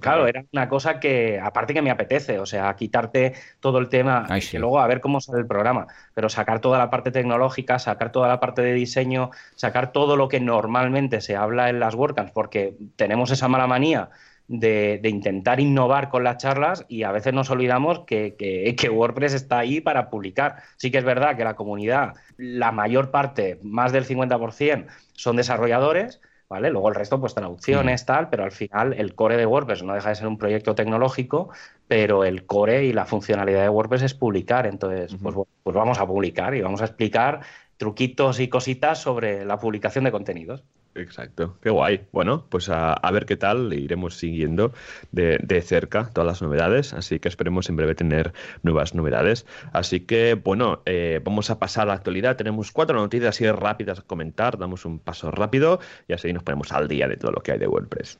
claro, 0.00 0.26
era 0.26 0.44
una 0.52 0.68
cosa 0.68 0.98
que, 0.98 1.38
aparte 1.40 1.74
que 1.74 1.82
me 1.82 1.90
apetece, 1.90 2.38
o 2.38 2.46
sea, 2.46 2.74
quitarte 2.74 3.34
todo 3.60 3.78
el 3.78 3.88
tema, 3.88 4.26
y 4.30 4.58
luego 4.58 4.80
a 4.80 4.86
ver 4.86 5.00
cómo 5.00 5.20
sale 5.20 5.40
el 5.40 5.46
programa, 5.46 5.86
pero 6.14 6.28
sacar 6.28 6.60
toda 6.60 6.78
la 6.78 6.90
parte 6.90 7.10
tecnológica, 7.10 7.78
sacar 7.78 8.10
toda 8.10 8.28
la 8.28 8.40
parte 8.40 8.62
de 8.62 8.72
diseño, 8.72 9.30
sacar 9.54 9.92
todo 9.92 10.16
lo 10.16 10.28
que 10.28 10.40
normalmente 10.40 11.20
se 11.20 11.36
habla 11.36 11.68
en 11.68 11.78
las 11.80 11.94
WordCamps, 11.94 12.32
porque 12.32 12.74
tenemos 12.96 13.30
esa 13.30 13.48
mala 13.48 13.66
manía 13.66 14.10
de, 14.50 15.00
intentar 15.04 15.60
innovar 15.60 16.08
con 16.08 16.24
las 16.24 16.38
charlas 16.38 16.84
y 16.88 17.04
a 17.04 17.12
veces 17.12 17.32
nos 17.32 17.50
olvidamos 17.50 18.00
que, 18.00 18.34
que, 18.36 18.90
WordPress 18.90 19.34
está 19.34 19.60
ahí 19.60 19.80
para 19.80 20.10
publicar. 20.10 20.56
Sí 20.76 20.90
que 20.90 20.98
es 20.98 21.04
verdad 21.04 21.36
que 21.36 21.44
la 21.44 21.54
comunidad, 21.54 22.14
la 22.36 22.72
mayor 22.72 23.12
parte, 23.12 23.60
más 23.62 23.92
del 23.92 24.04
50%, 24.04 24.86
son 25.12 25.36
desarrolladores, 25.36 26.20
¿vale? 26.50 26.68
Luego 26.70 26.88
el 26.88 26.96
resto, 26.96 27.20
pues 27.20 27.32
traducciones, 27.32 28.04
tal, 28.04 28.28
pero 28.28 28.42
al 28.42 28.50
final 28.50 28.92
el 28.92 29.14
core 29.14 29.36
de 29.36 29.46
WordPress 29.46 29.84
no 29.84 29.94
deja 29.94 30.10
de 30.10 30.16
ser 30.16 30.26
un 30.26 30.36
proyecto 30.36 30.74
tecnológico, 30.74 31.50
pero 31.86 32.24
el 32.24 32.44
core 32.44 32.84
y 32.84 32.92
la 32.92 33.06
funcionalidad 33.06 33.62
de 33.62 33.68
WordPress 33.68 34.02
es 34.02 34.14
publicar. 34.14 34.66
Entonces, 34.66 35.16
pues, 35.22 35.36
pues 35.62 35.76
vamos 35.76 35.98
a 35.98 36.06
publicar 36.06 36.54
y 36.56 36.60
vamos 36.60 36.82
a 36.82 36.86
explicar 36.86 37.40
truquitos 37.76 38.40
y 38.40 38.48
cositas 38.48 39.00
sobre 39.00 39.44
la 39.44 39.58
publicación 39.58 40.04
de 40.04 40.10
contenidos. 40.10 40.64
Exacto, 40.94 41.56
qué 41.62 41.70
guay. 41.70 42.06
Bueno, 42.12 42.46
pues 42.48 42.68
a, 42.68 42.98
ver 43.12 43.24
qué 43.24 43.36
tal, 43.36 43.72
iremos 43.72 44.16
siguiendo 44.16 44.72
de, 45.12 45.62
cerca 45.62 46.10
todas 46.12 46.26
las 46.26 46.42
novedades, 46.42 46.92
así 46.94 47.20
que 47.20 47.28
esperemos 47.28 47.68
en 47.68 47.76
breve 47.76 47.94
tener 47.94 48.32
nuevas 48.62 48.94
novedades. 48.94 49.46
Así 49.72 50.00
que, 50.00 50.34
bueno, 50.34 50.82
eh, 50.86 51.20
vamos 51.24 51.50
a 51.50 51.58
pasar 51.58 51.84
a 51.84 51.86
la 51.86 51.94
actualidad. 51.94 52.36
Tenemos 52.36 52.72
cuatro 52.72 52.98
noticias 52.98 53.36
así 53.36 53.50
rápidas 53.50 54.00
a 54.00 54.02
comentar, 54.02 54.58
damos 54.58 54.84
un 54.84 54.98
paso 54.98 55.30
rápido 55.30 55.80
y 56.08 56.12
así 56.12 56.32
nos 56.32 56.42
ponemos 56.42 56.72
al 56.72 56.88
día 56.88 57.06
de 57.06 57.16
todo 57.16 57.30
lo 57.30 57.40
que 57.40 57.52
hay 57.52 57.58
de 57.58 57.68
WordPress. 57.68 58.18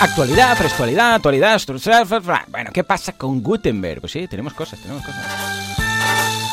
Actualidad, 0.00 0.56
prestualidad, 0.56 1.14
actualidad, 1.14 1.60
bueno, 2.48 2.70
¿qué 2.72 2.84
pasa 2.84 3.16
con 3.16 3.42
Gutenberg? 3.42 4.00
Pues 4.00 4.12
sí, 4.12 4.28
tenemos 4.28 4.54
cosas, 4.54 4.80
tenemos 4.80 5.04
cosas. 5.04 6.47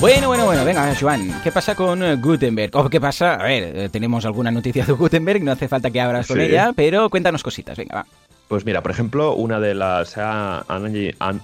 Bueno, 0.00 0.28
bueno, 0.28 0.44
bueno, 0.44 0.64
venga, 0.64 0.94
Joan, 0.94 1.40
¿qué 1.42 1.50
pasa 1.50 1.74
con 1.74 2.04
eh, 2.04 2.14
Gutenberg? 2.14 2.70
¿O 2.76 2.88
qué 2.88 3.00
pasa? 3.00 3.34
A 3.34 3.42
ver, 3.42 3.76
eh, 3.76 3.88
tenemos 3.88 4.24
alguna 4.24 4.48
noticia 4.52 4.84
de 4.86 4.92
Gutenberg, 4.92 5.42
no 5.42 5.50
hace 5.50 5.66
falta 5.66 5.90
que 5.90 6.00
abras 6.00 6.28
con 6.28 6.40
ella, 6.40 6.72
pero 6.74 7.10
cuéntanos 7.10 7.42
cositas, 7.42 7.76
venga, 7.76 7.96
va. 7.96 8.06
Pues 8.48 8.64
mira, 8.64 8.82
por 8.82 8.90
ejemplo, 8.90 9.34
una 9.34 9.60
de 9.60 9.74
las 9.74 10.16
han, 10.16 10.64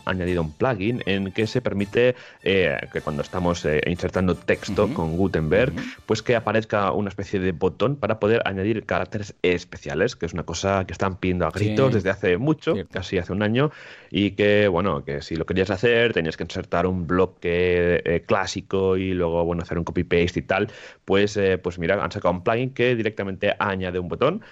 añadido 0.07 0.41
un 0.43 0.53
plugin 0.53 1.03
en 1.05 1.33
que 1.33 1.47
se 1.47 1.61
permite 1.61 2.15
eh, 2.43 2.79
que 2.91 3.03
cuando 3.03 3.21
estamos 3.21 3.63
eh, 3.67 3.83
insertando 3.87 4.35
texto 4.35 4.93
con 4.95 5.19
Gutenberg, 5.19 5.75
pues 6.07 6.23
que 6.23 6.35
aparezca 6.35 6.93
una 6.93 7.11
especie 7.11 7.41
de 7.41 7.53
botón 7.53 7.97
para 7.97 8.19
poder 8.19 8.41
añadir 8.47 8.87
caracteres 8.87 9.35
especiales, 9.43 10.17
que 10.17 10.25
es 10.25 10.33
una 10.33 10.45
cosa 10.45 10.87
que 10.87 10.95
están 10.95 11.17
pidiendo 11.17 11.47
a 11.47 11.51
gritos 11.51 11.93
desde 11.93 12.09
hace 12.09 12.39
mucho, 12.39 12.75
casi 12.91 13.19
hace 13.19 13.35
un 13.35 13.43
año, 13.43 13.71
y 14.11 14.31
que 14.31 14.69
bueno, 14.69 15.05
que 15.05 15.21
si 15.21 15.37
lo 15.37 15.45
querías 15.45 15.69
hacer 15.69 16.15
tenías 16.15 16.39
que 16.39 16.45
insertar 16.45 16.87
un 16.87 17.07
bloque 17.07 18.01
eh, 18.03 18.23
clásico 18.27 18.97
y 18.97 19.13
luego 19.13 19.45
bueno 19.45 19.63
hacer 19.63 19.77
un 19.77 19.85
copy 19.85 20.05
paste 20.05 20.41
y 20.41 20.43
tal, 20.43 20.69
pues 21.05 21.39
pues 21.63 21.79
mira, 21.79 22.03
han 22.03 22.11
sacado 22.11 22.33
un 22.33 22.43
plugin 22.43 22.71
que 22.71 22.97
directamente 22.97 23.55
añade 23.59 23.99
un 23.99 24.09
botón 24.09 24.43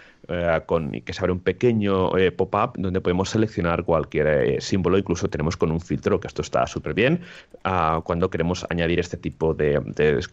con 0.66 0.94
y 0.94 1.00
que 1.00 1.12
se 1.12 1.20
abre 1.20 1.32
un 1.32 1.40
pequeño 1.40 2.10
pop-up 2.36 2.72
donde 2.76 3.00
podemos 3.00 3.30
seleccionar 3.30 3.84
cualquier 3.84 4.26
eh, 4.26 4.60
símbolo, 4.60 4.98
incluso 4.98 5.28
tenemos 5.28 5.56
con 5.56 5.70
un 5.70 5.80
filtro, 5.80 6.20
que 6.20 6.28
esto 6.28 6.42
está 6.42 6.66
súper 6.66 6.94
bien, 6.94 7.20
ah, 7.64 8.00
cuando 8.04 8.30
queremos 8.30 8.66
añadir 8.70 9.00
este 9.00 9.16
tipo 9.16 9.54
de, 9.54 9.80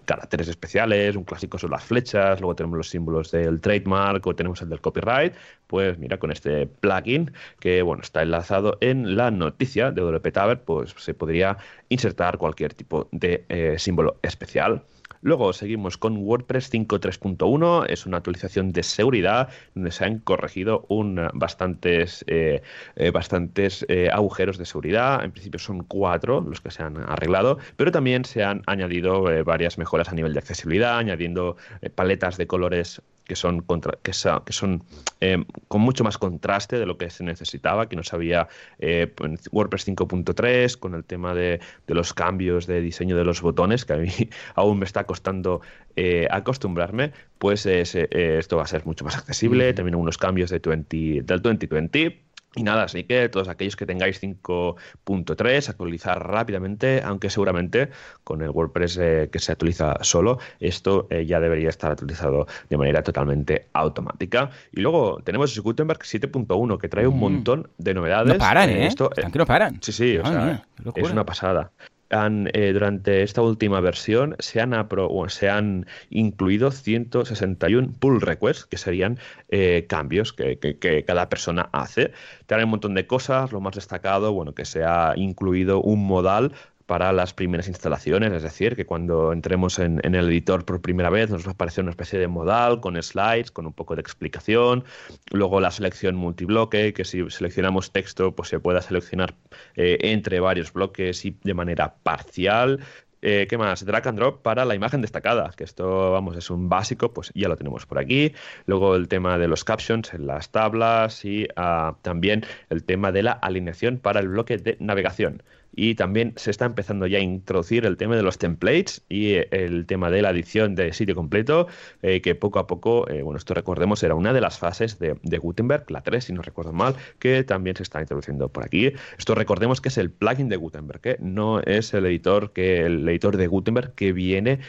caracteres 0.05 0.47
especiales, 0.47 1.15
un 1.15 1.23
clásico 1.23 1.57
son 1.57 1.71
las 1.71 1.83
flechas, 1.83 2.39
luego 2.39 2.55
tenemos 2.55 2.77
los 2.77 2.89
símbolos 2.89 3.31
del 3.31 3.59
trademark 3.59 4.25
o 4.25 4.35
tenemos 4.35 4.61
el 4.61 4.69
del 4.69 4.81
copyright, 4.81 5.33
pues 5.67 5.97
mira, 5.97 6.17
con 6.17 6.31
este 6.31 6.67
plugin 6.67 7.31
que 7.59 7.81
bueno, 7.81 8.01
está 8.01 8.21
enlazado 8.21 8.77
en 8.81 9.15
la 9.15 9.31
noticia 9.31 9.91
de 9.91 10.01
WP 10.01 10.31
Tower, 10.31 10.61
pues 10.61 10.93
se 10.97 11.13
podría 11.13 11.57
insertar 11.89 12.37
cualquier 12.37 12.73
tipo 12.73 13.07
de 13.11 13.45
eh, 13.49 13.75
símbolo 13.77 14.17
especial. 14.21 14.83
Luego 15.21 15.51
seguimos 15.51 15.97
con 15.97 16.15
WordPress 16.17 16.71
5.3.1, 16.71 17.85
es 17.89 18.05
una 18.05 18.17
actualización 18.17 18.71
de 18.71 18.83
seguridad 18.83 19.49
donde 19.75 19.91
se 19.91 20.05
han 20.05 20.19
corregido 20.19 20.85
un, 20.87 21.27
bastantes, 21.33 22.23
eh, 22.27 22.61
eh, 22.95 23.11
bastantes 23.11 23.85
eh, 23.89 24.09
agujeros 24.11 24.57
de 24.57 24.65
seguridad. 24.65 25.23
En 25.23 25.31
principio 25.31 25.59
son 25.59 25.83
cuatro 25.83 26.39
los 26.39 26.61
que 26.61 26.71
se 26.71 26.83
han 26.83 26.97
arreglado, 26.97 27.57
pero 27.75 27.91
también 27.91 28.23
se 28.23 28.43
han 28.43 28.63
añadido 28.65 29.25
varias 29.43 29.77
mejoras 29.77 30.07
a 30.07 30.13
nivel 30.13 30.33
de 30.33 30.39
accesibilidad, 30.39 30.97
añadiendo 30.97 31.57
paletas 31.95 32.37
de 32.37 32.47
colores 32.47 33.01
que 33.29 33.35
son, 33.35 33.61
contra, 33.61 33.93
que, 34.01 34.11
son 34.11 34.83
eh, 35.21 35.45
con 35.67 35.81
mucho 35.81 36.03
más 36.03 36.17
contraste 36.17 36.79
de 36.79 36.87
lo 36.87 36.97
que 36.97 37.11
se 37.11 37.23
necesitaba, 37.23 37.87
que 37.87 37.95
no 37.95 38.03
sabía 38.03 38.47
eh, 38.79 39.13
WordPress 39.51 39.87
5.3 39.87 40.75
con 40.77 40.95
el 40.95 41.03
tema 41.03 41.35
de, 41.35 41.61
los 41.87 42.11
cambios 42.15 42.65
de 42.65 42.81
diseño 42.81 43.15
de 43.15 43.23
los 43.23 43.41
botones, 43.41 43.85
que 43.85 43.93
a 43.93 43.97
mí 43.97 44.09
aún 44.55 44.79
me 44.79 44.85
está 44.85 45.03
costando 45.09 45.61
eh, 45.95 46.27
acostumbrarme, 46.29 47.13
pues 47.39 47.65
esto 47.65 48.57
va 48.57 48.63
a 48.63 48.67
ser 48.67 48.85
mucho 48.85 49.03
más 49.05 49.17
accesible. 49.17 49.73
También 49.73 49.95
unos 49.95 50.19
cambios 50.19 50.51
de 50.51 50.59
20, 50.59 51.23
del 51.23 51.41
2020 51.41 52.29
y 52.55 52.63
nada, 52.63 52.83
así 52.83 53.03
que 53.03 53.29
todos 53.29 53.47
aquellos 53.47 53.75
que 53.75 53.85
tengáis 53.85 54.21
5.3, 54.23 55.69
actualizar 55.69 56.27
rápidamente, 56.27 57.01
aunque 57.03 57.29
seguramente 57.29 57.89
con 58.23 58.41
el 58.41 58.49
WordPress 58.49 58.97
eh, 58.97 59.29
que 59.31 59.37
se 59.37 59.51
actualiza 59.51 59.97
solo, 60.01 60.39
esto 60.59 61.05
eh, 61.11 61.27
ya 61.27 61.39
debería 61.39 61.69
estar 61.69 61.91
actualizado 61.91 62.47
de 62.67 62.77
manera 62.77 63.03
totalmente 63.03 63.67
automática. 63.73 64.49
Y 64.71 64.81
luego 64.81 65.21
tenemos 65.23 65.57
Gutenberg 65.59 65.99
7.1 65.99 66.79
que 66.79 66.89
trae 66.89 67.05
un 67.05 67.17
mm. 67.17 67.19
montón 67.19 67.69
de 67.77 67.93
novedades. 67.93 68.33
No 68.33 68.39
paran, 68.39 68.69
¿eh? 68.71 68.87
Esto, 68.87 69.11
que 69.11 69.37
no 69.37 69.45
paran. 69.45 69.77
Sí, 69.81 69.91
sí, 69.91 70.17
o 70.17 70.25
sea, 70.25 70.63
es 70.95 71.11
una 71.11 71.25
pasada. 71.25 71.71
Han, 72.09 72.49
eh, 72.53 72.71
durante 72.73 73.23
esta 73.23 73.41
última 73.41 73.79
versión 73.79 74.35
se 74.39 74.61
han, 74.61 74.87
se 75.27 75.49
han 75.49 75.85
incluido 76.09 76.71
161 76.71 77.93
pull 77.99 78.21
requests, 78.21 78.65
que 78.65 78.77
serían 78.77 79.19
eh, 79.49 79.85
cambios 79.87 80.33
que, 80.33 80.59
que, 80.59 81.03
cada 81.05 81.29
persona 81.29 81.69
hace. 81.71 82.11
Te 82.45 82.55
un 82.63 82.69
montón 82.69 82.93
de 82.93 83.07
cosas, 83.07 83.51
lo 83.51 83.61
más 83.61 83.75
destacado, 83.75 84.33
bueno, 84.33 84.53
que 84.53 84.65
se 84.65 84.83
ha 84.83 85.13
incluido 85.15 85.81
un 85.81 86.05
modal 86.05 86.53
para 86.89 87.13
las 87.13 87.35
primeras 87.35 87.67
instalaciones, 87.67 88.33
es 88.33 88.41
decir, 88.41 88.75
que 88.75 88.83
cuando 88.83 89.31
entremos 89.31 89.77
en, 89.77 90.01
el 90.03 90.27
editor 90.27 90.65
por 90.65 90.81
primera 90.81 91.11
vez 91.11 91.29
nos 91.29 91.45
va 91.45 91.51
a 91.51 91.53
aparecer 91.53 91.83
una 91.83 91.91
especie 91.91 92.17
de 92.17 92.27
modal 92.27 92.81
con 92.81 92.99
slides, 92.99 93.51
con 93.51 93.67
un 93.67 93.73
poco 93.73 93.93
de 93.93 94.01
explicación, 94.01 94.83
luego 95.29 95.61
la 95.61 95.69
selección 95.69 96.15
multibloque, 96.15 96.91
que 96.93 97.05
si 97.05 97.29
seleccionamos 97.29 97.91
texto 97.91 98.31
pues 98.35 98.49
se 98.49 98.59
pueda 98.59 98.81
seleccionar 98.81 99.35
eh, 99.75 99.99
entre 100.01 100.39
varios 100.39 100.73
bloques 100.73 101.25
y 101.25 101.37
de 101.43 101.53
manera 101.53 101.93
parcial, 102.01 102.79
eh, 103.21 103.47
¿Qué 103.49 103.57
más? 103.57 103.85
Drag 103.85 104.07
and 104.07 104.17
drop 104.17 104.41
para 104.41 104.63
la 104.63 104.75
imagen 104.75 105.01
destacada, 105.01 105.51
que 105.55 105.65
esto, 105.65 106.11
vamos, 106.11 106.37
es 106.37 106.49
un 106.49 106.69
básico, 106.69 107.13
pues 107.13 107.31
ya 107.35 107.49
lo 107.49 107.57
tenemos 107.57 107.85
por 107.85 107.99
aquí. 107.99 108.33
Luego 108.65 108.95
el 108.95 109.09
tema 109.09 109.37
de 109.37 109.49
los 109.49 109.65
captions 109.65 110.13
en 110.13 110.25
las 110.25 110.51
tablas 110.51 111.25
y 111.25 111.45
ah, 111.57 111.97
también 112.01 112.45
el 112.69 112.85
tema 112.85 113.11
de 113.11 113.23
la 113.23 113.33
alineación 113.33 113.97
para 113.97 114.21
el 114.21 114.29
bloque 114.29 114.57
de 114.57 114.77
navegación 114.79 115.43
y 115.75 115.95
también 115.95 116.33
se 116.35 116.51
está 116.51 116.65
empezando 116.65 117.07
ya 117.07 117.19
a 117.19 117.21
introducir 117.21 117.85
el 117.85 117.97
tema 117.97 118.15
de 118.15 118.23
los 118.23 118.37
templates 118.37 119.03
y 119.09 119.33
eh, 119.33 119.47
el 119.51 119.85
tema 119.85 120.09
de 120.09 120.21
la 120.21 120.31
edición 120.31 120.75
de 120.75 120.93
sitio 120.93 121.15
completo, 121.15 121.67
eh, 122.01 122.21
que 122.21 122.35
poco 122.35 122.59
a 122.59 122.67
poco, 122.67 123.09
eh, 123.09 123.21
bueno, 123.21 123.37
esto 123.37 123.53
recordemos, 123.53 124.03
era 124.03 124.15
una 124.15 124.33
de 124.33 124.41
las 124.41 124.59
fases 124.59 124.99
de, 124.99 125.37
Gutenberg, 125.37 125.89
la 125.89 126.01
3, 126.01 126.23
si 126.23 126.33
no 126.33 126.41
recuerdo 126.41 126.73
mal, 126.73 126.95
que 127.19 127.43
también 127.43 127.75
se 127.75 127.83
está 127.83 128.01
introduciendo 128.01 128.49
por 128.49 128.65
aquí. 128.65 128.91
Esto 129.17 129.35
recordemos 129.35 129.81
que 129.81 129.89
es 129.89 129.97
el 129.97 130.11
plugin 130.11 130.49
de 130.49 130.57
Gutenberg, 130.57 131.17
no 131.21 131.61
es 131.61 131.93
el 131.93 132.05
editor 132.05 132.51
que 132.51 132.85
el 132.85 133.07
editor 133.07 133.37
de 133.37 133.47
Gutenberg 133.47 133.93
que 133.93 134.11
viene 134.11 134.59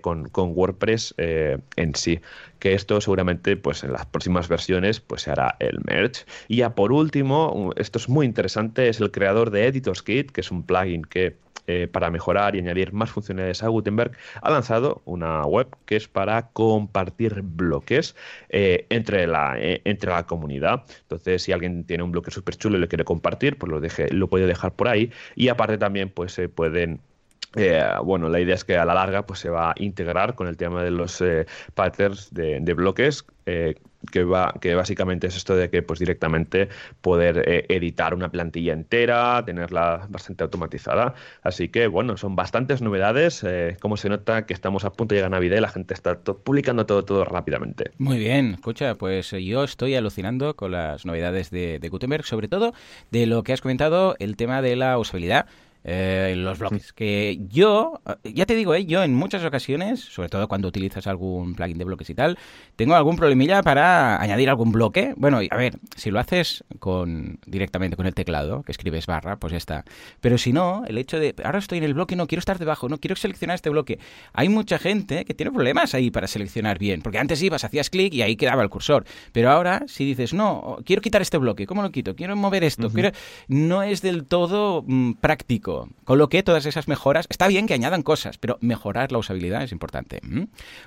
con, 0.00 0.28
con, 0.28 0.52
WordPress 0.54 1.14
en 1.18 1.94
sí 1.94 2.20
que 2.58 2.74
esto 2.74 3.00
seguramente 3.00 3.56
pues 3.56 3.84
en 3.84 3.92
las 3.92 4.06
próximas 4.06 4.48
versiones 4.48 5.00
pues 5.00 5.22
se 5.22 5.30
hará 5.30 5.56
el 5.60 5.78
merge. 5.84 6.24
Y 6.48 6.56
ya 6.56 6.74
por 6.74 6.92
último, 6.92 7.72
esto 7.76 7.98
es 7.98 8.08
muy 8.08 8.26
interesante, 8.26 8.88
es 8.88 9.00
el 9.00 9.10
creador 9.10 9.50
de 9.50 9.66
Editors 9.66 10.02
Kit, 10.02 10.30
que 10.30 10.40
es 10.40 10.50
un 10.50 10.62
plugin 10.62 11.02
que 11.02 11.36
eh, 11.70 11.86
para 11.86 12.10
mejorar 12.10 12.56
y 12.56 12.60
añadir 12.60 12.94
más 12.94 13.10
funcionalidades 13.10 13.62
a 13.62 13.68
Gutenberg, 13.68 14.12
ha 14.40 14.50
lanzado 14.50 15.02
una 15.04 15.44
web 15.44 15.68
que 15.84 15.96
es 15.96 16.08
para 16.08 16.48
compartir 16.52 17.42
bloques 17.42 18.16
eh, 18.48 18.86
entre, 18.88 19.26
la, 19.26 19.54
eh, 19.58 19.82
entre 19.84 20.10
la 20.10 20.26
comunidad. 20.26 20.84
Entonces, 21.02 21.42
si 21.42 21.52
alguien 21.52 21.84
tiene 21.84 22.04
un 22.04 22.10
bloque 22.10 22.30
súper 22.30 22.56
chulo 22.56 22.78
y 22.78 22.80
lo 22.80 22.88
quiere 22.88 23.04
compartir, 23.04 23.58
pues 23.58 23.70
lo, 23.70 23.80
deje, 23.80 24.10
lo 24.10 24.28
puede 24.28 24.46
dejar 24.46 24.76
por 24.76 24.88
ahí. 24.88 25.12
Y 25.36 25.48
aparte 25.48 25.76
también 25.76 26.08
pues 26.08 26.32
se 26.32 26.48
pueden 26.48 27.02
bueno, 28.04 28.28
la 28.28 28.40
idea 28.40 28.54
es 28.54 28.64
que 28.64 28.76
a 28.76 28.84
la 28.84 28.94
larga 28.94 29.26
pues, 29.26 29.40
se 29.40 29.50
va 29.50 29.70
a 29.70 29.74
integrar 29.76 30.34
con 30.34 30.46
el 30.48 30.56
tema 30.56 30.82
de 30.82 30.90
los 30.90 31.22
patterns 31.74 32.32
de, 32.32 32.60
de 32.60 32.74
bloques 32.74 33.24
que, 34.10 34.24
va, 34.24 34.54
que 34.60 34.74
básicamente 34.74 35.26
es 35.26 35.36
esto 35.36 35.56
de 35.56 35.70
que 35.70 35.82
pues 35.82 35.98
directamente 35.98 36.68
poder 37.00 37.42
eh, 37.46 37.66
editar 37.68 38.14
una 38.14 38.30
plantilla 38.30 38.72
entera, 38.72 39.42
tenerla 39.44 40.06
bastante 40.08 40.44
automatizada. 40.44 41.14
Así 41.42 41.68
que 41.68 41.86
bueno, 41.86 42.16
son 42.16 42.36
bastantes 42.36 42.82
novedades. 42.82 43.42
Eh, 43.44 43.76
como 43.80 43.96
se 43.96 44.08
nota 44.08 44.46
que 44.46 44.54
estamos 44.54 44.84
a 44.84 44.92
punto 44.92 45.14
de 45.14 45.18
llegar 45.18 45.32
a 45.32 45.36
Navidad 45.36 45.58
y 45.58 45.60
la 45.60 45.68
gente 45.68 45.94
está 45.94 46.18
publicando 46.20 46.86
todo, 46.86 47.04
todo 47.04 47.24
rápidamente. 47.24 47.90
Muy 47.98 48.18
bien, 48.18 48.54
escucha, 48.54 48.94
pues 48.94 49.32
eh, 49.32 49.44
yo 49.44 49.64
estoy 49.64 49.94
alucinando 49.94 50.54
con 50.54 50.72
las 50.72 51.04
novedades 51.04 51.50
de, 51.50 51.78
de 51.78 51.88
Gutenberg, 51.88 52.24
sobre 52.24 52.48
todo 52.48 52.74
de 53.10 53.26
lo 53.26 53.42
que 53.42 53.52
has 53.52 53.60
comentado, 53.60 54.16
el 54.18 54.36
tema 54.36 54.62
de 54.62 54.76
la 54.76 54.98
usabilidad 54.98 55.46
eh, 55.90 56.34
los 56.36 56.58
bloques. 56.58 56.92
Que 56.92 57.38
yo, 57.48 58.02
ya 58.22 58.44
te 58.44 58.54
digo, 58.54 58.74
eh, 58.74 58.84
yo 58.84 59.02
en 59.02 59.14
muchas 59.14 59.42
ocasiones, 59.42 60.00
sobre 60.00 60.28
todo 60.28 60.46
cuando 60.46 60.68
utilizas 60.68 61.06
algún 61.06 61.54
plugin 61.54 61.78
de 61.78 61.84
bloques 61.84 62.10
y 62.10 62.14
tal, 62.14 62.38
tengo 62.76 62.94
algún 62.94 63.16
problemilla 63.16 63.62
para 63.62 64.20
añadir 64.20 64.50
algún 64.50 64.70
bloque. 64.70 65.14
Bueno, 65.16 65.40
a 65.50 65.56
ver, 65.56 65.78
si 65.96 66.10
lo 66.10 66.20
haces 66.20 66.62
con 66.78 67.38
directamente 67.46 67.96
con 67.96 68.06
el 68.06 68.12
teclado, 68.12 68.62
que 68.64 68.72
escribes 68.72 69.06
barra, 69.06 69.38
pues 69.38 69.52
ya 69.52 69.56
está. 69.56 69.84
Pero 70.20 70.36
si 70.36 70.52
no, 70.52 70.84
el 70.86 70.98
hecho 70.98 71.18
de, 71.18 71.34
ahora 71.42 71.58
estoy 71.58 71.78
en 71.78 71.84
el 71.84 71.94
bloque, 71.94 72.16
no 72.16 72.26
quiero 72.26 72.40
estar 72.40 72.58
debajo, 72.58 72.90
no 72.90 72.98
quiero 72.98 73.16
seleccionar 73.16 73.54
este 73.54 73.70
bloque. 73.70 73.98
Hay 74.34 74.50
mucha 74.50 74.78
gente 74.78 75.24
que 75.24 75.32
tiene 75.32 75.52
problemas 75.52 75.94
ahí 75.94 76.10
para 76.10 76.26
seleccionar 76.26 76.78
bien, 76.78 77.00
porque 77.00 77.18
antes 77.18 77.42
ibas, 77.42 77.64
hacías 77.64 77.88
clic 77.88 78.12
y 78.12 78.20
ahí 78.20 78.36
quedaba 78.36 78.62
el 78.62 78.68
cursor. 78.68 79.06
Pero 79.32 79.50
ahora, 79.50 79.84
si 79.86 80.04
dices, 80.04 80.34
no, 80.34 80.78
quiero 80.84 81.00
quitar 81.00 81.22
este 81.22 81.38
bloque, 81.38 81.66
¿cómo 81.66 81.82
lo 81.82 81.90
quito? 81.90 82.14
Quiero 82.14 82.36
mover 82.36 82.62
esto, 82.62 82.90
no 83.48 83.82
es 83.82 84.02
del 84.02 84.26
todo 84.26 84.84
mm, 84.86 85.12
práctico 85.14 85.77
con 86.04 86.18
lo 86.18 86.28
que 86.28 86.42
todas 86.42 86.66
esas 86.66 86.88
mejoras, 86.88 87.26
está 87.28 87.48
bien 87.48 87.66
que 87.66 87.74
añadan 87.74 88.02
cosas, 88.02 88.38
pero 88.38 88.58
mejorar 88.60 89.12
la 89.12 89.18
usabilidad 89.18 89.62
es 89.62 89.72
importante. 89.72 90.20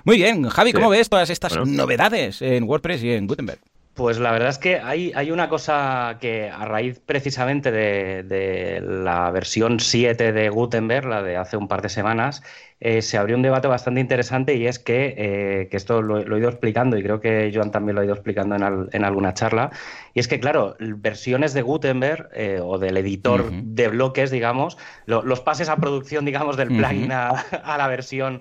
Muy 0.04 0.16
bien, 0.16 0.48
Javi, 0.48 0.72
¿cómo 0.72 0.90
ves 0.90 1.08
todas 1.08 1.30
estas 1.30 1.56
novedades 1.66 2.42
en 2.42 2.64
WordPress 2.64 3.02
y 3.02 3.12
en 3.12 3.26
Gutenberg? 3.26 3.60
Pues 3.94 4.18
la 4.18 4.32
verdad 4.32 4.48
es 4.48 4.56
que 4.56 4.78
hay, 4.78 5.12
hay 5.14 5.30
una 5.30 5.50
cosa 5.50 6.16
que 6.18 6.48
a 6.48 6.64
raíz 6.64 6.98
precisamente 7.04 7.70
de, 7.70 8.80
la 8.82 9.30
versión 9.30 9.80
7 9.80 10.32
de 10.32 10.48
Gutenberg, 10.48 11.06
la 11.06 11.22
de 11.22 11.36
hace 11.36 11.58
un 11.58 11.68
par 11.68 11.82
de 11.82 11.90
semanas, 11.90 12.42
eh, 12.80 13.02
se 13.02 13.18
abrió 13.18 13.36
un 13.36 13.42
debate 13.42 13.68
bastante 13.68 14.00
interesante 14.00 14.54
y 14.54 14.66
es 14.66 14.78
que, 14.78 15.14
eh, 15.18 15.68
que 15.70 15.76
esto 15.76 16.00
lo, 16.00 16.20
he 16.20 16.38
ido 16.38 16.48
explicando 16.48 16.96
y 16.96 17.02
creo 17.02 17.20
que 17.20 17.52
Joan 17.54 17.70
también 17.70 17.96
lo 17.96 18.00
ha 18.00 18.04
ido 18.06 18.14
explicando 18.14 18.56
en, 18.56 19.04
alguna 19.04 19.34
charla, 19.34 19.70
y 20.14 20.20
es 20.20 20.26
que 20.26 20.40
claro, 20.40 20.74
versiones 20.78 21.52
de 21.52 21.60
Gutenberg 21.60 22.30
eh, 22.32 22.60
o 22.62 22.78
del 22.78 22.96
editor 22.96 23.52
de 23.52 23.88
bloques, 23.88 24.30
digamos, 24.30 24.78
los 25.04 25.40
pases 25.40 25.68
a 25.68 25.76
producción, 25.76 26.24
digamos, 26.24 26.56
del 26.56 26.68
plugin 26.68 27.12
a, 27.12 27.44
la 27.76 27.88
versión 27.88 28.40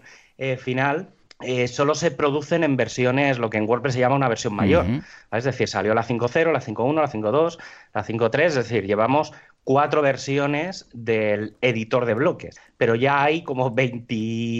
final, 0.57 1.09
eh, 1.43 1.67
solo 1.67 1.95
se 1.95 2.11
producen 2.11 2.63
en 2.63 2.77
versiones, 2.77 3.39
lo 3.39 3.49
que 3.49 3.57
en 3.57 3.67
WordPress 3.67 3.93
se 3.93 3.99
llama 3.99 4.15
una 4.15 4.29
versión 4.29 4.55
mayor. 4.55 4.85
Es 5.31 5.43
decir, 5.43 5.67
salió 5.67 5.93
la 5.93 6.03
5.0, 6.03 6.51
la 6.51 6.61
5.1, 6.61 6.95
la 6.95 7.09
5.2, 7.09 7.57
la 7.93 8.03
5.3, 8.03 8.41
es 8.43 8.55
decir, 8.55 8.85
llevamos 8.85 9.33
cuatro 9.63 10.01
versiones 10.01 10.89
del 10.91 11.55
editor 11.61 12.05
de 12.05 12.15
bloques, 12.15 12.59
pero 12.77 12.95
ya 12.95 13.23
hay 13.23 13.43
como 13.43 13.71
20, 13.71 14.15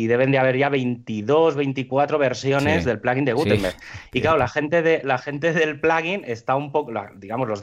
deben 0.08 0.32
de 0.32 0.38
haber 0.38 0.58
ya 0.58 0.70
22, 0.70 1.56
24 1.56 2.20
versiones 2.20 2.86
del 2.86 3.00
plugin 3.00 3.26
de 3.26 3.34
Gutenberg. 3.34 3.76
Y 4.12 4.22
claro, 4.22 4.38
la 4.38 4.48
gente, 4.48 4.82
de, 4.82 5.02
la 5.04 5.18
gente 5.18 5.54
del 5.54 5.80
plugin 5.80 6.24
está 6.26 6.56
un 6.56 6.72
poco, 6.72 6.92
digamos, 7.16 7.48
los, 7.48 7.62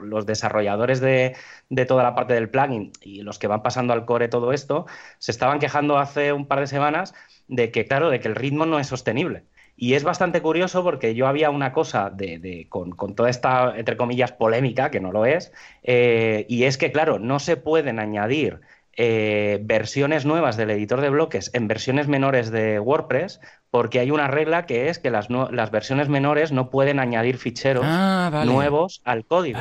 los 0.00 0.26
desarrolladores 0.26 1.00
de, 1.00 1.36
de, 1.68 1.84
toda 1.84 2.02
la 2.02 2.14
parte 2.14 2.34
del 2.34 2.48
plugin 2.48 2.90
y 3.02 3.20
los 3.20 3.38
que 3.38 3.48
van 3.48 3.62
pasando 3.62 3.92
al 3.92 4.06
core 4.06 4.28
todo 4.28 4.52
esto, 4.52 4.86
se 5.18 5.30
estaban 5.30 5.58
quejando 5.58 5.98
hace 5.98 6.32
un 6.32 6.46
par 6.46 6.60
de 6.60 6.66
semanas 6.66 7.14
de 7.48 7.70
que, 7.70 7.86
claro, 7.86 8.10
de 8.10 8.20
que 8.20 8.28
el 8.28 8.36
ritmo 8.36 8.66
no 8.66 8.78
es 8.78 8.86
sostenible. 8.86 9.44
Y 9.76 9.94
es 9.94 10.02
bastante 10.04 10.42
curioso 10.42 10.82
porque 10.82 11.14
yo 11.14 11.28
había 11.28 11.50
una 11.50 11.72
cosa 11.72 12.10
de, 12.10 12.66
con, 12.68 13.14
toda 13.14 13.30
esta, 13.30 13.76
entre 13.76 13.96
comillas, 13.96 14.32
polémica, 14.32 14.90
que 14.90 15.00
no 15.00 15.12
lo 15.12 15.24
es, 15.24 15.52
eh, 15.82 16.46
y 16.48 16.64
es 16.64 16.78
que, 16.78 16.90
claro, 16.92 17.18
no 17.18 17.38
se 17.38 17.56
pueden 17.56 18.00
añadir 18.00 18.60
eh, 19.00 19.60
versiones 19.62 20.26
nuevas 20.26 20.56
del 20.56 20.70
editor 20.70 21.00
de 21.00 21.08
bloques 21.08 21.52
en 21.54 21.68
versiones 21.68 22.08
menores 22.08 22.50
de 22.50 22.80
WordPress 22.80 23.40
porque 23.70 24.00
hay 24.00 24.10
una 24.10 24.26
regla 24.26 24.66
que 24.66 24.88
es 24.88 24.98
que 24.98 25.12
las, 25.12 25.28
las 25.30 25.70
versiones 25.70 26.08
menores 26.08 26.50
no 26.50 26.68
pueden 26.68 26.98
añadir 26.98 27.38
ficheros 27.38 27.84
ah, 27.86 28.42
nuevos 28.44 29.00
al 29.04 29.24
código. 29.24 29.60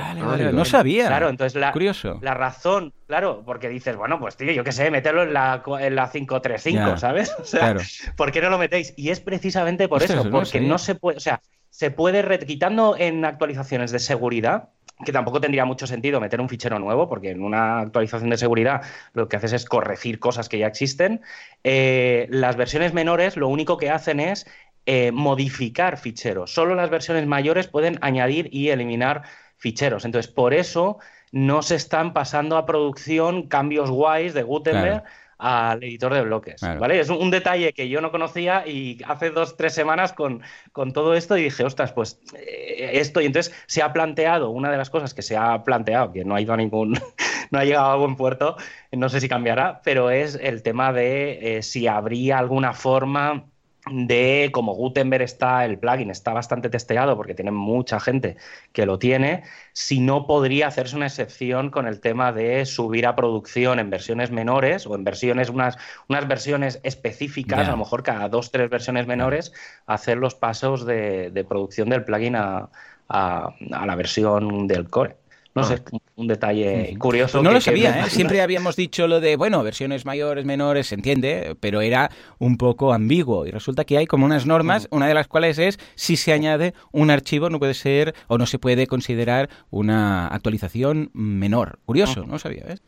no 0.53 0.65
sabía. 0.65 1.05
Claro, 1.05 1.29
entonces 1.29 1.53
la, 1.59 1.71
Curioso. 1.71 2.17
la 2.23 2.33
razón, 2.33 2.93
claro, 3.05 3.43
porque 3.45 3.69
dices, 3.69 3.95
bueno, 3.95 4.19
pues 4.19 4.37
tío, 4.37 4.51
yo 4.51 4.63
qué 4.63 4.71
sé, 4.71 4.89
meterlo 4.89 5.21
en 5.21 5.33
la, 5.33 5.61
en 5.81 5.95
la 5.95 6.09
535, 6.09 6.97
¿sabes? 6.97 7.35
O 7.39 7.45
sea, 7.45 7.75
¿por 8.15 8.31
qué 8.31 8.41
no 8.41 8.49
lo 8.49 8.57
metéis? 8.57 8.95
Y 8.97 9.09
es 9.09 9.19
precisamente 9.19 9.87
por 9.87 10.01
eso, 10.01 10.27
porque 10.31 10.61
no 10.61 10.79
se 10.79 10.95
puede, 10.95 11.17
o 11.17 11.21
sea, 11.21 11.41
se 11.69 11.91
puede, 11.91 12.39
quitando 12.39 12.95
en 12.97 13.23
actualizaciones 13.23 13.91
de 13.91 13.99
seguridad, 13.99 14.69
que 15.05 15.11
tampoco 15.11 15.39
tendría 15.39 15.65
mucho 15.65 15.85
sentido 15.85 16.19
meter 16.19 16.41
un 16.41 16.49
fichero 16.49 16.79
nuevo, 16.79 17.07
porque 17.07 17.29
en 17.29 17.43
una 17.43 17.79
actualización 17.79 18.29
de 18.29 18.37
seguridad 18.37 18.81
lo 19.13 19.27
que 19.27 19.37
haces 19.37 19.53
es 19.53 19.65
corregir 19.65 20.19
cosas 20.19 20.49
que 20.49 20.57
ya 20.57 20.67
existen. 20.67 21.21
Eh, 21.63 22.27
las 22.29 22.55
versiones 22.55 22.93
menores 22.93 23.37
lo 23.37 23.47
único 23.47 23.77
que 23.77 23.91
hacen 23.91 24.19
es 24.19 24.47
eh, 24.85 25.11
modificar 25.11 25.97
ficheros. 25.97 26.51
Solo 26.53 26.73
las 26.73 26.89
versiones 26.89 27.27
mayores 27.27 27.67
pueden 27.67 27.99
añadir 28.01 28.49
y 28.51 28.69
eliminar 28.69 29.23
ficheros. 29.57 30.05
Entonces, 30.05 30.31
por 30.31 30.53
eso 30.53 30.97
no 31.31 31.61
se 31.61 31.75
están 31.75 32.13
pasando 32.13 32.57
a 32.57 32.65
producción 32.65 33.47
cambios 33.47 33.91
guays 33.91 34.33
de 34.33 34.43
Gutenberg 34.43 35.03
al 35.37 35.83
editor 35.83 36.13
de 36.13 36.21
bloques. 36.21 36.61
¿vale? 36.61 36.99
Es 36.99 37.09
un, 37.09 37.31
detalle 37.31 37.73
que 37.73 37.89
yo 37.89 38.01
no 38.01 38.11
conocía 38.11 38.65
y 38.67 38.99
hace 39.07 39.29
dos, 39.29 39.57
tres 39.57 39.73
semanas 39.73 40.13
con, 40.13 40.41
con 40.71 40.93
todo 40.93 41.13
esto 41.13 41.37
y 41.37 41.43
dije, 41.43 41.63
ostras, 41.63 41.91
pues 41.91 42.19
eh, 42.35 42.91
esto. 42.93 43.21
Y 43.21 43.25
entonces 43.25 43.53
se 43.67 43.81
ha 43.81 43.93
planteado, 43.93 44.49
una 44.49 44.71
de 44.71 44.77
las 44.77 44.89
cosas 44.89 45.13
que 45.13 45.21
se 45.21 45.37
ha 45.37 45.63
planteado, 45.63 46.11
que 46.11 46.25
no 46.25 46.35
ha 46.35 46.41
ido 46.41 46.53
a 46.53 46.57
ningún, 46.57 46.93
no 47.51 47.59
ha 47.59 47.65
llegado 47.65 47.91
a 47.91 47.95
buen 47.95 48.15
puerto, 48.15 48.57
no 48.91 49.09
sé 49.09 49.21
si 49.21 49.29
cambiará, 49.29 49.81
pero 49.83 50.09
es 50.09 50.35
el 50.41 50.63
tema 50.63 50.93
de 50.93 51.57
eh, 51.57 51.63
si 51.63 51.87
habría 51.87 52.39
alguna 52.39 52.73
forma 52.73 53.45
de 53.91 54.49
como 54.53 54.73
Gutenberg 54.73 55.23
está, 55.23 55.65
el 55.65 55.77
plugin 55.77 56.09
está 56.09 56.33
bastante 56.33 56.69
testeado 56.69 57.15
porque 57.15 57.33
tiene 57.33 57.51
mucha 57.51 57.99
gente 57.99 58.37
que 58.73 58.85
lo 58.85 58.99
tiene, 58.99 59.43
si 59.73 59.99
no 59.99 60.27
podría 60.27 60.67
hacerse 60.67 60.95
una 60.95 61.07
excepción 61.07 61.69
con 61.69 61.87
el 61.87 61.99
tema 61.99 62.31
de 62.31 62.65
subir 62.65 63.05
a 63.07 63.15
producción 63.15 63.79
en 63.79 63.89
versiones 63.89 64.31
menores 64.31 64.87
o 64.87 64.95
en 64.95 65.03
versiones, 65.03 65.49
unas, 65.49 65.77
unas 66.07 66.27
versiones 66.27 66.79
específicas, 66.83 67.67
a 67.67 67.71
lo 67.71 67.77
mejor 67.77 68.03
cada 68.03 68.29
dos, 68.29 68.51
tres 68.51 68.69
versiones 68.69 69.07
menores, 69.07 69.53
hacer 69.85 70.17
los 70.17 70.35
pasos 70.35 70.85
de, 70.85 71.45
producción 71.47 71.89
del 71.89 72.03
plugin 72.03 72.35
a 72.35 72.69
la 73.09 73.95
versión 73.95 74.67
del 74.67 74.89
core. 74.89 75.15
No 75.57 75.63
sé, 75.63 75.81
un 76.17 76.27
detalle 76.27 76.95
curioso. 76.97 77.43
no 77.43 77.51
lo 77.51 77.61
sabía, 77.61 78.01
¿eh? 78.01 78.09
Siempre 78.09 78.41
habíamos 78.41 78.75
dicho 78.75 79.07
lo 79.07 79.21
de, 79.21 79.35
bueno, 79.35 79.61
versiones 79.61 80.03
mayores, 80.03 80.45
menores, 80.45 80.87
se 80.87 80.95
entiende, 80.95 81.55
pero 81.59 81.79
era 81.81 82.09
un 82.39 82.57
poco 82.57 82.91
ambiguo. 82.91 83.45
Y 83.45 83.51
resulta 83.51 83.85
que 83.85 83.99
hay 83.99 84.07
como 84.07 84.25
unas 84.25 84.47
normas, 84.47 84.87
una 84.89 85.07
de 85.07 85.13
las 85.13 85.27
cuales 85.27 85.59
es 85.59 85.77
si 85.95 86.17
se 86.17 86.33
añade 86.33 86.73
un 86.91 87.11
archivo 87.11 87.51
no 87.51 87.59
puede 87.59 87.75
ser 87.75 88.15
o 88.27 88.39
no 88.39 88.47
se 88.47 88.57
puede 88.57 88.87
considerar 88.87 89.49
una 89.69 90.27
actualización 90.27 91.11
menor. 91.13 91.79
Curioso, 91.85 92.25
no 92.25 92.39
sabía, 92.39 92.65
¿ves? 92.65 92.81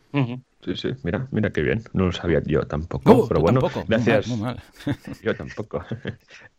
Sí, 0.63 0.75
sí, 0.75 0.89
mira, 1.03 1.25
mira 1.31 1.51
qué 1.51 1.61
bien. 1.61 1.81
No 1.93 2.07
lo 2.07 2.11
sabía 2.11 2.41
yo 2.45 2.61
tampoco. 2.63 3.13
Uh, 3.13 3.27
pero 3.29 3.39
bueno, 3.39 3.61
tampoco. 3.61 3.85
gracias. 3.87 4.27
Muy 4.27 4.39
mal, 4.39 4.61
yo 5.23 5.35
tampoco. 5.35 5.83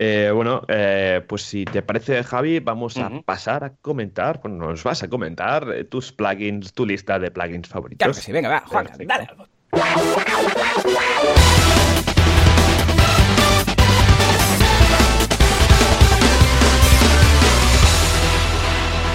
Eh, 0.02 0.30
bueno, 0.34 0.62
eh, 0.68 1.22
pues 1.28 1.42
si 1.42 1.66
te 1.66 1.82
parece, 1.82 2.24
Javi, 2.24 2.58
vamos 2.60 2.96
a 2.96 3.10
pasar 3.22 3.64
a 3.64 3.74
comentar. 3.74 4.40
Bueno, 4.40 4.68
nos 4.70 4.82
vas 4.82 5.02
a 5.02 5.08
comentar 5.08 5.70
eh, 5.74 5.84
tus 5.84 6.10
plugins, 6.10 6.72
tu 6.72 6.86
lista 6.86 7.18
de 7.18 7.30
plugins 7.30 7.68
favoritos. 7.68 7.98
Claro 7.98 8.14
que 8.14 8.20
sí, 8.22 8.32
venga, 8.32 8.48
va, 8.48 8.60
Juan, 8.60 8.88
dale. 9.04 9.28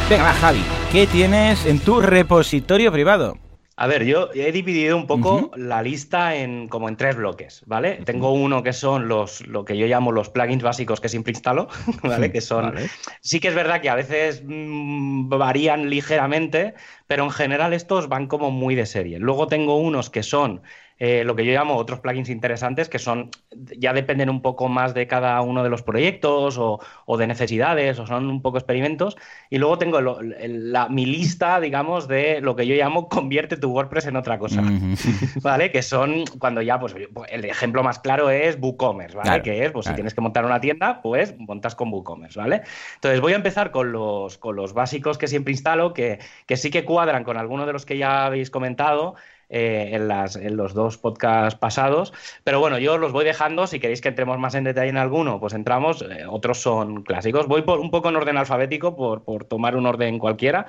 Venga, 0.07 0.23
va, 0.23 0.33
Javi, 0.33 0.63
¿qué 0.91 1.07
tienes 1.07 1.65
en 1.65 1.79
tu 1.79 1.99
repositorio 1.99 2.91
privado? 2.91 3.39
A 3.77 3.87
ver, 3.87 4.05
yo 4.05 4.29
he 4.33 4.53
dividido 4.53 4.95
un 4.95 5.05
poco 5.05 5.51
la 5.57 5.81
lista 5.81 6.35
en 6.35 6.69
como 6.69 6.87
en 6.87 6.95
tres 6.95 7.17
bloques, 7.17 7.61
¿vale? 7.65 7.95
Tengo 8.05 8.31
uno 8.31 8.63
que 8.63 8.71
son 8.71 9.09
los 9.09 9.45
lo 9.47 9.65
que 9.65 9.77
yo 9.77 9.85
llamo 9.85 10.13
los 10.13 10.29
plugins 10.29 10.63
básicos 10.63 11.01
que 11.01 11.09
siempre 11.09 11.31
instalo, 11.31 11.67
¿vale? 12.03 12.31
que 12.31 12.39
son 12.39 12.73
sí 13.19 13.41
que 13.41 13.49
es 13.49 13.55
verdad 13.55 13.81
que 13.81 13.89
a 13.89 13.95
veces 13.95 14.43
mm, 14.45 15.27
varían 15.27 15.89
ligeramente, 15.89 16.73
pero 17.07 17.25
en 17.25 17.31
general 17.31 17.73
estos 17.73 18.07
van 18.07 18.27
como 18.27 18.49
muy 18.49 18.75
de 18.75 18.85
serie. 18.85 19.19
Luego 19.19 19.47
tengo 19.47 19.77
unos 19.77 20.09
que 20.09 20.23
son 20.23 20.61
eh, 20.97 21.23
lo 21.25 21.35
que 21.35 21.45
yo 21.45 21.51
llamo 21.51 21.75
otros 21.75 21.99
plugins 21.99 22.29
interesantes 22.29 22.87
que 22.87 22.99
son, 22.99 23.29
ya 23.77 23.91
dependen 23.91 24.29
un 24.29 24.41
poco 24.41 24.69
más 24.69 24.93
de 24.93 25.07
cada 25.07 25.41
uno 25.41 25.61
de 25.63 25.69
los 25.69 25.81
proyectos 25.81 26.57
o, 26.57 26.79
de 27.17 27.27
necesidades 27.27 27.99
o 27.99 28.07
son 28.07 28.29
un 28.29 28.41
poco 28.41 28.57
experimentos. 28.57 29.17
Y 29.49 29.57
luego 29.57 29.77
tengo 29.77 29.99
la, 30.01 30.87
mi 30.89 31.05
lista, 31.05 31.59
digamos, 31.59 32.07
de 32.07 32.39
lo 32.41 32.55
que 32.55 32.65
yo 32.65 32.75
llamo 32.75 33.09
convierte 33.09 33.57
tu 33.57 33.71
WordPress 33.71 34.07
en 34.07 34.15
otra 34.15 34.39
cosa, 34.39 34.63
¿vale? 35.41 35.71
Que 35.71 35.81
son 35.81 36.23
cuando 36.39 36.61
ya, 36.61 36.79
pues 36.79 36.95
el 37.29 37.45
ejemplo 37.45 37.83
más 37.83 37.99
claro 37.99 38.29
es 38.29 38.57
WooCommerce, 38.59 39.17
¿vale? 39.17 39.41
que 39.41 39.65
es, 39.65 39.71
pues 39.71 39.87
si 39.87 39.93
tienes 39.93 40.13
que 40.13 40.21
montar 40.21 40.45
una 40.45 40.61
tienda, 40.61 41.01
pues 41.01 41.35
montas 41.37 41.75
con 41.75 41.91
WooCommerce, 41.91 42.39
¿vale? 42.39 42.61
Entonces 42.95 43.19
voy 43.19 43.33
a 43.33 43.37
empezar 43.37 43.71
con 43.71 43.91
los, 43.91 44.37
con 44.37 44.55
los 44.55 44.73
básicos 44.73 45.17
que 45.17 45.27
siempre 45.27 45.51
instalo, 45.51 45.93
que, 45.93 46.19
que 46.45 46.57
sí 46.57 46.69
que 46.71 46.85
cuadran 46.85 47.23
con 47.23 47.37
algunos 47.37 47.67
de 47.67 47.73
los 47.73 47.85
que 47.85 47.97
ya 47.97 48.25
habéis 48.25 48.49
comentado. 48.49 49.15
Eh, 49.47 49.91
en, 49.93 50.07
las, 50.07 50.35
en 50.35 50.57
los 50.57 50.73
dos 50.73 50.97
podcasts 50.97 51.59
pasados. 51.59 52.13
Pero 52.43 52.59
bueno, 52.59 52.79
yo 52.79 52.97
los 52.97 53.11
voy 53.11 53.23
dejando. 53.25 53.67
Si 53.67 53.79
queréis 53.79 54.01
que 54.01 54.09
entremos 54.09 54.39
más 54.39 54.55
en 54.55 54.63
detalle 54.63 54.89
en 54.89 54.97
alguno, 54.97 55.39
pues 55.39 55.53
entramos. 55.53 56.01
Eh, 56.01 56.25
otros 56.27 56.61
son 56.61 57.03
clásicos. 57.03 57.47
Voy 57.47 57.61
por, 57.61 57.79
un 57.79 57.91
poco 57.91 58.09
en 58.09 58.15
orden 58.15 58.37
alfabético, 58.37 58.95
por, 58.95 59.23
por 59.23 59.45
tomar 59.45 59.75
un 59.75 59.85
orden 59.85 60.17
cualquiera. 60.17 60.65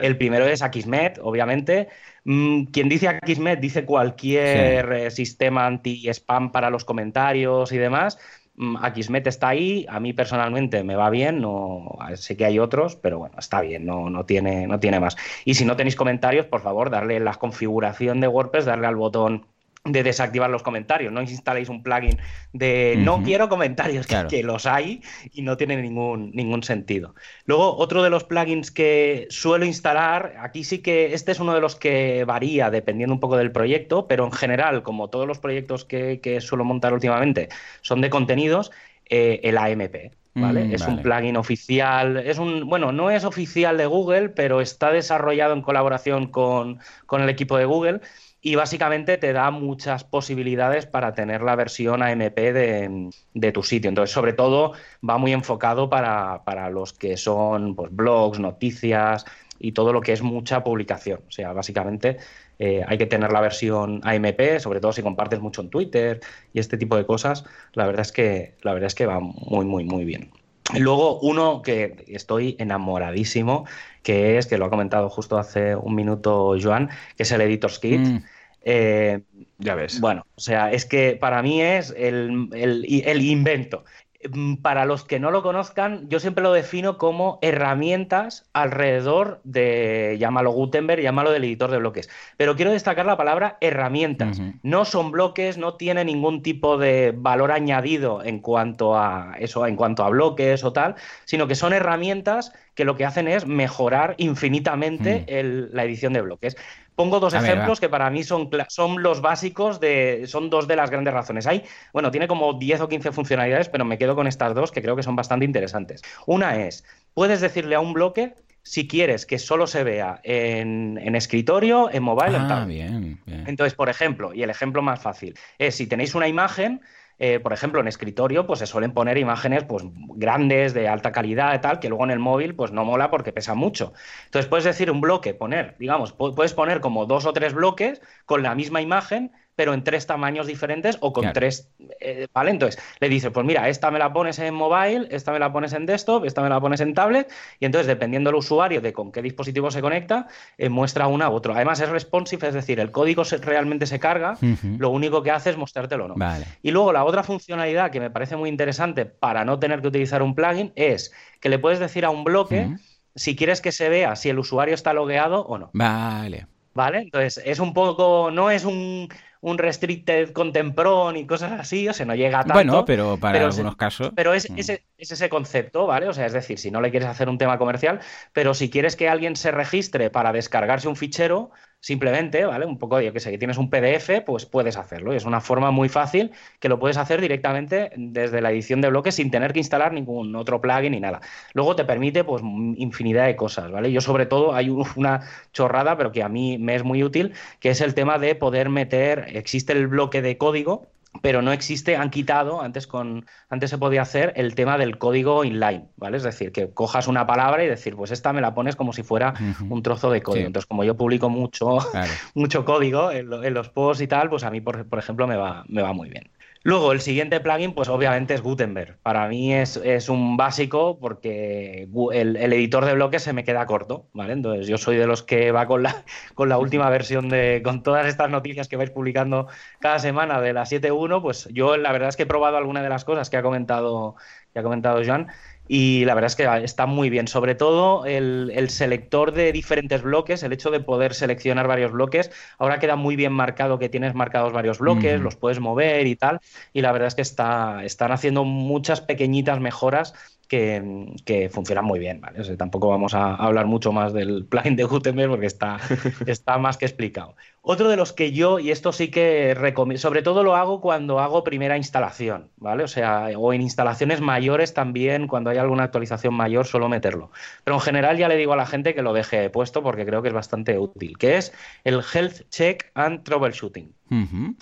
El 0.00 0.16
primero 0.16 0.46
es 0.46 0.62
Akismet, 0.62 1.18
obviamente. 1.20 1.88
Mm, 2.24 2.64
quien 2.66 2.88
dice 2.88 3.08
Akismet 3.08 3.58
dice 3.58 3.84
cualquier 3.84 4.92
eh, 4.92 5.10
sistema 5.10 5.66
anti-spam 5.66 6.52
para 6.52 6.70
los 6.70 6.84
comentarios 6.84 7.72
y 7.72 7.78
demás. 7.78 8.18
Mm, 8.60 8.76
Akismet 8.76 9.26
está 9.26 9.48
ahí, 9.48 9.86
a 9.88 10.00
mí 10.00 10.12
personalmente 10.12 10.84
me 10.84 10.94
va 10.94 11.08
bien, 11.08 11.40
no 11.40 11.96
sé 12.16 12.36
que 12.36 12.44
hay 12.44 12.58
otros, 12.58 12.94
pero 12.94 13.18
bueno, 13.18 13.36
está 13.38 13.62
bien, 13.62 13.86
no, 13.86 14.10
no, 14.10 14.26
tiene, 14.26 14.66
no 14.66 14.78
tiene 14.78 15.00
más. 15.00 15.16
Y 15.46 15.54
si 15.54 15.64
no 15.64 15.76
tenéis 15.76 15.96
comentarios, 15.96 16.44
por 16.44 16.60
favor, 16.60 16.90
darle 16.90 17.20
la 17.20 17.34
configuración 17.36 18.20
de 18.20 18.28
WordPress, 18.28 18.66
darle 18.66 18.86
al 18.86 18.96
botón 18.96 19.46
de 19.84 20.02
desactivar 20.02 20.50
los 20.50 20.62
comentarios. 20.62 21.12
No 21.12 21.22
instaléis 21.22 21.68
un 21.68 21.82
plugin 21.82 22.18
de 22.52 22.96
no 22.98 23.22
quiero 23.22 23.48
comentarios, 23.48 24.06
que, 24.06 24.42
los 24.42 24.66
hay 24.66 25.02
y 25.32 25.42
no 25.42 25.56
tiene 25.56 25.80
ningún, 25.80 26.32
ningún 26.34 26.62
sentido. 26.62 27.14
Luego, 27.46 27.76
otro 27.76 28.02
de 28.02 28.10
los 28.10 28.24
plugins 28.24 28.70
que 28.70 29.26
suelo 29.30 29.64
instalar, 29.64 30.36
aquí 30.40 30.64
sí 30.64 30.78
que 30.80 31.14
este 31.14 31.32
es 31.32 31.40
uno 31.40 31.54
de 31.54 31.60
los 31.60 31.76
que 31.76 32.24
varía 32.24 32.70
dependiendo 32.70 33.14
un 33.14 33.20
poco 33.20 33.38
del 33.38 33.52
proyecto, 33.52 34.06
pero 34.06 34.24
en 34.24 34.32
general, 34.32 34.82
como 34.82 35.08
todos 35.08 35.26
los 35.26 35.38
proyectos 35.38 35.84
que, 35.84 36.20
suelo 36.40 36.64
montar 36.64 36.92
últimamente 36.92 37.48
son 37.80 38.00
de 38.00 38.10
contenidos, 38.10 38.70
eh, 39.08 39.40
el 39.44 39.56
AMP. 39.56 40.12
¿Vale? 40.32 40.64
Mm, 40.64 40.74
es 40.74 40.86
un 40.86 41.02
plugin 41.02 41.36
oficial, 41.36 42.18
es 42.18 42.38
un, 42.38 42.68
bueno, 42.68 42.92
no 42.92 43.10
es 43.10 43.24
oficial 43.24 43.76
de 43.76 43.86
Google, 43.86 44.28
pero 44.28 44.60
está 44.60 44.92
desarrollado 44.92 45.54
en 45.54 45.60
colaboración 45.60 46.28
con, 46.28 46.78
con 47.06 47.20
el 47.20 47.28
equipo 47.28 47.56
de 47.56 47.64
Google 47.64 48.00
y 48.42 48.54
básicamente 48.54 49.18
te 49.18 49.32
da 49.32 49.50
muchas 49.50 50.04
posibilidades 50.04 50.86
para 50.86 51.14
tener 51.14 51.42
la 51.42 51.56
versión 51.56 52.02
AMP 52.02 52.38
de, 52.38 53.52
tu 53.52 53.62
sitio. 53.62 53.88
Entonces, 53.88 54.14
sobre 54.14 54.32
todo, 54.32 54.72
va 55.06 55.18
muy 55.18 55.32
enfocado 55.32 55.90
para, 55.90 56.70
los 56.70 56.92
que 56.92 57.16
son 57.16 57.74
pues, 57.74 57.94
blogs, 57.94 58.38
noticias 58.38 59.26
y 59.58 59.72
todo 59.72 59.92
lo 59.92 60.00
que 60.00 60.12
es 60.12 60.22
mucha 60.22 60.64
publicación. 60.64 61.20
O 61.28 61.30
sea, 61.30 61.52
básicamente 61.52 62.16
eh, 62.58 62.82
hay 62.86 62.96
que 62.96 63.06
tener 63.06 63.30
la 63.30 63.42
versión 63.42 64.00
AMP, 64.04 64.58
sobre 64.58 64.80
todo 64.80 64.92
si 64.92 65.02
compartes 65.02 65.40
mucho 65.40 65.60
en 65.60 65.68
Twitter 65.68 66.20
y 66.54 66.60
este 66.60 66.78
tipo 66.78 66.96
de 66.96 67.04
cosas. 67.04 67.44
La 67.74 67.86
verdad 67.86 68.02
es 68.02 68.12
que, 68.12 68.54
la 68.62 68.72
verdad 68.72 68.86
es 68.86 68.94
que 68.94 69.04
va 69.04 69.20
muy, 69.20 69.66
muy, 69.66 69.84
muy 69.84 70.04
bien. 70.06 70.30
Luego, 70.78 71.18
uno 71.20 71.62
que 71.62 72.04
estoy 72.08 72.56
enamoradísimo, 72.58 73.66
que 74.02 74.38
es, 74.38 74.46
que 74.46 74.58
lo 74.58 74.66
ha 74.66 74.70
comentado 74.70 75.08
justo 75.08 75.38
hace 75.38 75.76
un 75.76 75.94
minuto 75.94 76.56
Joan, 76.60 76.90
que 77.16 77.24
es 77.24 77.32
el 77.32 77.40
Editor's 77.40 77.78
Kit. 77.78 78.00
Mm. 78.00 78.18
Eh, 78.62 79.20
ya 79.58 79.74
ves. 79.74 80.00
Bueno, 80.00 80.26
o 80.34 80.40
sea, 80.40 80.70
es 80.70 80.84
que 80.84 81.16
para 81.18 81.42
mí 81.42 81.62
es 81.62 81.94
el, 81.96 82.48
el 82.52 83.22
invento. 83.22 83.84
Mm, 84.28 84.56
para 84.56 84.84
los 84.84 85.04
que 85.04 85.18
no 85.18 85.30
lo 85.30 85.42
conozcan, 85.42 86.06
yo 86.10 86.20
siempre 86.20 86.42
lo 86.44 86.52
defino 86.52 86.98
como 86.98 87.38
herramientas 87.40 88.50
alrededor 88.52 89.40
de, 89.44 90.18
llámalo 90.20 90.52
Gutenberg, 90.52 91.00
llámalo 91.00 91.30
del 91.30 91.44
editor 91.44 91.70
de 91.70 91.78
bloques. 91.78 92.10
Pero 92.36 92.54
quiero 92.54 92.70
destacar 92.70 93.06
la 93.06 93.16
palabra 93.16 93.56
herramientas. 93.62 94.42
No 94.62 94.84
son 94.84 95.10
bloques, 95.10 95.56
no 95.56 95.74
tiene 95.74 96.04
ningún 96.04 96.42
tipo 96.42 96.76
de 96.76 97.14
valor 97.16 97.50
añadido 97.50 98.22
en 98.22 98.40
cuanto 98.40 98.94
a 98.94 99.36
eso, 99.38 99.66
en 99.66 99.76
cuanto 99.76 100.04
a 100.04 100.10
bloques 100.10 100.64
o 100.64 100.72
tal, 100.74 100.96
sino 101.24 101.46
que 101.48 101.54
son 101.54 101.72
herramientas 101.72 102.52
que 102.74 102.84
lo 102.84 102.96
que 102.96 103.06
hacen 103.06 103.26
es 103.26 103.46
mejorar 103.46 104.16
infinitamente 104.18 105.24
la 105.72 105.84
edición 105.84 106.12
de 106.12 106.20
bloques. 106.20 106.56
Pongo 107.00 107.18
dos 107.18 107.32
ejemplos 107.32 107.80
que 107.80 107.88
para 107.88 108.10
mí 108.10 108.22
son, 108.24 108.50
son 108.68 109.02
los 109.02 109.22
básicos 109.22 109.80
de. 109.80 110.24
son 110.26 110.50
dos 110.50 110.68
de 110.68 110.76
las 110.76 110.90
grandes 110.90 111.14
razones. 111.14 111.46
Hay, 111.46 111.64
bueno, 111.94 112.10
tiene 112.10 112.28
como 112.28 112.52
10 112.52 112.82
o 112.82 112.88
15 112.90 113.12
funcionalidades, 113.12 113.70
pero 113.70 113.86
me 113.86 113.96
quedo 113.96 114.14
con 114.14 114.26
estas 114.26 114.54
dos 114.54 114.70
que 114.70 114.82
creo 114.82 114.96
que 114.96 115.02
son 115.02 115.16
bastante 115.16 115.46
interesantes. 115.46 116.02
Una 116.26 116.62
es, 116.62 116.84
puedes 117.14 117.40
decirle 117.40 117.74
a 117.74 117.80
un 117.80 117.94
bloque 117.94 118.34
si 118.62 118.86
quieres 118.86 119.24
que 119.24 119.38
solo 119.38 119.66
se 119.66 119.82
vea 119.82 120.20
en, 120.24 120.98
escritorio, 121.16 121.90
en 121.90 122.02
mobile, 122.02 122.36
en 122.36 122.42
ah, 122.42 122.48
tablet. 122.48 122.76
Bien, 122.90 123.20
bien. 123.24 123.44
Entonces, 123.46 123.72
por 123.72 123.88
ejemplo, 123.88 124.34
y 124.34 124.42
el 124.42 124.50
ejemplo 124.50 124.82
más 124.82 125.00
fácil, 125.00 125.38
es 125.56 125.76
si 125.76 125.86
tenéis 125.86 126.14
una 126.14 126.28
imagen 126.28 126.82
eh, 127.20 127.38
por 127.38 127.52
ejemplo, 127.52 127.80
en 127.80 127.86
escritorio, 127.88 128.46
pues 128.46 128.60
se 128.60 128.66
suelen 128.66 128.92
poner 128.94 129.18
imágenes 129.18 129.64
pues, 129.64 129.84
grandes, 130.16 130.72
de 130.72 130.88
alta 130.88 131.12
calidad 131.12 131.54
y 131.54 131.60
tal, 131.60 131.78
que 131.78 131.90
luego 131.90 132.04
en 132.04 132.10
el 132.10 132.18
móvil 132.18 132.54
pues 132.56 132.72
no 132.72 132.84
mola 132.84 133.10
porque 133.10 133.32
pesa 133.32 133.54
mucho. 133.54 133.92
Entonces 134.24 134.48
puedes 134.48 134.64
decir 134.64 134.90
un 134.90 135.02
bloque, 135.02 135.34
poner, 135.34 135.76
digamos, 135.78 136.12
puedes 136.14 136.54
poner 136.54 136.80
como 136.80 137.04
dos 137.04 137.26
o 137.26 137.32
tres 137.34 137.52
bloques 137.52 138.00
con 138.24 138.42
la 138.42 138.54
misma 138.54 138.80
imagen 138.80 139.32
pero 139.60 139.74
en 139.74 139.84
tres 139.84 140.06
tamaños 140.06 140.46
diferentes 140.46 140.96
o 141.02 141.12
con 141.12 141.34
tres, 141.34 141.68
eh, 142.00 142.28
¿vale? 142.32 142.50
Entonces 142.50 142.82
le 142.98 143.10
dices, 143.10 143.30
pues 143.30 143.44
mira, 143.44 143.68
esta 143.68 143.90
me 143.90 143.98
la 143.98 144.10
pones 144.10 144.38
en 144.38 144.54
mobile, 144.54 145.06
esta 145.10 145.32
me 145.32 145.38
la 145.38 145.52
pones 145.52 145.74
en 145.74 145.84
desktop, 145.84 146.24
esta 146.24 146.40
me 146.40 146.48
la 146.48 146.58
pones 146.58 146.80
en 146.80 146.94
tablet, 146.94 147.30
y 147.58 147.66
entonces 147.66 147.86
dependiendo 147.86 148.30
del 148.30 148.38
usuario 148.38 148.80
de 148.80 148.94
con 148.94 149.12
qué 149.12 149.20
dispositivo 149.20 149.70
se 149.70 149.82
conecta, 149.82 150.28
eh, 150.56 150.70
muestra 150.70 151.08
una 151.08 151.28
u 151.28 151.34
otro. 151.34 151.52
Además 151.54 151.78
es 151.80 151.90
responsive, 151.90 152.48
es 152.48 152.54
decir, 152.54 152.80
el 152.80 152.90
código 152.90 153.22
realmente 153.42 153.84
se 153.84 154.00
carga, 154.00 154.38
lo 154.78 154.88
único 154.88 155.22
que 155.22 155.30
hace 155.30 155.50
es 155.50 155.58
mostrártelo 155.58 156.06
o 156.06 156.08
no. 156.08 156.14
Y 156.62 156.70
luego 156.70 156.94
la 156.94 157.04
otra 157.04 157.22
funcionalidad 157.22 157.90
que 157.90 158.00
me 158.00 158.08
parece 158.08 158.36
muy 158.36 158.48
interesante 158.48 159.04
para 159.04 159.44
no 159.44 159.58
tener 159.58 159.82
que 159.82 159.88
utilizar 159.88 160.22
un 160.22 160.34
plugin 160.34 160.72
es 160.74 161.12
que 161.38 161.50
le 161.50 161.58
puedes 161.58 161.80
decir 161.80 162.06
a 162.06 162.08
un 162.08 162.24
bloque 162.24 162.76
si 163.14 163.36
quieres 163.36 163.60
que 163.60 163.72
se 163.72 163.90
vea 163.90 164.16
si 164.16 164.30
el 164.30 164.38
usuario 164.38 164.74
está 164.74 164.94
logueado 164.94 165.42
o 165.42 165.58
no. 165.58 165.68
Vale. 165.74 166.46
¿Vale? 166.72 167.00
Entonces, 167.00 167.42
es 167.44 167.58
un 167.58 167.74
poco, 167.74 168.30
no 168.30 168.50
es 168.50 168.64
un, 168.64 169.08
un 169.42 169.56
restricted 169.56 170.32
contemporón 170.32 171.16
y 171.16 171.26
cosas 171.26 171.52
así, 171.52 171.88
o 171.88 171.92
sea, 171.92 172.04
no 172.04 172.14
llega 172.14 172.40
tanto. 172.40 172.54
Bueno, 172.54 172.84
pero 172.84 173.16
para 173.16 173.46
algunos 173.46 173.76
casos. 173.76 174.12
Pero 174.14 174.34
es, 174.34 174.50
mm. 174.50 174.58
ese, 174.58 174.84
es, 174.98 175.10
ese 175.10 175.28
concepto, 175.28 175.86
¿vale? 175.86 176.08
O 176.08 176.12
sea, 176.12 176.26
es 176.26 176.32
decir, 176.32 176.58
si 176.58 176.70
no 176.70 176.80
le 176.80 176.90
quieres 176.90 177.08
hacer 177.08 177.28
un 177.28 177.38
tema 177.38 177.58
comercial, 177.58 178.00
pero 178.32 178.52
si 178.52 178.68
quieres 178.68 178.96
que 178.96 179.08
alguien 179.08 179.36
se 179.36 179.50
registre 179.50 180.10
para 180.10 180.32
descargarse 180.32 180.88
un 180.88 180.96
fichero, 180.96 181.50
simplemente, 181.80 182.44
¿vale? 182.44 182.66
Un 182.66 182.78
poco, 182.78 183.00
yo 183.00 183.12
que 183.12 183.20
sé, 183.20 183.30
que 183.30 183.38
tienes 183.38 183.58
un 183.58 183.70
PDF, 183.70 184.22
pues 184.24 184.46
puedes 184.46 184.76
hacerlo. 184.76 185.12
Es 185.12 185.24
una 185.24 185.40
forma 185.40 185.70
muy 185.70 185.88
fácil 185.88 186.32
que 186.60 186.68
lo 186.68 186.78
puedes 186.78 186.96
hacer 186.96 187.20
directamente 187.20 187.90
desde 187.96 188.40
la 188.40 188.50
edición 188.52 188.80
de 188.80 188.90
bloques 188.90 189.14
sin 189.14 189.30
tener 189.30 189.52
que 189.52 189.60
instalar 189.60 189.92
ningún 189.92 190.34
otro 190.36 190.60
plugin 190.60 190.92
ni 190.92 191.00
nada. 191.00 191.20
Luego 191.54 191.76
te 191.76 191.84
permite, 191.84 192.24
pues, 192.24 192.42
infinidad 192.76 193.26
de 193.26 193.36
cosas, 193.36 193.70
¿vale? 193.70 193.92
Yo, 193.92 194.00
sobre 194.00 194.26
todo, 194.26 194.54
hay 194.54 194.68
una 194.96 195.22
chorrada, 195.52 195.96
pero 195.96 196.12
que 196.12 196.22
a 196.22 196.28
mí 196.28 196.58
me 196.58 196.74
es 196.74 196.84
muy 196.84 197.02
útil, 197.02 197.34
que 197.60 197.70
es 197.70 197.80
el 197.80 197.94
tema 197.94 198.18
de 198.18 198.34
poder 198.34 198.68
meter, 198.68 199.26
existe 199.36 199.72
el 199.72 199.86
bloque 199.88 200.22
de 200.22 200.38
código 200.38 200.90
pero 201.22 201.42
no 201.42 201.52
existe, 201.52 201.96
han 201.96 202.10
quitado, 202.10 202.62
antes, 202.62 202.86
con, 202.86 203.26
antes 203.48 203.70
se 203.70 203.78
podía 203.78 204.02
hacer 204.02 204.32
el 204.36 204.54
tema 204.54 204.78
del 204.78 204.98
código 204.98 205.44
inline, 205.44 205.88
¿vale? 205.96 206.16
Es 206.16 206.22
decir, 206.22 206.52
que 206.52 206.72
cojas 206.72 207.08
una 207.08 207.26
palabra 207.26 207.64
y 207.64 207.68
decir, 207.68 207.96
pues 207.96 208.10
esta 208.10 208.32
me 208.32 208.40
la 208.40 208.54
pones 208.54 208.76
como 208.76 208.92
si 208.92 209.02
fuera 209.02 209.34
un 209.68 209.82
trozo 209.82 210.10
de 210.10 210.22
código. 210.22 210.46
Entonces, 210.46 210.66
como 210.66 210.84
yo 210.84 210.96
publico 210.96 211.28
mucho, 211.28 211.78
mucho 212.34 212.64
código 212.64 213.10
en, 213.10 213.28
los 213.54 213.68
posts 213.68 214.02
y 214.02 214.06
tal, 214.06 214.30
pues 214.30 214.44
a 214.44 214.50
mí, 214.50 214.60
por, 214.60 214.86
por 214.88 214.98
ejemplo, 214.98 215.26
me 215.26 215.36
va, 215.36 215.64
me 215.68 215.82
va 215.82 215.92
muy 215.92 216.08
bien. 216.08 216.30
Luego, 216.62 216.92
el 216.92 217.00
siguiente 217.00 217.40
plugin, 217.40 217.72
pues 217.72 217.88
obviamente 217.88 218.34
es 218.34 218.42
Gutenberg. 218.42 218.98
Para 219.00 219.26
mí 219.28 219.54
es, 219.54 219.78
un 220.10 220.36
básico 220.36 220.98
porque 221.00 221.88
el, 222.12 222.36
editor 222.36 222.84
de 222.84 222.92
bloques 222.92 223.22
se 223.22 223.32
me 223.32 223.44
queda 223.44 223.64
corto, 223.64 224.08
¿vale? 224.12 224.34
Entonces 224.34 224.66
yo 224.66 224.76
soy 224.76 224.98
de 224.98 225.06
los 225.06 225.22
que 225.22 225.52
va 225.52 225.66
con 225.66 225.82
la, 225.82 226.04
con 226.34 226.50
la 226.50 226.58
última 226.58 226.90
versión 226.90 227.30
de, 227.30 227.62
con 227.64 227.82
todas 227.82 228.06
estas 228.06 228.28
noticias 228.28 228.68
que 228.68 228.76
vais 228.76 228.90
publicando 228.90 229.48
cada 229.80 229.98
semana 229.98 230.38
de 230.42 230.52
la 230.52 230.64
7.1, 230.64 231.22
pues 231.22 231.48
yo 231.50 231.78
la 231.78 231.92
verdad 231.92 232.10
es 232.10 232.16
que 232.16 232.24
he 232.24 232.26
probado 232.26 232.58
alguna 232.58 232.82
de 232.82 232.90
las 232.90 233.06
cosas 233.06 233.30
que 233.30 233.38
ha 233.38 233.42
comentado, 233.42 234.16
que 234.52 234.58
ha 234.58 234.62
comentado 234.62 235.00
Joan 235.02 235.28
y 235.72 236.04
la 236.04 236.14
verdad 236.14 236.26
es 236.26 236.34
que 236.34 236.64
está 236.64 236.86
muy 236.86 237.10
bien. 237.10 237.28
Sobre 237.28 237.54
todo 237.54 238.04
el, 238.04 238.70
selector 238.70 239.30
de 239.30 239.52
diferentes 239.52 240.02
bloques, 240.02 240.42
el 240.42 240.52
hecho 240.52 240.72
de 240.72 240.80
poder 240.80 241.14
seleccionar 241.14 241.68
varios 241.68 241.92
bloques. 241.92 242.32
Ahora 242.58 242.80
queda 242.80 242.96
muy 242.96 243.14
bien 243.14 243.32
marcado 243.32 243.78
que 243.78 243.88
tienes 243.88 244.16
marcados 244.16 244.52
varios 244.52 244.80
bloques, 244.80 245.20
los 245.20 245.36
puedes 245.36 245.60
mover 245.60 246.08
y 246.08 246.16
tal. 246.16 246.40
Y 246.72 246.80
la 246.80 246.90
verdad 246.90 247.06
es 247.06 247.14
que 247.14 247.22
está, 247.22 247.84
están 247.84 248.10
haciendo 248.10 248.42
muchas 248.42 249.00
pequeñitas 249.00 249.60
mejoras 249.60 250.12
que, 250.48 251.48
funcionan 251.52 251.84
muy 251.84 252.00
bien. 252.00 252.20
¿vale? 252.20 252.42
tampoco 252.56 252.88
vamos 252.88 253.14
a 253.14 253.36
hablar 253.36 253.66
mucho 253.66 253.92
más 253.92 254.12
del 254.12 254.46
plugin 254.46 254.74
de 254.74 254.82
Gutenberg 254.82 255.30
porque 255.30 255.46
está, 255.46 255.78
está 256.26 256.58
más 256.58 256.78
que 256.78 256.86
explicado. 256.86 257.36
Otro 257.62 257.90
de 257.90 257.96
los 257.96 258.14
que 258.14 258.32
yo, 258.32 258.58
y 258.58 258.70
esto 258.70 258.90
sí 258.90 259.08
que 259.08 259.54
recomiendo, 259.54 260.00
sobre 260.00 260.22
todo 260.22 260.42
lo 260.42 260.56
hago 260.56 260.80
cuando 260.80 261.20
hago 261.20 261.44
primera 261.44 261.76
instalación, 261.76 262.48
¿vale? 262.56 262.84
O 262.84 262.88
sea, 262.88 263.28
o 263.36 263.52
en 263.52 263.60
instalaciones 263.60 264.22
mayores 264.22 264.72
también, 264.72 265.26
cuando 265.26 265.50
hay 265.50 265.58
alguna 265.58 265.84
actualización 265.84 266.32
mayor, 266.32 266.66
suelo 266.66 266.88
meterlo. 266.88 267.30
Pero 267.64 267.76
en 267.76 267.82
general 267.82 268.16
ya 268.16 268.28
le 268.28 268.36
digo 268.36 268.54
a 268.54 268.56
la 268.56 268.64
gente 268.64 268.94
que 268.94 269.02
lo 269.02 269.12
deje 269.12 269.50
puesto 269.50 269.82
porque 269.82 270.06
creo 270.06 270.22
que 270.22 270.28
es 270.28 270.34
bastante 270.34 270.78
útil, 270.78 271.18
que 271.18 271.36
es 271.36 271.52
el 271.84 272.00
Health 272.14 272.48
Check 272.48 272.90
and 272.94 273.24
Troubleshooting. 273.24 273.92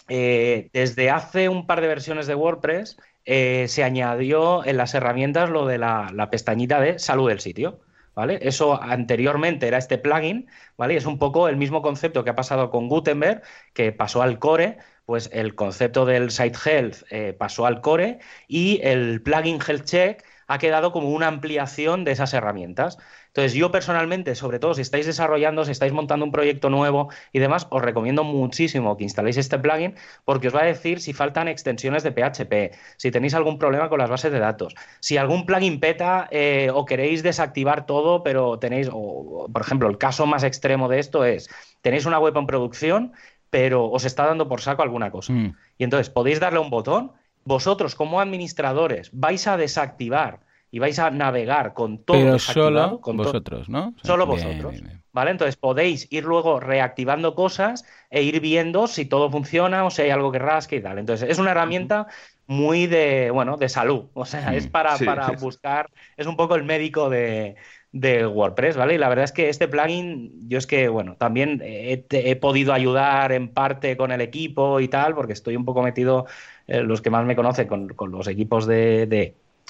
Eh, 0.08 0.68
desde 0.72 1.10
hace 1.10 1.48
un 1.48 1.66
par 1.66 1.80
de 1.80 1.88
versiones 1.88 2.26
de 2.26 2.34
WordPress 2.34 2.98
eh, 3.24 3.66
se 3.68 3.84
añadió 3.84 4.64
en 4.64 4.76
las 4.76 4.94
herramientas 4.94 5.50
lo 5.50 5.66
de 5.66 5.76
la, 5.76 6.28
pestañita 6.30 6.80
de 6.80 6.98
salud 6.98 7.28
del 7.28 7.40
sitio. 7.40 7.78
¿Vale? 8.18 8.40
Eso 8.42 8.82
anteriormente 8.82 9.68
era 9.68 9.78
este 9.78 9.96
plugin, 9.96 10.48
¿vale? 10.76 10.96
es 10.96 11.06
un 11.06 11.20
poco 11.20 11.48
el 11.48 11.56
mismo 11.56 11.82
concepto 11.82 12.24
que 12.24 12.30
ha 12.30 12.34
pasado 12.34 12.68
con 12.68 12.88
Gutenberg, 12.88 13.42
que 13.74 13.92
pasó 13.92 14.22
al 14.22 14.40
core, 14.40 14.78
pues 15.04 15.30
el 15.32 15.54
concepto 15.54 16.04
del 16.04 16.32
site 16.32 16.58
health 16.64 16.96
eh, 17.10 17.32
pasó 17.32 17.64
al 17.64 17.80
core 17.80 18.18
y 18.48 18.80
el 18.82 19.22
plugin 19.22 19.60
health 19.64 19.84
check 19.84 20.24
ha 20.48 20.58
quedado 20.58 20.92
como 20.92 21.10
una 21.10 21.28
ampliación 21.28 22.04
de 22.04 22.12
esas 22.12 22.32
herramientas. 22.32 22.98
Entonces, 23.26 23.52
yo 23.52 23.70
personalmente, 23.70 24.34
sobre 24.34 24.58
todo 24.58 24.74
si 24.74 24.80
estáis 24.80 25.06
desarrollando, 25.06 25.64
si 25.64 25.70
estáis 25.70 25.92
montando 25.92 26.24
un 26.24 26.32
proyecto 26.32 26.70
nuevo 26.70 27.10
y 27.32 27.38
demás, 27.38 27.66
os 27.70 27.82
recomiendo 27.82 28.24
muchísimo 28.24 28.96
que 28.96 29.04
instaléis 29.04 29.36
este 29.36 29.58
plugin 29.58 29.94
porque 30.24 30.48
os 30.48 30.54
va 30.56 30.62
a 30.62 30.64
decir 30.64 31.00
si 31.00 31.12
faltan 31.12 31.48
extensiones 31.48 32.02
de 32.02 32.12
PHP, 32.12 32.74
si 32.96 33.10
tenéis 33.10 33.34
algún 33.34 33.58
problema 33.58 33.90
con 33.90 33.98
las 33.98 34.08
bases 34.08 34.32
de 34.32 34.38
datos, 34.38 34.74
si 35.00 35.18
algún 35.18 35.44
plugin 35.44 35.80
peta 35.80 36.28
eh, 36.30 36.70
o 36.72 36.86
queréis 36.86 37.22
desactivar 37.22 37.84
todo, 37.84 38.22
pero 38.22 38.58
tenéis, 38.58 38.88
o, 38.90 39.48
por 39.52 39.62
ejemplo, 39.62 39.88
el 39.88 39.98
caso 39.98 40.24
más 40.24 40.44
extremo 40.44 40.88
de 40.88 40.98
esto 40.98 41.24
es, 41.26 41.50
tenéis 41.82 42.06
una 42.06 42.18
web 42.18 42.34
en 42.36 42.46
producción, 42.46 43.12
pero 43.50 43.90
os 43.90 44.06
está 44.06 44.26
dando 44.26 44.48
por 44.48 44.62
saco 44.62 44.82
alguna 44.82 45.10
cosa. 45.10 45.32
Mm. 45.32 45.56
Y 45.76 45.84
entonces 45.84 46.08
podéis 46.08 46.40
darle 46.40 46.58
un 46.58 46.70
botón 46.70 47.12
vosotros 47.48 47.94
como 47.94 48.20
administradores 48.20 49.10
vais 49.12 49.46
a 49.46 49.56
desactivar 49.56 50.40
y 50.70 50.78
vais 50.80 50.98
a 50.98 51.10
navegar 51.10 51.72
con 51.72 52.04
todo 52.04 52.18
Pero 52.18 52.38
solo 52.38 53.00
con 53.00 53.16
vosotros, 53.16 53.70
¿no? 53.70 53.94
Solo 54.02 54.26
vosotros. 54.26 54.74
¿Vale? 55.12 55.30
Entonces 55.30 55.56
podéis 55.56 56.06
ir 56.12 56.24
luego 56.24 56.60
reactivando 56.60 57.34
cosas 57.34 57.84
e 58.10 58.22
ir 58.22 58.40
viendo 58.40 58.86
si 58.86 59.06
todo 59.06 59.30
funciona 59.30 59.84
o 59.86 59.90
si 59.90 60.02
hay 60.02 60.10
algo 60.10 60.30
que 60.30 60.38
rasque 60.38 60.76
y 60.76 60.82
tal. 60.82 60.98
Entonces 60.98 61.28
es 61.30 61.38
una 61.38 61.52
herramienta 61.52 62.06
muy 62.46 62.86
de, 62.86 63.30
bueno, 63.30 63.56
de 63.56 63.70
salud. 63.70 64.04
O 64.12 64.26
sea, 64.26 64.54
es 64.54 64.66
para, 64.66 64.98
para 64.98 65.30
buscar, 65.32 65.90
es 66.18 66.26
un 66.26 66.36
poco 66.36 66.54
el 66.54 66.64
médico 66.64 67.08
de, 67.08 67.56
de 67.92 68.26
WordPress, 68.26 68.76
¿vale? 68.76 68.94
Y 68.94 68.98
la 68.98 69.08
verdad 69.08 69.24
es 69.24 69.32
que 69.32 69.48
este 69.48 69.66
plugin, 69.66 70.48
yo 70.48 70.58
es 70.58 70.66
que, 70.66 70.88
bueno, 70.88 71.16
también 71.16 71.60
he, 71.64 72.36
podido 72.36 72.72
ayudar 72.72 73.32
en 73.32 73.48
parte 73.48 73.96
con 73.96 74.12
el 74.12 74.20
equipo 74.20 74.80
y 74.80 74.88
tal, 74.88 75.14
porque 75.14 75.32
estoy 75.32 75.56
un 75.56 75.64
poco 75.64 75.82
metido, 75.82 76.26
eh, 76.68 76.82
los 76.82 77.02
que 77.02 77.10
más 77.10 77.26
me 77.26 77.34
conocen, 77.34 77.66
con, 77.66 78.12
los 78.12 78.28
equipos 78.28 78.66
de, 78.66 79.06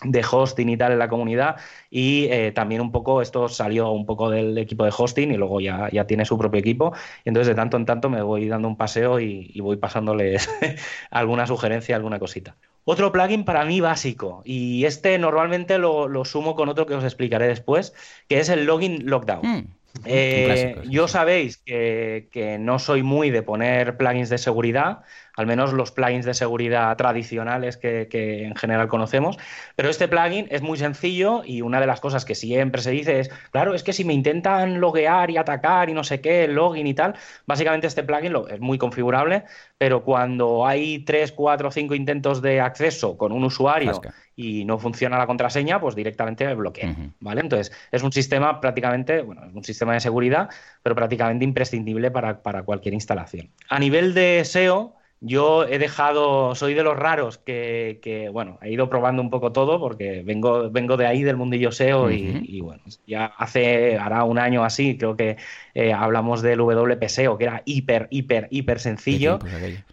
de, 0.05 0.25
hosting 0.31 0.69
y 0.69 0.77
tal 0.77 0.93
en 0.93 0.99
la 0.99 1.09
comunidad 1.09 1.57
y 1.91 2.27
eh, 2.27 2.53
también 2.53 2.81
un 2.81 2.93
poco 2.93 3.23
esto 3.23 3.49
salió 3.49 3.91
un 3.91 4.05
poco 4.05 4.31
del 4.31 4.59
equipo 4.59 4.85
de 4.85 4.93
hosting 4.97 5.33
y 5.33 5.37
luego 5.37 5.61
ya, 5.61 5.89
ya 5.91 6.07
tiene 6.07 6.25
su 6.25 6.39
propio 6.39 6.61
equipo 6.61 6.93
y 7.25 7.31
entonces 7.31 7.49
de 7.49 7.55
tanto 7.55 7.77
en 7.77 7.87
tanto 7.87 8.11
me 8.11 8.23
voy 8.23 8.47
dando 8.49 8.69
un 8.69 8.77
paseo 8.77 9.19
y, 9.19 9.51
y 9.55 9.61
voy 9.61 9.77
pasándoles 9.77 10.49
alguna 11.11 11.47
sugerencia, 11.47 11.97
alguna 11.97 12.19
cosita. 12.19 12.57
Otro 12.91 13.13
plugin 13.13 13.45
para 13.45 13.67
mí 13.67 13.83
básico, 13.83 14.41
y 14.47 14.87
este 14.87 15.19
normalmente 15.19 15.77
lo, 15.77 16.25
sumo 16.25 16.55
con 16.55 16.71
otro 16.71 16.87
que 16.87 16.95
os 16.95 17.05
explicaré 17.05 17.47
después, 17.47 17.93
que 18.31 18.41
es 18.41 18.49
el 18.49 18.65
Login 18.65 19.05
Lockdown. 19.05 19.43
Hmm. 19.43 19.67
Eh, 20.07 20.75
yo 20.89 21.07
sabéis 21.07 21.59
que, 21.59 22.29
que, 22.33 22.57
no 22.57 22.79
soy 22.79 23.03
muy 23.03 23.29
de 23.29 23.43
poner 23.43 23.99
plugins 23.99 24.31
de 24.31 24.39
seguridad, 24.39 25.01
al 25.39 25.47
menos 25.47 25.73
los 25.73 25.93
plugins 25.93 26.27
de 26.27 26.35
seguridad 26.35 26.97
tradicionales 26.97 27.77
que, 27.77 28.09
en 28.45 28.57
general 28.57 28.89
conocemos. 28.89 29.39
Pero 29.77 29.89
este 29.89 30.09
plugin 30.09 30.49
es 30.51 30.63
muy 30.63 30.77
sencillo 30.77 31.43
y 31.45 31.63
una 31.63 31.79
de 31.79 31.87
las 31.87 32.01
cosas 32.01 32.25
que 32.25 32.35
siempre 32.35 32.83
se 32.83 32.91
dice 32.91 33.21
es, 33.21 33.31
claro, 33.53 33.73
es 33.73 33.85
que 33.85 33.93
si 33.93 34.05
me 34.05 34.15
intentan 34.15 34.81
loguear 34.81 35.31
y 35.31 35.37
atacar 35.37 35.91
y 35.91 35.95
no 35.95 36.03
sé 36.03 36.21
qué, 36.21 36.43
el 36.43 36.55
login 36.55 36.89
y 36.89 36.95
tal, 36.95 37.15
básicamente 37.47 37.87
este 37.87 38.03
plugin 38.03 38.35
es 38.51 38.59
muy 38.59 38.79
configurable, 38.79 39.45
pero 39.79 40.03
cuando 40.03 40.67
hay 40.67 41.05
tres, 41.05 41.31
cuatro, 41.31 41.71
cinco 41.71 41.95
intentos 41.95 42.43
de 42.43 42.61
acceso 42.61 43.17
con 43.17 43.31
un 43.31 43.45
usuario 43.45 44.01
y 44.35 44.65
no 44.65 44.81
funciona 44.81 45.19
la 45.19 45.29
contraseña, 45.29 45.81
pues 45.81 45.95
directamente 45.95 46.47
me 46.47 46.55
bloquea, 46.57 46.97
¿vale? 47.21 47.43
Entonces, 47.43 47.73
es 47.93 48.03
un 48.03 48.11
sistema 48.11 48.61
prácticamente, 48.61 49.23
bueno, 49.23 49.45
es 49.47 49.55
un 49.55 49.63
sistema 49.63 49.95
de 49.95 50.01
seguridad, 50.01 50.49
pero 50.83 50.97
prácticamente 50.97 51.45
imprescindible 51.45 52.11
para, 52.11 52.43
para 52.43 52.65
cualquier 52.65 52.95
instalación. 52.95 53.51
A 53.69 53.79
nivel 53.79 54.15
de 54.15 54.45
SEO, 54.45 54.98
yo 55.21 55.65
he 55.65 55.79
dejado, 55.79 56.55
soy 56.55 56.75
de 56.75 56.85
los 56.85 56.97
raros 56.97 57.39
que, 57.39 58.31
bueno, 58.33 58.59
he 58.63 58.71
ido 58.71 58.89
probando 58.89 59.21
un 59.21 59.31
poco 59.31 59.51
todo 59.51 59.81
porque 59.81 60.23
vengo, 60.25 60.71
vengo 60.71 60.97
de 60.97 61.07
ahí, 61.07 61.25
del 61.25 61.37
mundillo 61.37 61.73
SEO 61.73 62.11
y, 62.11 62.61
bueno, 62.61 62.83
ya 63.07 63.27
hace, 63.37 63.99
hará 63.99 64.23
un 64.25 64.39
año 64.39 64.65
así, 64.65 64.97
creo 64.97 65.17
que 65.17 65.37
eh, 65.75 65.93
hablamos 65.93 66.41
del 66.43 66.61
WP 66.61 67.09
SEO, 67.09 67.37
que 67.37 67.45
era 67.45 67.63
hiper, 67.65 68.07
hiper, 68.11 68.47
hiper 68.51 68.79
sencillo, 68.79 69.41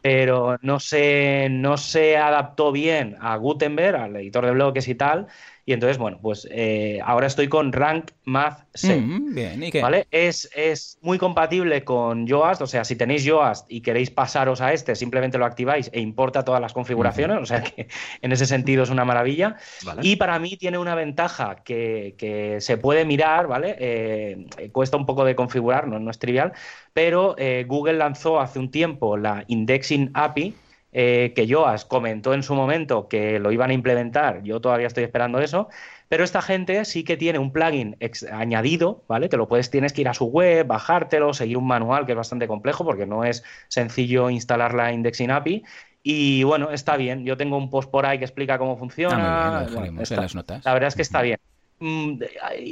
pero 0.01 0.57
no 0.61 0.79
se, 0.79 1.47
no 1.49 1.77
se 1.77 2.17
adaptó 2.17 2.71
bien 2.71 3.17
a 3.19 3.35
Gutenberg, 3.37 3.95
al 3.95 4.15
editor 4.17 4.45
de 4.45 4.51
bloques 4.51 4.87
y 4.87 4.95
tal, 4.95 5.27
y 5.67 5.73
entonces, 5.73 5.97
bueno, 5.97 6.19
pues 6.21 6.47
eh, 6.51 6.99
ahora 7.03 7.25
estoy 7.25 7.47
con 7.47 7.73
Rank 7.73 8.11
Math 8.23 8.67
C. 8.75 8.97
Mm, 8.97 9.33
bien, 9.33 9.63
¿y 9.63 9.71
qué? 9.71 9.81
¿Vale? 9.81 10.05
Es, 10.11 10.47
es, 10.55 10.99
muy 11.01 11.17
compatible 11.17 11.83
con 11.83 12.27
Yoast, 12.27 12.61
o 12.61 12.67
sea, 12.67 12.83
si 12.83 12.95
tenéis 12.95 13.23
Yoast 13.23 13.65
y 13.67 13.81
queréis 13.81 14.11
pasaros 14.11 14.61
a 14.61 14.73
este, 14.73 14.93
simplemente 14.93 15.39
lo 15.39 15.45
activáis 15.45 15.89
e 15.91 16.01
importa 16.01 16.45
todas 16.45 16.61
las 16.61 16.71
configuraciones, 16.71 17.39
o 17.41 17.45
sea 17.47 17.63
que 17.63 17.87
en 18.21 18.31
ese 18.31 18.45
sentido 18.45 18.83
es 18.83 18.91
una 18.91 19.05
maravilla. 19.05 19.55
Y 20.03 20.17
para 20.17 20.37
mí 20.37 20.55
tiene 20.55 20.77
una 20.77 20.93
ventaja 20.93 21.55
que, 21.63 22.13
que 22.15 22.61
se 22.61 22.77
puede 22.77 23.03
mirar, 23.03 23.47
¿vale? 23.47 23.75
Eh, 23.79 24.45
cuesta 24.71 24.97
un 24.97 25.07
poco 25.07 25.25
de 25.25 25.35
configurar, 25.35 25.87
no, 25.87 25.99
no 25.99 26.11
es 26.11 26.19
trivial, 26.19 26.53
pero 26.93 27.35
eh, 27.39 27.65
Google 27.67 27.93
lanzó 27.93 28.39
hace 28.39 28.59
un 28.59 28.69
tiempo 28.69 29.17
la 29.17 29.43
Indexing 29.47 30.11
API 30.13 30.53
eh, 30.97 31.33
que 31.35 31.45
Joas 31.45 31.83
comentó 31.83 32.33
en 32.33 32.41
su 32.41 32.55
momento 32.55 33.09
que 33.09 33.37
lo 33.37 33.51
iban 33.51 33.69
a 33.69 33.73
implementar, 33.73 34.43
yo 34.43 34.61
todavía 34.61 34.87
estoy 34.87 35.03
esperando 35.03 35.39
eso, 35.39 35.67
pero 36.07 36.23
esta 36.23 36.41
gente 36.41 36.85
sí 36.85 37.03
que 37.03 37.17
tiene 37.17 37.37
un 37.37 37.51
plugin 37.51 37.97
añadido, 38.31 39.03
¿vale? 39.05 39.27
Que 39.27 39.35
lo 39.35 39.49
puedes, 39.49 39.69
tienes 39.69 39.91
que 39.91 39.99
ir 39.99 40.07
a 40.07 40.13
su 40.13 40.27
web, 40.27 40.65
bajártelo, 40.65 41.33
seguir 41.33 41.57
un 41.57 41.67
manual 41.67 42.05
que 42.05 42.13
es 42.13 42.17
bastante 42.17 42.47
complejo 42.47 42.85
porque 42.85 43.05
no 43.05 43.25
es 43.25 43.43
sencillo 43.67 44.29
instalar 44.29 44.73
la 44.73 44.93
Indexing 44.93 45.31
API. 45.31 45.65
Y 46.01 46.43
bueno, 46.43 46.71
está 46.71 46.95
bien. 46.95 47.25
Yo 47.25 47.35
tengo 47.35 47.57
un 47.57 47.69
post 47.69 47.91
por 47.91 48.05
ahí 48.05 48.17
que 48.17 48.23
explica 48.23 48.57
cómo 48.57 48.77
funciona. 48.77 49.17
Ah, 49.17 49.67
las 49.67 50.33
notas. 50.33 50.63
La 50.63 50.73
verdad 50.73 50.87
es 50.87 50.95
que 50.95 51.01
está 51.01 51.21
bien. 51.21 51.39
Mm, 51.79 52.21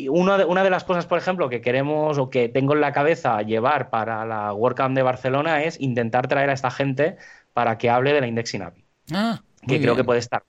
una 0.09 0.37
de, 0.37 0.45
una 0.45 0.63
de 0.63 0.69
las 0.69 0.85
cosas, 0.85 1.05
por 1.05 1.17
ejemplo, 1.17 1.49
que 1.49 1.59
queremos 1.59 2.17
o 2.17 2.29
que 2.29 2.47
tengo 2.47 2.73
en 2.73 2.79
la 2.79 2.93
cabeza 2.93 3.41
llevar 3.41 3.89
para 3.89 4.25
la 4.25 4.53
WordCamp 4.53 4.95
de 4.95 5.01
Barcelona 5.01 5.63
es 5.63 5.81
intentar 5.81 6.29
traer 6.29 6.49
a 6.49 6.53
esta 6.53 6.71
gente 6.71 7.17
para 7.53 7.77
que 7.77 7.89
hable 7.89 8.13
de 8.13 8.21
la 8.21 8.27
Indexing 8.27 8.61
API. 8.61 8.85
Ah, 9.13 9.41
que 9.67 9.79
creo 9.79 9.95
que 9.95 10.03
puede 10.03 10.19
estar 10.19 10.43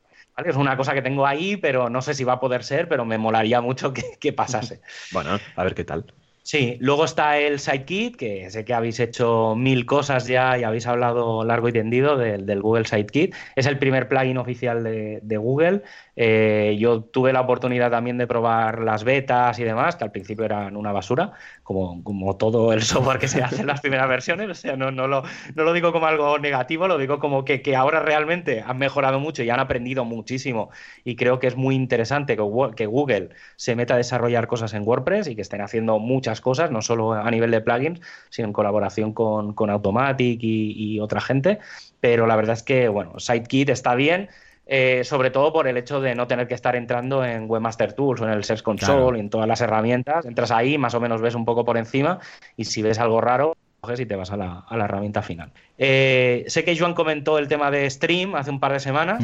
es 0.45 0.57
una 0.57 0.77
cosa 0.77 0.95
que 0.95 1.03
tengo 1.03 1.27
ahí, 1.27 1.57
pero 1.57 1.89
no 1.89 2.03
sé 2.03 2.15
si 2.15 2.25
va 2.25 2.35
a 2.35 2.41
poder 2.41 2.65
ser, 2.65 2.89
pero 2.89 3.05
me 3.05 3.19
molaría 3.19 3.61
mucho 3.61 3.93
que, 3.93 4.33
pasase. 4.33 4.81
bueno, 5.13 5.39
a 5.55 5.65
ver 5.65 5.75
qué 5.75 5.85
tal. 5.85 6.13
Sí, 6.47 6.77
luego 6.79 7.07
está 7.07 7.39
el 7.39 7.59
Sidekit, 7.59 8.17
que 8.17 8.51
sé 8.51 8.67
que 8.67 8.75
habéis 8.75 9.01
hecho 9.01 9.55
mil 9.57 9.87
cosas 9.87 10.27
ya 10.27 10.59
y 10.59 10.63
habéis 10.63 10.87
hablado 10.87 11.43
largo 11.43 11.71
y 11.71 11.73
tendido 11.73 12.19
del, 12.19 12.61
Google 12.61 12.85
Sidekit. 12.85 13.35
Es 13.57 13.65
el 13.65 13.79
primer 13.79 14.09
plugin 14.09 14.37
oficial 14.37 14.85
de, 14.85 15.37
Google. 15.39 15.81
Eh, 16.17 16.77
yo 16.79 17.03
tuve 17.03 17.33
la 17.33 17.41
oportunidad 17.41 17.91
también 17.91 18.19
de 18.19 18.27
probar 18.27 18.81
las 18.81 19.05
betas 19.05 19.59
y 19.59 19.65
demás, 19.65 19.97
que 19.97 20.05
al 20.05 20.11
principio 20.13 20.45
eran 20.45 20.77
una 20.77 20.93
basura, 20.93 21.33
como, 21.63 22.37
todo 22.37 22.75
el 22.75 22.83
software 22.83 23.19
que 23.19 23.29
se 23.29 23.43
hace 23.43 23.63
en 23.63 23.67
las 23.67 23.81
primeras 23.81 24.07
versiones. 24.07 24.51
O 24.51 24.55
sea, 24.55 24.77
no, 24.77 24.91
no, 24.91 25.09
lo, 25.09 25.23
no 25.55 25.65
lo 25.65 25.73
digo 25.73 25.93
como 25.93 26.05
algo 26.05 26.39
negativo, 26.39 26.89
lo 26.89 26.99
digo 26.99 27.21
como 27.21 27.47
que, 27.47 27.63
que, 27.63 27.75
ahora 27.75 28.01
realmente 28.01 28.61
han 28.61 28.77
mejorado 28.77 29.19
mucho 29.19 29.43
y 29.43 29.49
han 29.49 29.61
aprendido 29.61 30.05
muchísimo. 30.05 30.69
Y 31.05 31.17
creo 31.17 31.39
que 31.39 31.47
es 31.47 31.57
muy 31.57 31.75
interesante 31.75 32.37
que, 32.37 32.43
que 32.77 32.85
Google 32.85 33.31
se 33.57 33.75
meta 33.77 33.95
a 33.95 33.97
desarrollar 33.97 34.47
cosas 34.47 34.75
en 34.75 34.87
WordPress 34.87 35.29
y 35.29 35.37
que 35.37 35.41
estén 35.41 35.63
haciendo 35.63 35.99
muchas 35.99 36.34
cosas, 36.41 36.71
no 36.71 36.83
solo 36.83 37.13
a 37.13 37.31
nivel 37.31 37.51
de 37.51 37.61
plugins, 37.61 38.01
sino 38.31 38.49
en 38.49 38.53
colaboración 38.53 39.13
con, 39.13 39.55
con 39.55 39.71
Automatic 39.71 40.43
y, 40.43 40.95
y 40.95 41.01
otra 41.01 41.21
gente. 41.21 41.59
Pero 42.01 42.27
la 42.27 42.37
verdad 42.37 42.55
es 42.55 42.63
que, 42.63 42.89
bueno, 42.89 43.19
SiteKit 43.19 43.71
está 43.71 43.95
bien 43.95 44.29
eh, 44.67 45.03
sobre 45.05 45.31
todo 45.31 45.53
por 45.53 45.69
el 45.69 45.77
hecho 45.77 46.01
de 46.01 46.15
no 46.15 46.27
tener 46.27 46.49
que 46.49 46.55
estar 46.55 46.75
entrando 46.75 47.25
en 47.25 47.51
Webmaster 47.51 47.93
Tools 47.93 48.21
o 48.23 48.25
en 48.25 48.31
el 48.31 48.45
Search 48.45 48.63
Console 48.63 49.19
y 49.19 49.21
en 49.21 49.29
todas 49.29 49.47
las 49.47 49.61
herramientas. 49.61 50.25
Entras 50.25 50.51
ahí, 50.51 50.79
más 50.79 50.95
o 50.95 51.01
menos 51.01 51.21
ves 51.21 51.35
un 51.35 51.45
poco 51.45 51.65
por 51.65 51.77
encima 51.77 52.19
y 52.57 52.65
si 52.65 52.81
ves 52.81 52.99
algo 52.99 53.21
raro, 53.21 53.57
coges 53.81 54.01
y 54.01 54.07
te 54.07 54.17
vas 54.17 54.31
a 54.31 54.37
la, 54.37 54.65
herramienta 54.71 55.21
final. 55.21 55.53
Eh, 55.77 56.45
sé 56.47 56.65
que 56.65 56.79
Joan 56.79 56.95
comentó 56.95 57.39
el 57.39 57.49
tema 57.49 57.71
de 57.71 57.89
Stream 57.91 58.35
hace 58.35 58.51
un 58.51 58.61
par 58.61 58.73
de 58.73 58.81
semanas. 58.81 59.23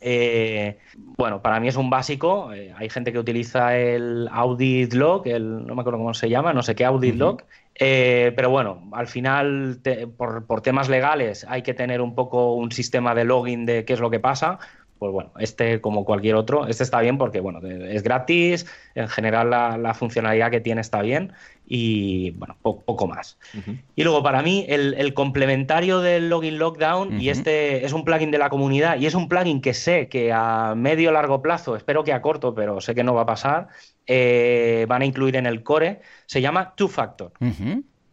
Eh, 0.00 0.78
bueno, 0.94 1.42
para 1.42 1.60
mí 1.60 1.68
es 1.68 1.76
un 1.76 1.90
básico. 1.90 2.50
hay 2.50 2.88
gente 2.90 3.12
que 3.12 3.18
utiliza 3.18 3.76
el 3.76 4.28
Audit 4.30 4.92
Log, 4.92 5.26
el, 5.26 5.66
no 5.66 5.74
me 5.74 5.80
acuerdo 5.80 5.98
cómo 5.98 6.14
se 6.14 6.28
llama, 6.28 6.52
no 6.52 6.62
sé 6.62 6.74
qué 6.74 6.84
Audit 6.84 7.16
Log, 7.16 7.42
eh, 7.78 8.32
pero 8.34 8.50
bueno, 8.50 8.88
al 8.92 9.06
final, 9.06 9.80
por, 10.16 10.60
temas 10.62 10.88
legales, 10.88 11.46
hay 11.48 11.62
que 11.62 11.74
tener 11.74 12.00
un 12.00 12.14
poco 12.14 12.54
un 12.54 12.72
sistema 12.72 13.14
de 13.14 13.24
login 13.24 13.66
de 13.66 13.84
qué 13.84 13.92
es 13.92 14.00
lo 14.00 14.10
que 14.10 14.20
pasa. 14.20 14.58
Pues 14.98 15.12
bueno, 15.12 15.30
este 15.38 15.80
como 15.80 16.04
cualquier 16.04 16.36
otro, 16.36 16.66
este 16.66 16.82
está 16.82 17.00
bien 17.00 17.18
porque 17.18 17.40
bueno, 17.40 17.60
es 17.66 18.02
gratis, 18.02 18.66
en 18.94 19.08
general 19.08 19.50
la, 19.50 19.94
funcionalidad 19.94 20.50
que 20.50 20.60
tiene 20.60 20.80
está 20.80 21.02
bien 21.02 21.32
y 21.66 22.30
bueno, 22.32 22.56
poco 22.62 23.06
más. 23.06 23.36
Y 23.94 24.04
luego 24.04 24.22
para 24.22 24.42
mí 24.42 24.64
el, 24.68 25.12
complementario 25.12 26.00
del 26.00 26.30
login 26.30 26.58
lockdown, 26.58 27.20
y 27.20 27.28
este 27.28 27.84
es 27.84 27.92
un 27.92 28.04
plugin 28.04 28.30
de 28.30 28.38
la 28.38 28.48
comunidad 28.48 28.98
y 28.98 29.06
es 29.06 29.14
un 29.14 29.28
plugin 29.28 29.60
que 29.60 29.74
sé 29.74 30.08
que 30.08 30.32
a 30.32 30.74
medio 30.74 31.12
largo 31.12 31.42
plazo, 31.42 31.76
espero 31.76 32.02
que 32.02 32.12
a 32.12 32.22
corto, 32.22 32.54
pero 32.54 32.80
sé 32.80 32.94
que 32.94 33.04
no 33.04 33.14
va 33.14 33.22
a 33.22 33.26
pasar, 33.26 33.68
eh, 34.06 34.86
van 34.88 35.02
a 35.02 35.04
incluir 35.04 35.36
en 35.36 35.46
el 35.46 35.62
core, 35.62 36.00
se 36.26 36.40
llama 36.40 36.74
Two 36.74 36.88
Factor. 36.88 37.32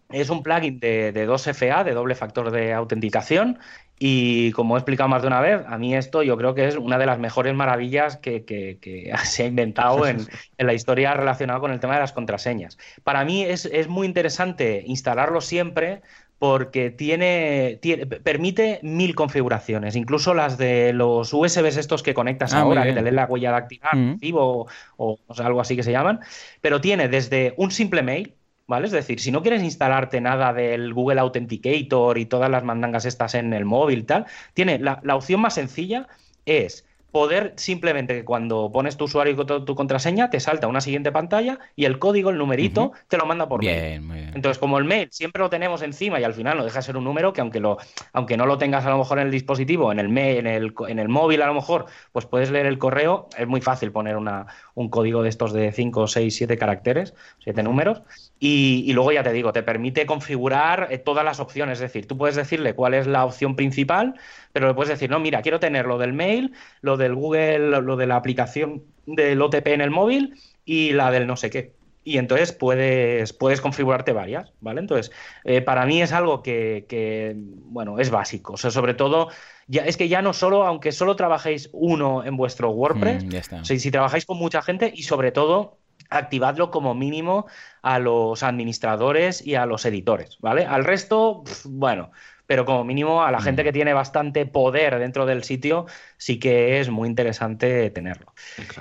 Es 0.09 0.29
un 0.29 0.43
plugin 0.43 0.79
de, 0.79 1.11
de 1.11 1.27
2FA, 1.27 1.84
de 1.84 1.93
doble 1.93 2.13
factor 2.13 2.51
de 2.51 2.71
autenticación, 2.71 3.57
y 3.99 4.51
como 4.51 4.75
he 4.75 4.79
explicado 4.79 5.07
más 5.07 5.21
de 5.21 5.27
una 5.27 5.39
vez, 5.39 5.61
a 5.67 5.77
mí 5.77 5.95
esto 5.95 6.23
yo 6.23 6.35
creo 6.35 6.55
que 6.55 6.67
es 6.67 6.75
una 6.75 6.97
de 6.97 7.05
las 7.05 7.19
mejores 7.19 7.53
maravillas 7.53 8.17
que, 8.17 8.77
se 9.23 9.43
ha 9.43 9.45
inventado 9.45 10.07
en, 10.07 10.27
la 10.57 10.73
historia 10.73 11.13
relacionada 11.13 11.59
con 11.59 11.71
el 11.71 11.79
tema 11.79 11.93
de 11.93 12.01
las 12.01 12.11
contraseñas. 12.11 12.77
Para 13.03 13.23
mí 13.23 13.43
es, 13.43 13.87
muy 13.87 14.07
interesante 14.07 14.83
instalarlo 14.85 15.41
siempre 15.41 16.01
porque 16.39 16.89
tiene, 16.89 17.79
permite 18.23 18.79
mil 18.81 19.15
configuraciones, 19.15 19.95
incluso 19.95 20.33
las 20.33 20.57
de 20.57 20.91
los 20.91 21.31
USBs 21.31 21.77
estos 21.77 22.03
que 22.03 22.13
conectas 22.13 22.53
ah, 22.53 22.61
ahora, 22.61 22.83
que 22.83 22.91
te 22.91 23.01
leen 23.01 23.15
la 23.15 23.25
huella 23.25 23.51
dactilar 23.51 23.95
mm. 23.95 24.17
o, 24.33 24.67
o 24.97 25.19
algo 25.37 25.61
así 25.61 25.77
que 25.77 25.83
se 25.83 25.93
llaman, 25.93 26.19
pero 26.59 26.81
tiene 26.81 27.07
desde 27.07 27.53
un 27.55 27.71
simple 27.71 28.03
mail, 28.03 28.33
¿Vale? 28.66 28.86
Es 28.86 28.93
decir, 28.93 29.20
si 29.20 29.32
no 29.32 29.41
quieres 29.41 29.61
instalarte 29.61 30.22
nada 30.22 30.53
del 30.53 30.93
Google 30.93 31.20
Authenticator 31.20 32.18
y 32.18 32.26
todas 32.26 32.49
las 32.49 32.64
mandangas 32.64 33.05
estas 33.05 33.36
en 33.36 33.53
el 33.53 33.66
móvil 33.66 33.99
y 33.99 34.03
tal, 34.03 34.26
tiene 34.53 34.80
la, 34.80 35.01
la 35.03 35.16
opción 35.16 35.41
más 35.41 35.55
sencilla 35.55 36.07
es 36.45 36.86
poder 37.14 37.53
simplemente 37.57 38.16
que 38.16 38.26
cuando 38.26 38.72
pones 38.74 38.97
tu 38.97 39.05
usuario 39.05 39.36
y 39.39 39.45
tu, 39.45 39.76
contraseña 39.76 40.32
te 40.32 40.39
salta 40.39 40.68
una 40.68 40.82
siguiente 40.82 41.11
pantalla 41.11 41.59
y 41.76 41.86
el 41.86 41.99
código, 41.99 42.32
el 42.32 42.39
numerito, 42.39 42.91
te 43.07 43.18
lo 43.18 43.28
manda 43.28 43.47
por 43.47 43.61
bien, 43.61 44.07
mail. 44.07 44.32
Entonces, 44.34 44.57
como 44.57 44.80
el 44.80 44.86
mail 44.86 45.09
siempre 45.11 45.39
lo 45.39 45.49
tenemos 45.49 45.84
encima 45.84 46.20
y 46.20 46.24
al 46.24 46.34
final 46.34 46.57
no 46.57 46.64
deja 46.66 46.80
de 46.80 46.82
ser 46.84 46.97
un 46.97 47.03
número 47.03 47.32
que 47.32 47.41
aunque 47.41 47.59
lo 47.59 47.78
aunque 48.14 48.36
no 48.36 48.47
lo 48.47 48.57
tengas 48.57 48.84
a 48.88 48.89
lo 48.89 48.97
mejor 48.97 49.20
en 49.20 49.28
el 49.28 49.32
dispositivo, 49.32 49.91
en 49.91 49.99
el 49.99 50.09
mail, 50.09 50.39
en 50.39 50.47
el, 50.47 50.74
en 50.88 50.97
el 50.97 51.07
móvil 51.07 51.43
a 51.43 51.47
lo 51.47 51.53
mejor, 51.53 51.86
pues 52.11 52.26
puedes 52.26 52.49
leer 52.49 52.66
el 52.66 52.80
correo, 52.80 53.30
es 53.38 53.47
muy 53.47 53.61
fácil 53.61 53.91
poner 53.91 54.18
una, 54.18 54.47
un 54.76 54.89
código 54.89 55.24
de 55.24 55.30
estos 55.30 55.53
de 55.53 55.71
5, 55.71 56.07
6, 56.07 56.36
7 56.36 56.57
caracteres, 56.57 57.13
7 57.43 57.63
números 57.63 58.01
y, 58.39 58.91
luego 58.93 59.11
ya 59.11 59.24
te 59.24 59.32
digo, 59.32 59.53
te 59.53 59.63
permite 59.63 60.05
configurar 60.05 60.88
eh, 60.91 60.97
todas 60.97 61.24
las 61.24 61.39
opciones, 61.39 61.78
es 61.78 61.82
decir, 61.82 62.07
tú 62.07 62.17
puedes 62.17 62.36
decirle 62.36 62.74
cuál 62.74 62.93
es 62.93 63.07
la 63.07 63.26
opción 63.26 63.55
principal, 63.55 64.15
pero 64.51 64.67
le 64.67 64.74
puedes 64.74 64.89
decir, 64.89 65.09
no, 65.09 65.19
mira, 65.19 65.41
quiero 65.41 65.59
tener 65.59 65.86
lo 65.86 65.97
del 65.97 66.13
mail, 66.13 66.53
lo 66.82 66.97
del 66.97 67.15
Google, 67.15 67.82
lo 67.82 67.95
de 67.95 68.07
la 68.07 68.15
aplicación 68.15 68.84
del 69.05 69.41
OTP 69.41 69.67
en 69.67 69.82
el 69.82 69.91
móvil 69.91 70.36
y 70.65 70.93
la 70.93 71.11
del 71.11 71.28
no 71.28 71.38
sé 71.38 71.49
qué. 71.49 71.74
Y 72.03 72.17
entonces 72.17 72.51
puedes, 72.51 73.33
puedes 73.33 73.61
configurarte 73.61 74.11
varias, 74.11 74.51
¿vale? 74.59 74.81
Entonces, 74.81 75.11
eh, 75.43 75.61
para 75.61 75.85
mí 75.85 76.01
es 76.01 76.11
algo 76.11 76.43
que, 76.43 77.35
bueno, 77.35 77.99
es 77.99 78.09
básico. 78.09 78.53
O 78.53 78.57
sea, 78.57 78.71
sobre 78.71 78.93
todo, 78.93 79.29
ya, 79.67 79.85
es 79.85 79.95
que 79.95 80.09
ya 80.09 80.21
no 80.21 80.33
solo, 80.33 80.65
aunque 80.65 80.91
solo 80.91 81.15
trabajéis 81.15 81.69
uno 81.71 82.25
en 82.25 82.35
vuestro 82.35 82.71
WordPress, 82.71 83.25
mm, 83.25 83.63
si 83.63 83.91
trabajáis 83.91 84.25
con 84.25 84.37
mucha 84.37 84.61
gente 84.61 84.91
y 84.93 85.03
sobre 85.03 85.31
todo, 85.31 85.79
activadlo 86.09 86.71
como 86.71 86.93
mínimo 86.93 87.47
a 87.81 87.99
los 87.99 88.43
administradores 88.43 89.45
y 89.45 89.55
a 89.55 89.65
los 89.65 89.85
editores, 89.85 90.37
¿vale? 90.39 90.65
Al 90.65 90.83
resto, 90.83 91.43
bueno, 91.65 92.11
pero 92.45 92.65
como 92.65 92.83
mínimo 92.83 93.23
a 93.23 93.31
la 93.31 93.41
gente 93.41 93.63
mm. 93.63 93.65
que 93.65 93.73
tiene 93.73 93.93
bastante 93.93 94.45
poder 94.45 94.99
dentro 94.99 95.25
del 95.25 95.43
sitio, 95.43 95.85
sí 96.17 96.39
que 96.39 96.79
es 96.79 96.89
muy 96.89 97.07
interesante 97.07 97.89
tenerlo. 97.89 98.33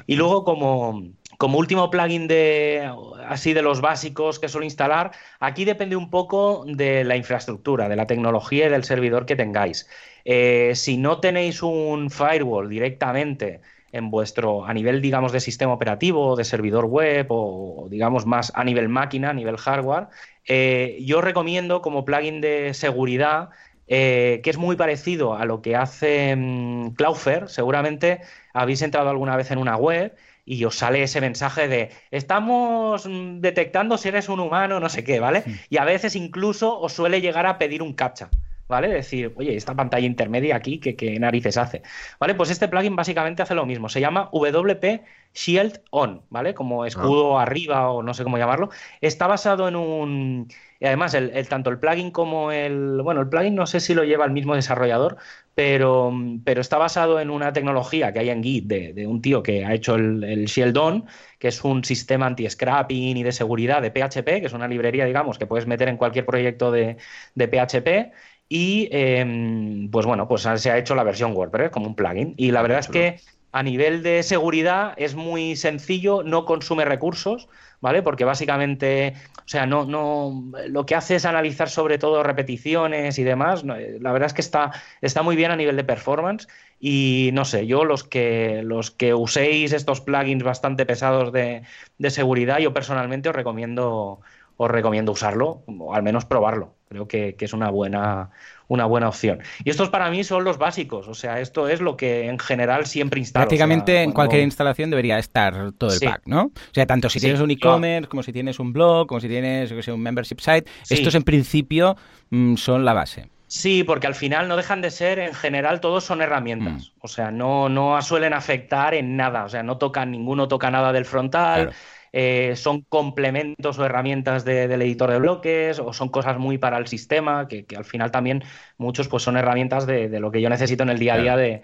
Y 0.07 0.17
luego, 0.17 0.45
como, 0.45 1.03
como 1.43 1.59
último 1.59 1.91
plugin 1.91 2.29
de 2.29 2.89
así 3.27 3.53
de 3.53 3.63
los 3.63 3.81
básicos 3.81 4.39
que 4.39 4.47
suelo 4.47 4.65
instalar, 4.65 5.11
aquí 5.41 5.65
depende 5.65 5.97
un 5.97 6.09
poco 6.09 6.65
de 6.69 7.03
la 7.03 7.17
infraestructura, 7.17 7.89
de 7.89 7.97
la 7.97 8.07
tecnología 8.07 8.67
y 8.67 8.71
del 8.71 8.85
servidor 8.85 9.27
que 9.27 9.35
tengáis. 9.35 9.89
Eh, 10.25 10.71
si 10.77 10.99
no 10.99 11.19
tenéis 11.19 11.61
un 11.65 12.11
firewall 12.11 12.69
directamente 12.69 13.61
en 13.91 14.09
vuestro, 14.09 14.65
a 14.65 14.73
nivel, 14.73 15.03
digamos, 15.03 15.33
de 15.33 15.41
sistema 15.41 15.73
operativo, 15.73 16.37
de 16.37 16.45
servidor 16.45 16.85
web 16.85 17.27
o, 17.31 17.89
digamos, 17.91 18.25
más 18.25 18.53
a 18.55 18.63
nivel 18.63 18.89
máquina, 18.89 19.31
a 19.31 19.35
nivel 19.35 19.57
hardware, 19.57 20.07
eh, 20.47 20.97
yo 21.01 21.23
recomiendo 21.23 21.83
como 21.83 22.05
plugin 22.05 22.41
de 22.41 22.73
seguridad 22.73 23.51
eh, 23.89 24.41
que 24.45 24.51
es 24.51 24.59
muy 24.59 24.77
parecido 24.77 25.35
a 25.35 25.45
lo 25.45 25.61
que 25.61 25.75
hace 25.75 26.37
mm, 26.37 26.95
Cloudflare. 26.95 27.49
Seguramente 27.49 28.21
habéis 28.55 28.81
entrado 28.83 29.11
alguna 29.11 29.37
vez 29.37 29.51
en 29.51 29.59
una 29.59 29.77
web 29.77 30.15
y 30.45 30.65
os 30.65 30.77
sale 30.77 31.03
ese 31.03 31.21
mensaje 31.21 31.69
de 31.69 31.91
estamos 32.11 33.07
mm, 33.07 33.41
detectando 33.41 33.99
si 33.99 34.09
eres 34.09 34.29
un 34.29 34.41
humano, 34.41 34.81
no 34.81 34.89
sé 34.89 35.05
qué, 35.05 35.21
¿vale? 35.21 35.45
Y 35.69 35.79
a 35.79 35.85
veces 35.85 36.17
incluso 36.17 36.79
os 36.81 36.93
suele 36.93 37.21
llegar 37.21 37.47
a 37.47 37.59
pedir 37.59 37.83
un 37.83 37.95
captcha. 37.95 38.31
¿Vale? 38.73 38.89
Decir, 38.89 39.33
oye, 39.37 39.55
esta 39.55 39.75
pantalla 39.77 40.07
intermedia 40.07 40.57
aquí, 40.57 40.79
¿qué, 40.79 41.19
narices 41.21 41.59
hace? 41.59 41.83
¿Vale? 42.19 42.35
Pues 42.35 42.51
este 42.51 42.69
plugin 42.69 42.97
básicamente 42.97 43.43
hace 43.43 43.55
lo 43.55 43.67
mismo. 43.67 43.91
Se 43.91 44.01
llama 44.01 44.31
WP 44.33 45.03
Shield 45.35 45.83
On, 45.91 46.23
¿vale? 46.31 46.55
Como 46.55 46.87
escudo 46.87 47.39
ah. 47.39 47.43
arriba 47.43 47.91
o 47.91 48.03
no 48.03 48.15
sé 48.15 48.25
cómo 48.25 48.39
llamarlo. 48.39 48.71
Está 49.03 49.27
basado 49.27 49.69
en 49.69 49.77
un... 49.77 50.49
Y 50.81 50.87
además, 50.87 51.15
el, 51.15 51.47
tanto 51.49 51.69
el 51.71 51.79
plugin 51.79 52.11
como 52.11 52.51
el... 52.51 53.03
Bueno, 53.03 53.21
el 53.21 53.29
plugin 53.29 53.55
no 53.55 53.67
sé 53.67 53.79
si 53.79 53.95
lo 53.95 54.05
lleva 54.05 54.25
el 54.25 54.33
mismo 54.33 54.55
desarrollador, 54.55 55.19
pero, 55.55 56.11
pero 56.45 56.61
está 56.63 56.79
basado 56.79 57.21
en 57.21 57.31
una 57.31 57.53
tecnología 57.53 58.13
que 58.13 58.21
hay 58.21 58.31
en 58.31 58.43
Git 58.43 58.67
de, 58.67 59.07
un 59.07 59.21
tío 59.21 59.43
que 59.43 59.65
ha 59.67 59.75
hecho 59.75 59.97
el, 59.97 60.25
el 60.25 60.47
Shield 60.47 60.77
On, 60.79 61.05
que 61.39 61.49
es 61.49 61.63
un 61.63 61.85
sistema 61.85 62.27
anti-scrapping 62.27 63.17
y 63.17 63.23
de 63.23 63.33
seguridad 63.33 63.83
de 63.83 63.91
PHP, 63.91 64.41
que 64.41 64.47
es 64.47 64.53
una 64.55 64.67
librería, 64.67 65.05
digamos, 65.05 65.39
que 65.39 65.47
puedes 65.47 65.67
meter 65.67 65.89
en 65.89 65.99
cualquier 65.99 66.25
proyecto 66.25 66.73
de, 66.73 66.97
de 67.35 67.49
PHP 67.49 68.13
y 68.55 68.87
em, 68.93 69.91
pues 69.91 70.05
bueno, 70.05 70.29
pues 70.29 70.47
se 70.57 70.71
ha 70.71 70.77
hecho 70.77 70.95
la 70.95 71.05
versión 71.05 71.35
WordPress 71.35 71.71
como 71.71 71.87
un 71.87 71.95
plugin. 71.95 72.35
Y 72.37 72.51
la 72.51 72.61
verdad 72.61 72.81
es 72.81 72.89
que 72.89 73.19
a 73.51 73.63
nivel 73.63 74.03
de 74.03 74.23
seguridad 74.23 74.93
es 74.99 75.15
muy 75.15 75.57
sencillo, 75.57 76.23
no 76.23 76.45
consume 76.45 76.85
recursos, 76.85 77.49
¿vale? 77.81 78.03
Porque 78.03 78.27
básicamente, 78.27 79.15
o 79.39 79.49
sea, 79.49 79.65
no, 79.65 79.87
no, 79.87 80.53
lo 80.69 80.85
que 80.85 80.95
hace 80.95 81.15
es 81.15 81.25
analizar 81.25 81.71
sobre 81.71 81.97
todo 81.97 82.23
repeticiones 82.23 83.19
y 83.19 83.25
demás. 83.25 83.65
La 83.65 84.13
verdad 84.13 84.27
es 84.27 84.35
que 84.35 84.43
está, 84.43 84.71
está 85.01 85.23
muy 85.23 85.35
bien 85.35 85.51
a 85.51 85.57
nivel 85.57 85.77
de 85.77 85.85
performance 85.85 86.47
y 86.79 87.31
no 87.33 87.47
sé, 87.47 87.67
yo 87.67 87.87
los 87.87 88.05
que, 88.05 88.61
los 88.65 88.91
que 88.91 89.15
uséis 89.15 89.73
estos 89.73 90.03
plugins 90.03 90.43
bastante 90.43 90.85
pesados 90.85 91.33
de, 91.33 91.63
de 91.97 92.11
seguridad, 92.11 92.59
yo 92.59 92.75
personalmente 92.75 93.31
os 93.31 93.35
recomiendo, 93.35 94.21
os 94.65 94.71
recomiendo 94.71 95.13
usarlo, 95.13 95.63
o 95.67 95.95
al 95.95 96.03
menos 96.03 96.25
probarlo. 96.25 96.75
Creo 96.89 97.09
que, 97.09 97.37
que 97.37 97.47
es 97.47 97.53
una 97.53 97.71
buena, 97.71 98.31
una 98.69 98.85
buena 98.87 99.09
opción. 99.09 99.41
Y 99.65 99.71
estos 99.71 99.89
para 99.89 100.11
mí 100.11 100.25
son 100.25 100.45
los 100.45 100.59
básicos, 100.59 101.09
o 101.09 101.15
sea, 101.15 101.41
esto 101.41 101.69
es 101.69 101.81
lo 101.81 101.97
que 101.97 102.29
en 102.29 102.39
general 102.39 102.87
siempre 102.87 103.21
instalo. 103.21 103.45
Prácticamente 103.45 104.03
en 104.03 104.13
cualquier 104.13 104.43
instalación 104.43 104.91
debería 104.91 105.19
estar 105.19 105.73
todo 105.73 105.93
el 105.93 106.01
pack, 106.01 106.23
¿no? 106.27 106.45
O 106.45 106.75
sea, 106.75 106.87
tanto 106.87 107.09
si 107.09 107.21
tienes 107.21 107.41
un 107.41 107.51
e-commerce, 107.51 108.09
como 108.09 108.23
si 108.23 108.33
tienes 108.33 108.59
un 108.59 108.73
blog, 108.73 109.07
como 109.07 109.21
si 109.21 109.29
tienes 109.29 109.71
un 109.89 110.01
membership 110.01 110.41
site, 110.41 110.71
estos 110.89 111.15
en 111.15 111.23
principio 111.23 111.97
mm, 112.31 112.57
son 112.57 112.85
la 112.85 112.93
base. 112.93 113.29
Sí, 113.53 113.85
porque 113.85 114.07
al 114.07 114.15
final 114.15 114.49
no 114.49 114.57
dejan 114.57 114.81
de 114.81 114.91
ser, 114.91 115.19
en 115.19 115.35
general, 115.35 115.83
todos 115.83 116.05
son 116.05 116.23
herramientas. 116.23 116.95
Mm. 116.97 117.01
O 117.03 117.09
sea, 117.09 117.31
no, 117.31 117.69
no 117.69 118.01
suelen 118.01 118.33
afectar 118.33 118.95
en 118.95 119.15
nada. 119.15 119.45
O 119.45 119.51
sea, 119.51 119.63
no 119.63 119.77
tocan, 119.77 120.11
ninguno 120.11 120.49
toca 120.49 120.71
nada 120.71 120.91
del 120.91 121.05
frontal. 121.05 121.75
Eh, 122.13 122.55
son 122.57 122.83
complementos 122.83 123.79
o 123.79 123.85
herramientas 123.87 124.45
del 124.45 124.83
editor 124.83 125.11
de 125.11 125.19
bloques 125.19 125.79
o 125.79 125.93
son 125.95 126.11
cosas 126.11 126.39
muy 126.39 126.59
para 126.59 126.77
el 126.79 126.87
sistema, 126.87 127.49
que, 127.49 127.65
al 127.77 127.85
final 127.87 128.11
también 128.11 128.43
muchos 128.83 129.09
pues 129.09 129.23
son 129.23 129.37
herramientas 129.37 129.87
de, 129.87 130.09
lo 130.21 130.31
que 130.31 130.41
yo 130.41 130.51
necesito 130.51 130.83
en 130.83 130.91
el 130.91 130.99
día 130.99 131.15
a 131.15 131.19
día 131.19 131.37
de, 131.37 131.63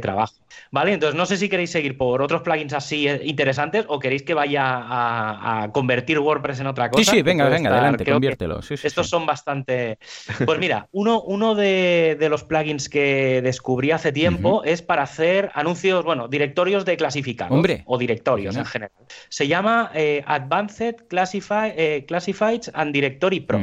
trabajo. 0.00 0.34
¿Vale? 0.70 0.92
Entonces 0.92 1.16
no 1.16 1.26
sé 1.26 1.36
si 1.36 1.48
queréis 1.48 1.70
seguir 1.70 1.96
por 1.96 2.22
otros 2.22 2.42
plugins 2.42 2.72
así 2.72 3.08
eh, 3.08 3.20
interesantes 3.24 3.84
o 3.88 3.98
queréis 3.98 4.22
que 4.22 4.34
vaya 4.34 4.62
a, 4.64 5.70
convertir 5.72 6.18
WordPress 6.18 6.60
en 6.60 6.66
otra 6.66 6.90
cosa. 6.90 7.10
Sí, 7.10 7.18
sí, 7.18 7.22
venga, 7.22 7.48
venga, 7.48 7.70
adelante, 7.70 8.04
conviértelo. 8.04 8.60
estos 8.60 9.08
son 9.08 9.26
bastante... 9.26 9.98
Pues 10.44 10.58
mira, 10.58 10.88
uno, 10.92 11.22
uno 11.22 11.54
de, 11.54 12.16
los 12.30 12.44
plugins 12.44 12.88
que 12.88 13.40
descubrí 13.42 13.90
hace 13.90 14.12
tiempo 14.12 14.62
es 14.64 14.82
para 14.82 15.02
hacer 15.02 15.50
anuncios, 15.54 16.04
bueno, 16.04 16.28
directorios 16.28 16.84
de 16.84 16.96
clasificados. 16.96 17.54
Hombre. 17.54 17.82
O 17.86 17.98
directorios 17.98 18.56
en 18.56 18.64
general. 18.64 18.92
Se 19.28 19.48
llama 19.48 19.90
eh, 19.94 20.22
Advanced 20.26 21.06
Classify, 21.08 21.72
eh, 21.76 22.04
Classifieds 22.06 22.70
and 22.74 22.92
Directory 22.92 23.40
Pro. 23.40 23.60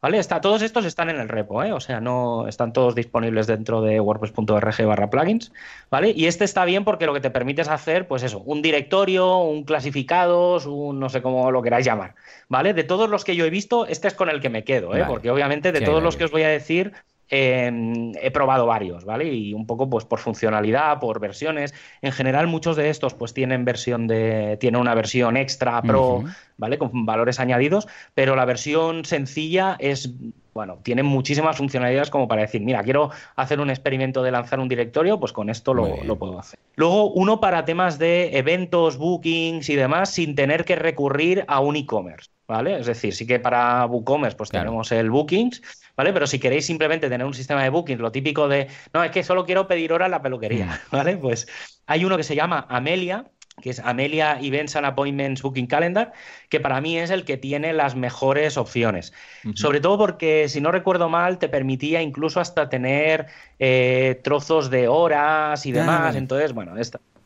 ¿Vale? 0.00 0.18
Está, 0.18 0.40
todos 0.40 0.62
estos 0.62 0.84
están 0.84 1.10
en 1.10 1.18
el 1.18 1.28
repo, 1.28 1.62
¿eh? 1.62 1.72
o 1.72 1.80
sea, 1.80 2.00
no 2.00 2.43
están 2.48 2.72
todos 2.72 2.94
disponibles 2.94 3.46
dentro 3.46 3.82
de 3.82 4.00
wordpress.org 4.00 4.86
barra 4.86 5.10
plugins. 5.10 5.52
¿Vale? 5.90 6.12
Y 6.14 6.26
este 6.26 6.44
está 6.44 6.64
bien 6.64 6.84
porque 6.84 7.06
lo 7.06 7.14
que 7.14 7.20
te 7.20 7.30
permite 7.30 7.62
es 7.62 7.68
hacer, 7.68 8.06
pues 8.06 8.22
eso, 8.22 8.40
un 8.40 8.62
directorio, 8.62 9.38
un 9.38 9.64
clasificados, 9.64 10.66
un 10.66 11.00
no 11.00 11.08
sé 11.08 11.22
cómo 11.22 11.50
lo 11.50 11.62
queráis 11.62 11.86
llamar. 11.86 12.14
¿Vale? 12.48 12.74
De 12.74 12.84
todos 12.84 13.08
los 13.08 13.24
que 13.24 13.36
yo 13.36 13.44
he 13.44 13.50
visto, 13.50 13.86
este 13.86 14.08
es 14.08 14.14
con 14.14 14.28
el 14.28 14.40
que 14.40 14.50
me 14.50 14.64
quedo, 14.64 14.94
¿eh? 14.96 15.04
porque 15.06 15.30
obviamente 15.30 15.72
de 15.72 15.80
todos 15.80 16.02
los 16.02 16.16
que 16.16 16.24
os 16.24 16.30
voy 16.30 16.42
a 16.42 16.48
decir, 16.48 16.92
Em, 17.30 18.12
he 18.20 18.30
probado 18.30 18.66
varios, 18.66 19.04
¿vale? 19.06 19.32
Y 19.32 19.54
un 19.54 19.66
poco 19.66 19.88
pues 19.88 20.04
por 20.04 20.18
funcionalidad, 20.18 21.00
por 21.00 21.20
versiones. 21.20 21.72
En 22.02 22.12
general 22.12 22.46
muchos 22.46 22.76
de 22.76 22.90
estos 22.90 23.14
pues 23.14 23.32
tienen 23.32 23.64
versión 23.64 24.06
de 24.06 24.58
tiene 24.60 24.76
una 24.76 24.94
versión 24.94 25.36
extra 25.38 25.80
pro, 25.80 26.22
¿vale? 26.58 26.76
Con 26.76 27.06
valores 27.06 27.40
añadidos, 27.40 27.88
pero 28.14 28.36
la 28.36 28.44
versión 28.44 29.06
sencilla 29.06 29.76
es 29.78 30.12
bueno, 30.54 30.78
tiene 30.82 31.02
muchísimas 31.02 31.56
funcionalidades 31.56 32.10
como 32.10 32.28
para 32.28 32.42
decir, 32.42 32.62
mira, 32.62 32.82
quiero 32.82 33.10
hacer 33.36 33.60
un 33.60 33.70
experimento 33.70 34.22
de 34.22 34.30
lanzar 34.30 34.60
un 34.60 34.68
directorio, 34.68 35.18
pues 35.20 35.32
con 35.32 35.50
esto 35.50 35.74
lo, 35.74 36.02
lo, 36.04 36.16
puedo 36.16 36.38
hacer. 36.38 36.58
Luego, 36.76 37.10
uno 37.10 37.40
para 37.40 37.64
temas 37.64 37.98
de 37.98 38.38
eventos, 38.38 38.96
bookings 38.96 39.68
y 39.68 39.74
demás, 39.74 40.10
sin 40.10 40.34
tener 40.34 40.64
que 40.64 40.76
recurrir 40.76 41.44
a 41.48 41.60
un 41.60 41.76
e-commerce. 41.76 42.30
¿vale? 42.46 42.78
Es 42.78 42.86
decir, 42.86 43.14
sí 43.14 43.26
que 43.26 43.40
para 43.40 43.86
WooCommerce 43.86 44.36
pues 44.36 44.50
tenemos 44.50 44.92
el 44.92 45.10
Bookings, 45.10 45.62
¿vale? 45.96 46.12
Pero 46.12 46.26
si 46.26 46.38
queréis 46.38 46.66
simplemente 46.66 47.08
tener 47.08 47.26
un 47.26 47.34
sistema 47.34 47.62
de 47.62 47.70
Bookings, 47.70 48.00
lo 48.00 48.12
típico 48.12 48.48
de, 48.48 48.68
no, 48.92 49.02
es 49.02 49.10
que 49.10 49.22
solo 49.22 49.44
quiero 49.44 49.66
pedir 49.66 49.92
hora 49.92 50.06
en 50.06 50.10
la 50.10 50.22
peluquería, 50.22 50.66
mm. 50.66 50.78
¿vale? 50.96 51.16
Pues 51.16 51.46
hay 51.86 52.04
uno 52.04 52.16
que 52.16 52.22
se 52.22 52.34
llama 52.34 52.66
Amelia, 52.68 53.24
que 53.60 53.70
es 53.70 53.78
Amelia 53.78 54.38
Events 54.40 54.76
and 54.76 54.86
Appointments 54.86 55.42
Booking 55.42 55.66
Calendar, 55.66 56.12
que 56.48 56.60
para 56.60 56.80
mí 56.80 56.98
es 56.98 57.10
el 57.10 57.24
que 57.24 57.36
tiene 57.36 57.72
las 57.72 57.94
mejores 57.96 58.56
opciones. 58.56 59.12
Sobre 59.54 59.80
todo 59.80 59.98
porque, 59.98 60.48
si 60.48 60.60
no 60.60 60.70
recuerdo 60.70 61.08
mal, 61.08 61.38
te 61.38 61.48
permitía 61.48 62.02
incluso 62.02 62.40
hasta 62.40 62.68
tener 62.68 63.26
eh, 63.58 64.20
trozos 64.22 64.70
de 64.70 64.88
horas 64.88 65.64
y 65.66 65.70
ah, 65.70 65.74
demás. 65.74 66.16
Entonces, 66.16 66.52
bueno, 66.52 66.74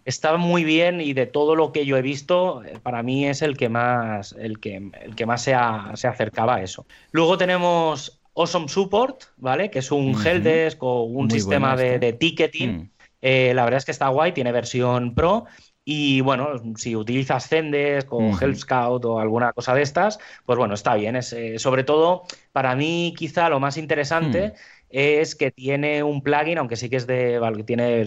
está 0.04 0.36
muy 0.36 0.64
bien 0.64 1.00
y 1.00 1.12
de 1.12 1.26
todo 1.26 1.54
lo 1.54 1.72
que 1.72 1.84
yo 1.84 1.96
he 1.96 2.02
visto, 2.02 2.62
eh, 2.64 2.78
para 2.82 3.02
mí 3.02 3.26
es 3.26 3.42
el 3.42 3.56
que 3.56 3.68
más, 3.68 4.34
el 4.38 4.58
que, 4.58 4.90
el 5.02 5.14
que 5.14 5.26
más 5.26 5.42
se, 5.42 5.54
acercaba 5.54 6.56
a 6.56 6.62
eso. 6.62 6.86
Luego 7.12 7.36
tenemos 7.36 8.20
Awesome 8.34 8.68
Support, 8.68 9.24
¿vale? 9.36 9.70
Que 9.70 9.80
es 9.80 9.90
un 9.90 10.14
helpdesk 10.24 10.82
o 10.82 11.02
un 11.02 11.30
sistema 11.30 11.76
de, 11.76 12.12
ticketing. 12.12 12.70
Mm. 12.70 12.90
Eh, 13.20 13.52
la 13.54 13.64
verdad 13.64 13.78
es 13.78 13.84
que 13.84 13.90
está 13.90 14.08
guay, 14.08 14.32
tiene 14.32 14.52
versión 14.52 15.14
pro. 15.14 15.46
Y 15.90 16.20
bueno, 16.20 16.48
si 16.76 16.94
utilizas 16.94 17.48
Zendesk 17.48 18.12
o 18.12 18.38
Help 18.38 18.56
Scout 18.56 19.06
o 19.06 19.18
alguna 19.18 19.54
cosa 19.54 19.74
de 19.74 19.80
estas, 19.80 20.18
pues 20.44 20.58
bueno, 20.58 20.74
está 20.74 20.94
bien. 20.96 21.16
Es, 21.16 21.32
eh, 21.32 21.58
sobre 21.58 21.82
todo, 21.82 22.24
para 22.52 22.76
mí, 22.76 23.14
quizá 23.16 23.48
lo 23.48 23.58
más 23.58 23.78
interesante. 23.78 24.48
Mm 24.48 24.52
es 24.90 25.34
que 25.34 25.50
tiene 25.50 26.02
un 26.02 26.22
plugin, 26.22 26.56
aunque 26.56 26.76
sí 26.76 26.88
que 26.88 26.96
es 26.96 27.06
de 27.06 27.38
tiene, 27.66 28.06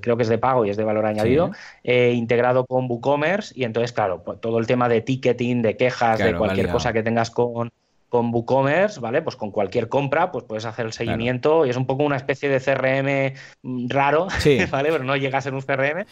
creo 0.00 0.16
que 0.16 0.22
es 0.22 0.28
de 0.28 0.38
pago 0.38 0.64
y 0.64 0.70
es 0.70 0.76
de 0.76 0.84
valor 0.84 1.06
añadido, 1.06 1.50
eh, 1.82 2.12
integrado 2.14 2.66
con 2.66 2.88
WooCommerce 2.88 3.52
y 3.56 3.64
entonces, 3.64 3.92
claro, 3.92 4.22
todo 4.40 4.58
el 4.58 4.66
tema 4.68 4.88
de 4.88 5.00
ticketing, 5.00 5.60
de 5.60 5.76
quejas, 5.76 6.20
de 6.20 6.36
cualquier 6.36 6.70
cosa 6.70 6.92
que 6.92 7.02
tengas 7.02 7.30
con, 7.30 7.72
con 8.10 8.34
WooCommerce, 8.34 9.00
¿vale? 9.00 9.22
Pues 9.22 9.36
con 9.36 9.52
cualquier 9.52 9.88
compra, 9.88 10.30
pues 10.32 10.44
puedes 10.44 10.66
hacer 10.66 10.84
el 10.84 10.92
seguimiento 10.92 11.64
y 11.64 11.70
es 11.70 11.76
un 11.76 11.86
poco 11.86 12.02
una 12.02 12.16
especie 12.16 12.48
de 12.48 12.60
CRM 12.60 13.38
mm, 13.62 13.88
raro, 13.88 14.26
¿vale? 14.70 14.90
Pero 14.90 15.04
no 15.04 15.16
llega 15.16 15.38
a 15.38 15.40
ser 15.40 15.54
un 15.54 15.62
CRM. 15.62 16.04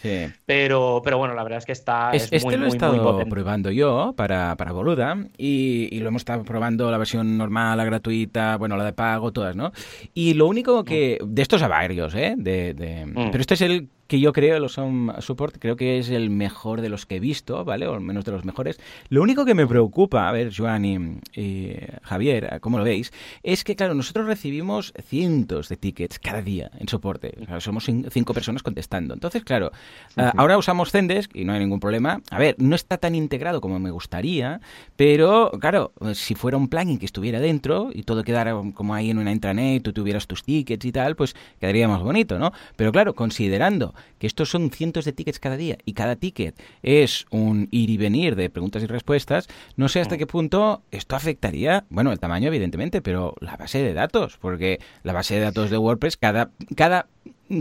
Pero, 0.47 1.03
pero 1.05 1.19
bueno, 1.19 1.35
la 1.35 1.43
verdad 1.43 1.59
es 1.59 1.67
que 1.67 1.73
está 1.73 2.13
es, 2.13 2.33
este 2.33 2.57
lo 2.57 2.67
he 2.67 2.69
estado 2.69 3.27
probando 3.29 3.71
yo 3.71 4.15
para, 4.17 4.57
para 4.57 4.73
Boluda 4.73 5.17
y, 5.37 5.99
lo 5.99 6.09
hemos 6.09 6.21
estado 6.23 6.45
probando 6.45 6.91
la 6.93 6.99
versión 6.99 7.37
normal, 7.37 7.77
la 7.77 7.85
gratuita, 7.85 8.57
bueno, 8.57 8.77
la 8.77 8.85
de 8.85 8.93
pago, 8.93 9.33
todas, 9.33 9.57
¿no? 9.57 9.73
Y 10.15 10.35
lo 10.35 10.47
único 10.47 10.85
que... 10.85 11.19
De 11.21 11.43
estos 11.43 11.61
a 11.63 11.69
varios, 11.69 12.15
¿eh? 12.15 12.35
De, 12.37 13.05
mm. 13.07 13.31
Pero 13.33 13.41
este 13.41 13.55
es 13.55 13.61
el 13.63 13.89
que 14.09 14.21
yo 14.21 14.33
creo, 14.33 14.59
los 14.59 14.79
Home 14.79 15.13
Support, 15.21 15.59
creo 15.59 15.77
que 15.77 15.99
es 15.99 16.09
el 16.09 16.31
mejor 16.31 16.81
de 16.81 16.89
los 16.89 17.05
que 17.05 17.17
he 17.17 17.21
visto, 17.21 17.65
¿vale? 17.65 17.87
O 17.87 17.95
al 17.95 18.01
menos 18.01 18.25
de 18.25 18.33
los 18.33 18.45
mejores. 18.45 18.81
Lo 19.11 19.23
único 19.23 19.45
que 19.45 19.55
me 19.55 19.67
preocupa, 19.67 20.29
a 20.29 20.33
ver, 20.33 20.51
Joan 20.57 21.23
y, 21.35 21.77
Javier, 22.03 22.59
¿cómo 22.63 22.79
lo 22.79 22.85
veis? 22.85 23.13
Es 23.43 23.65
que, 23.65 23.77
claro, 23.77 23.93
nosotros 23.93 24.27
recibimos 24.27 24.95
cientos 25.05 25.69
de 25.69 25.77
tickets 25.77 26.19
cada 26.19 26.41
día 26.41 26.71
en 26.79 26.89
soporte. 26.89 27.35
somos 27.61 27.85
cinco 27.85 28.33
personas 28.33 28.63
contestando. 28.63 29.13
Entonces, 29.13 29.45
claro, 29.45 29.73
ah, 30.17 30.33
ahora 30.39 30.57
usamos 30.57 30.91
Zendesk 30.91 31.37
y 31.37 31.45
no 31.45 31.53
hay 31.53 31.59
ningún 31.59 31.79
problema. 31.79 32.23
A 32.31 32.39
ver, 32.39 32.57
no 32.59 32.75
está 32.75 32.97
tan 32.97 33.15
integrado 33.15 33.61
como 33.61 33.79
me 33.79 33.91
gustaría, 33.91 34.63
pero, 34.97 35.51
claro, 35.61 35.93
si 36.15 36.35
fuera 36.35 36.57
un 36.57 36.69
plugin 36.69 36.99
que 36.99 37.05
estuviera 37.05 37.41
dentro 37.41 37.91
y 37.93 38.05
todo 38.05 38.25
quedara 38.25 38.55
como 38.73 38.95
ahí 38.95 39.11
en 39.11 39.19
una 39.19 39.33
intranet, 39.33 39.83
tú 39.83 39.93
tuvieras 39.93 40.27
tus 40.27 40.45
tickets 40.45 40.87
y 40.87 40.93
tal, 40.93 41.15
pues 41.15 41.37
quedaría 41.61 41.87
más 41.89 42.01
bonito, 42.01 42.39
¿no? 42.39 42.53
Pero 42.77 42.91
claro, 42.91 43.15
considerando 43.15 43.95
que 44.19 44.27
estos 44.27 44.51
son 44.51 44.71
cientos 44.71 45.05
de 45.05 45.13
tickets 45.13 45.39
cada 45.39 45.57
día 45.57 45.79
y 45.85 45.93
cada 45.93 46.17
ticket 46.17 46.55
es 46.83 47.27
un 47.31 47.69
ir 47.71 47.91
y 47.91 47.97
venir 47.97 48.37
de 48.37 48.51
preguntas 48.51 48.83
y 48.83 48.87
respuestas, 48.87 49.49
no 49.77 49.89
sé 49.89 50.01
hasta 50.01 50.17
mm. 50.17 50.19
qué 50.19 50.27
punto 50.27 50.83
esto 50.91 51.17
afectaría, 51.17 51.85
bueno, 51.91 52.13
el 52.13 52.19
tamaño 52.19 52.49
evidentemente, 52.49 53.03
pero 53.03 53.35
la 53.41 53.57
base 53.57 53.83
de 53.83 53.95
datos, 53.95 54.39
porque 54.41 54.81
la 55.03 55.13
base 55.13 55.35
de 55.35 55.41
datos 55.41 55.71
de 55.71 55.79
WordPress, 55.79 56.17
cada, 56.17 56.51
cada 56.75 57.07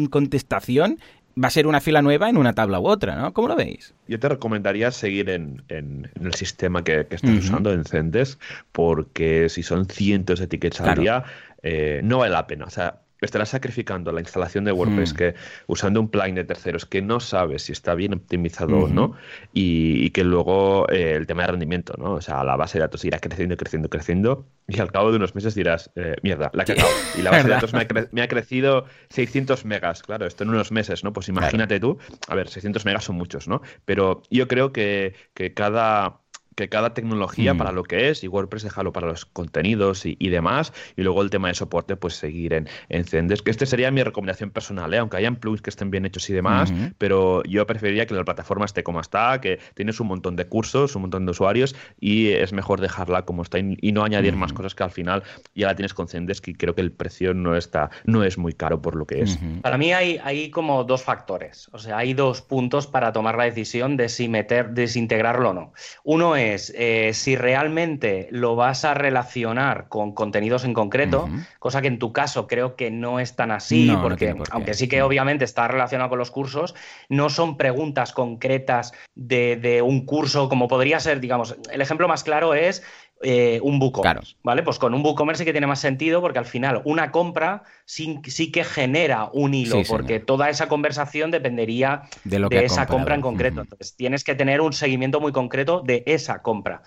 contestación 0.09 0.99
va 1.41 1.47
a 1.47 1.51
ser 1.51 1.67
una 1.67 1.81
fila 1.81 2.01
nueva 2.01 2.29
en 2.29 2.37
una 2.37 2.53
tabla 2.53 2.79
u 2.79 2.87
otra, 2.87 3.15
¿no? 3.15 3.33
¿Cómo 3.33 3.47
lo 3.47 3.55
veis? 3.55 3.93
Yo 4.07 4.19
te 4.19 4.27
recomendaría 4.27 4.91
seguir 4.91 5.29
en, 5.29 5.63
el 5.69 6.33
sistema 6.33 6.83
que, 6.83 7.07
estás 7.09 7.29
usando 7.29 7.71
en 7.71 7.85
Zendesk, 7.85 8.39
porque 8.71 9.49
si 9.49 9.63
son 9.63 9.85
cientos 9.85 10.39
de 10.39 10.47
tickets 10.47 10.81
al 10.81 10.99
día, 10.99 11.23
eh, 11.61 12.01
no 12.03 12.19
vale 12.19 12.31
la 12.31 12.47
pena. 12.47 12.65
O 12.65 12.69
sea, 12.69 13.01
estarás 13.21 13.49
sacrificando 13.49 14.11
la 14.11 14.21
instalación 14.21 14.63
de 14.65 14.71
WordPress 14.71 15.13
hmm. 15.13 15.15
que 15.15 15.35
usando 15.67 15.99
un 15.99 16.09
plugin 16.09 16.35
de 16.35 16.43
terceros 16.43 16.85
que 16.85 17.01
no 17.01 17.19
sabes 17.19 17.63
si 17.63 17.71
está 17.71 17.95
bien 17.95 18.13
optimizado 18.13 18.77
o 18.77 18.87
no 18.87 19.13
y, 19.53 20.09
que 20.11 20.23
luego 20.23 20.87
eh, 20.89 21.13
el 21.15 21.27
tema 21.27 21.43
de 21.43 21.47
rendimiento, 21.49 21.93
¿no? 21.97 22.13
O 22.13 22.21
sea, 22.21 22.43
la 22.43 22.55
base 22.55 22.77
de 22.77 22.83
datos 22.83 23.03
irá 23.05 23.19
creciendo, 23.19 23.57
creciendo, 23.57 23.89
creciendo 23.89 24.45
y 24.67 24.79
al 24.79 24.91
cabo 24.91 25.11
de 25.11 25.17
unos 25.17 25.35
meses 25.35 25.55
dirás, 25.55 25.91
eh, 25.95 26.15
mierda, 26.23 26.49
la 26.53 26.63
he 26.63 26.65
cagado. 26.65 26.89
Y 27.17 27.21
la 27.21 27.31
base 27.31 27.43
de 27.43 27.53
datos 27.53 27.73
me 27.73 28.21
ha, 28.21 28.27
crecido 28.27 28.85
600 29.09 29.65
megas, 29.65 30.03
claro, 30.03 30.25
esto 30.25 30.43
en 30.43 30.49
unos 30.49 30.71
meses, 30.71 31.03
¿no? 31.03 31.13
Pues 31.13 31.29
imagínate 31.29 31.79
tú, 31.79 31.97
a 32.27 32.35
ver, 32.35 32.49
600 32.49 32.85
megas 32.85 33.03
son 33.03 33.15
muchos, 33.15 33.47
¿no? 33.47 33.61
Pero 33.85 34.21
yo 34.29 34.47
creo 34.47 34.71
que, 34.71 35.15
que 35.33 35.53
cada 35.53 36.21
que 36.57 36.69
cada 36.69 36.93
tecnología 36.93 37.53
Mm. 37.53 37.57
para 37.57 37.71
lo 37.71 37.83
que 37.83 38.09
es 38.09 38.23
y 38.23 38.27
WordPress 38.27 38.63
déjalo 38.63 38.91
para 38.91 39.07
los 39.07 39.25
contenidos 39.25 40.05
y, 40.05 40.17
y 40.19 40.29
demás 40.29 40.73
y 40.95 41.03
luego 41.03 41.21
el 41.21 41.29
tema 41.29 41.49
de 41.49 41.53
soporte 41.53 41.95
pues 41.95 42.15
seguir 42.15 42.51
en, 42.53 42.67
en 42.89 43.05
Zendesk 43.05 43.45
que 43.45 43.51
este 43.51 43.67
sería 43.67 43.91
mi 43.91 44.01
recomendación 44.01 44.49
personal 44.49 44.91
¿eh? 44.93 44.97
aunque 44.97 45.17
hayan 45.17 45.35
plugins 45.35 45.61
que 45.61 45.69
estén 45.69 45.91
bien 45.91 46.05
hechos 46.05 46.29
y 46.29 46.33
demás 46.33 46.73
pero 46.97 47.43
yo 47.43 47.65
preferiría 47.67 48.07
que 48.07 48.15
la 48.15 48.25
plataforma 48.25 48.65
esté 48.65 48.83
como 48.83 48.99
está 48.99 49.39
que 49.39 49.59
tienes 49.75 49.99
un 49.99 50.07
montón 50.07 50.35
de 50.35 50.47
cursos 50.47 50.95
un 50.95 51.03
montón 51.03 51.25
de 51.25 51.31
usuarios 51.31 51.75
y 51.99 52.29
es 52.29 52.51
mejor 52.53 52.81
dejarla 52.81 53.21
como 53.23 53.43
está 53.43 53.59
y, 53.59 53.77
y 53.79 53.91
no 53.91 54.03
añadir 54.03 54.35
más 54.35 54.51
cosas 54.51 54.73
que 54.73 54.83
al 54.83 54.91
final 54.91 55.21
ya 55.53 55.67
la 55.67 55.75
tienes 55.75 55.93
con 55.93 56.07
Zendesk 56.07 56.47
y 56.47 56.55
creo 56.55 56.73
que 56.73 56.81
el 56.81 56.91
precio 56.91 57.35
no 57.35 57.55
está 57.55 57.91
no 58.05 58.23
es 58.23 58.39
muy 58.39 58.53
caro 58.53 58.81
por 58.81 58.95
lo 58.95 59.05
que 59.05 59.21
es. 59.21 59.37
Para 59.61 59.77
mí 59.77 59.93
hay, 59.93 60.19
hay 60.23 60.49
como 60.49 60.83
dos 60.83 61.03
factores, 61.03 61.69
o 61.71 61.77
sea, 61.77 61.97
hay 61.99 62.15
dos 62.15 62.41
puntos 62.41 62.87
para 62.87 63.11
tomar 63.11 63.37
la 63.37 63.43
decisión 63.43 63.95
de 63.95 64.09
si 64.09 64.27
meter, 64.27 64.71
desintegrarlo 64.71 65.51
o 65.51 65.53
no. 65.53 65.73
Uno 66.03 66.35
es 66.35 66.46
eh, 66.55 67.11
si 67.13 67.35
realmente 67.35 68.27
lo 68.31 68.55
vas 68.55 68.85
a 68.85 68.93
relacionar 68.93 69.87
con 69.89 70.13
contenidos 70.13 70.63
en 70.63 70.73
concreto, 70.73 71.29
cosa 71.59 71.81
que 71.81 71.87
en 71.87 71.99
tu 71.99 72.13
caso 72.13 72.47
creo 72.47 72.75
que 72.75 72.91
no 72.91 73.19
es 73.19 73.35
tan 73.35 73.51
así, 73.51 73.85
No, 73.85 74.01
porque 74.01 74.35
por 74.35 74.47
aunque 74.51 74.73
sí 74.73 74.87
que 74.87 75.01
obviamente 75.01 75.45
está 75.45 75.67
relacionado 75.67 76.09
con 76.09 76.19
los 76.19 76.31
cursos, 76.31 76.75
no 77.09 77.29
son 77.29 77.57
preguntas 77.57 78.13
concretas 78.13 78.93
de, 79.15 79.55
de 79.55 79.81
un 79.81 80.05
curso, 80.05 80.49
como 80.49 80.67
podría 80.67 80.99
ser, 80.99 81.19
digamos, 81.19 81.55
el 81.71 81.81
ejemplo 81.81 82.07
más 82.07 82.23
claro 82.23 82.53
es 82.53 82.83
eh, 83.21 83.59
un 83.63 83.81
WooCommerce, 83.81 84.01
Claro. 84.01 84.21
¿vale? 84.43 84.63
Pues 84.63 84.77
con 84.79 84.93
un 84.93 85.03
WooCommerce 85.03 85.41
sí 85.41 85.45
que 85.45 85.51
tiene 85.51 85.67
más 85.67 85.79
sentido 85.79 86.21
porque 86.21 86.39
al 86.39 86.45
final 86.45 86.81
una 86.85 87.11
compra 87.11 87.63
sí, 87.85 88.19
sí 88.27 88.51
que 88.51 88.63
genera 88.63 89.29
un 89.33 89.53
hilo, 89.53 89.77
Sí, 89.77 89.85
señor. 89.85 90.01
porque 90.01 90.19
toda 90.19 90.49
esa 90.49 90.67
conversación 90.67 91.31
dependería 91.31 92.03
De 92.23 92.39
lo 92.39 92.49
de 92.49 92.63
esa 92.65 92.81
comprado. 92.81 92.97
compra 92.97 93.15
en 93.15 93.21
concreto. 93.21 93.61
Entonces 93.61 93.95
tienes 93.95 94.23
que 94.23 94.35
tener 94.35 94.61
un 94.61 94.73
seguimiento 94.73 95.19
muy 95.19 95.31
concreto 95.31 95.81
de 95.83 96.03
esa 96.05 96.41
compra. 96.41 96.81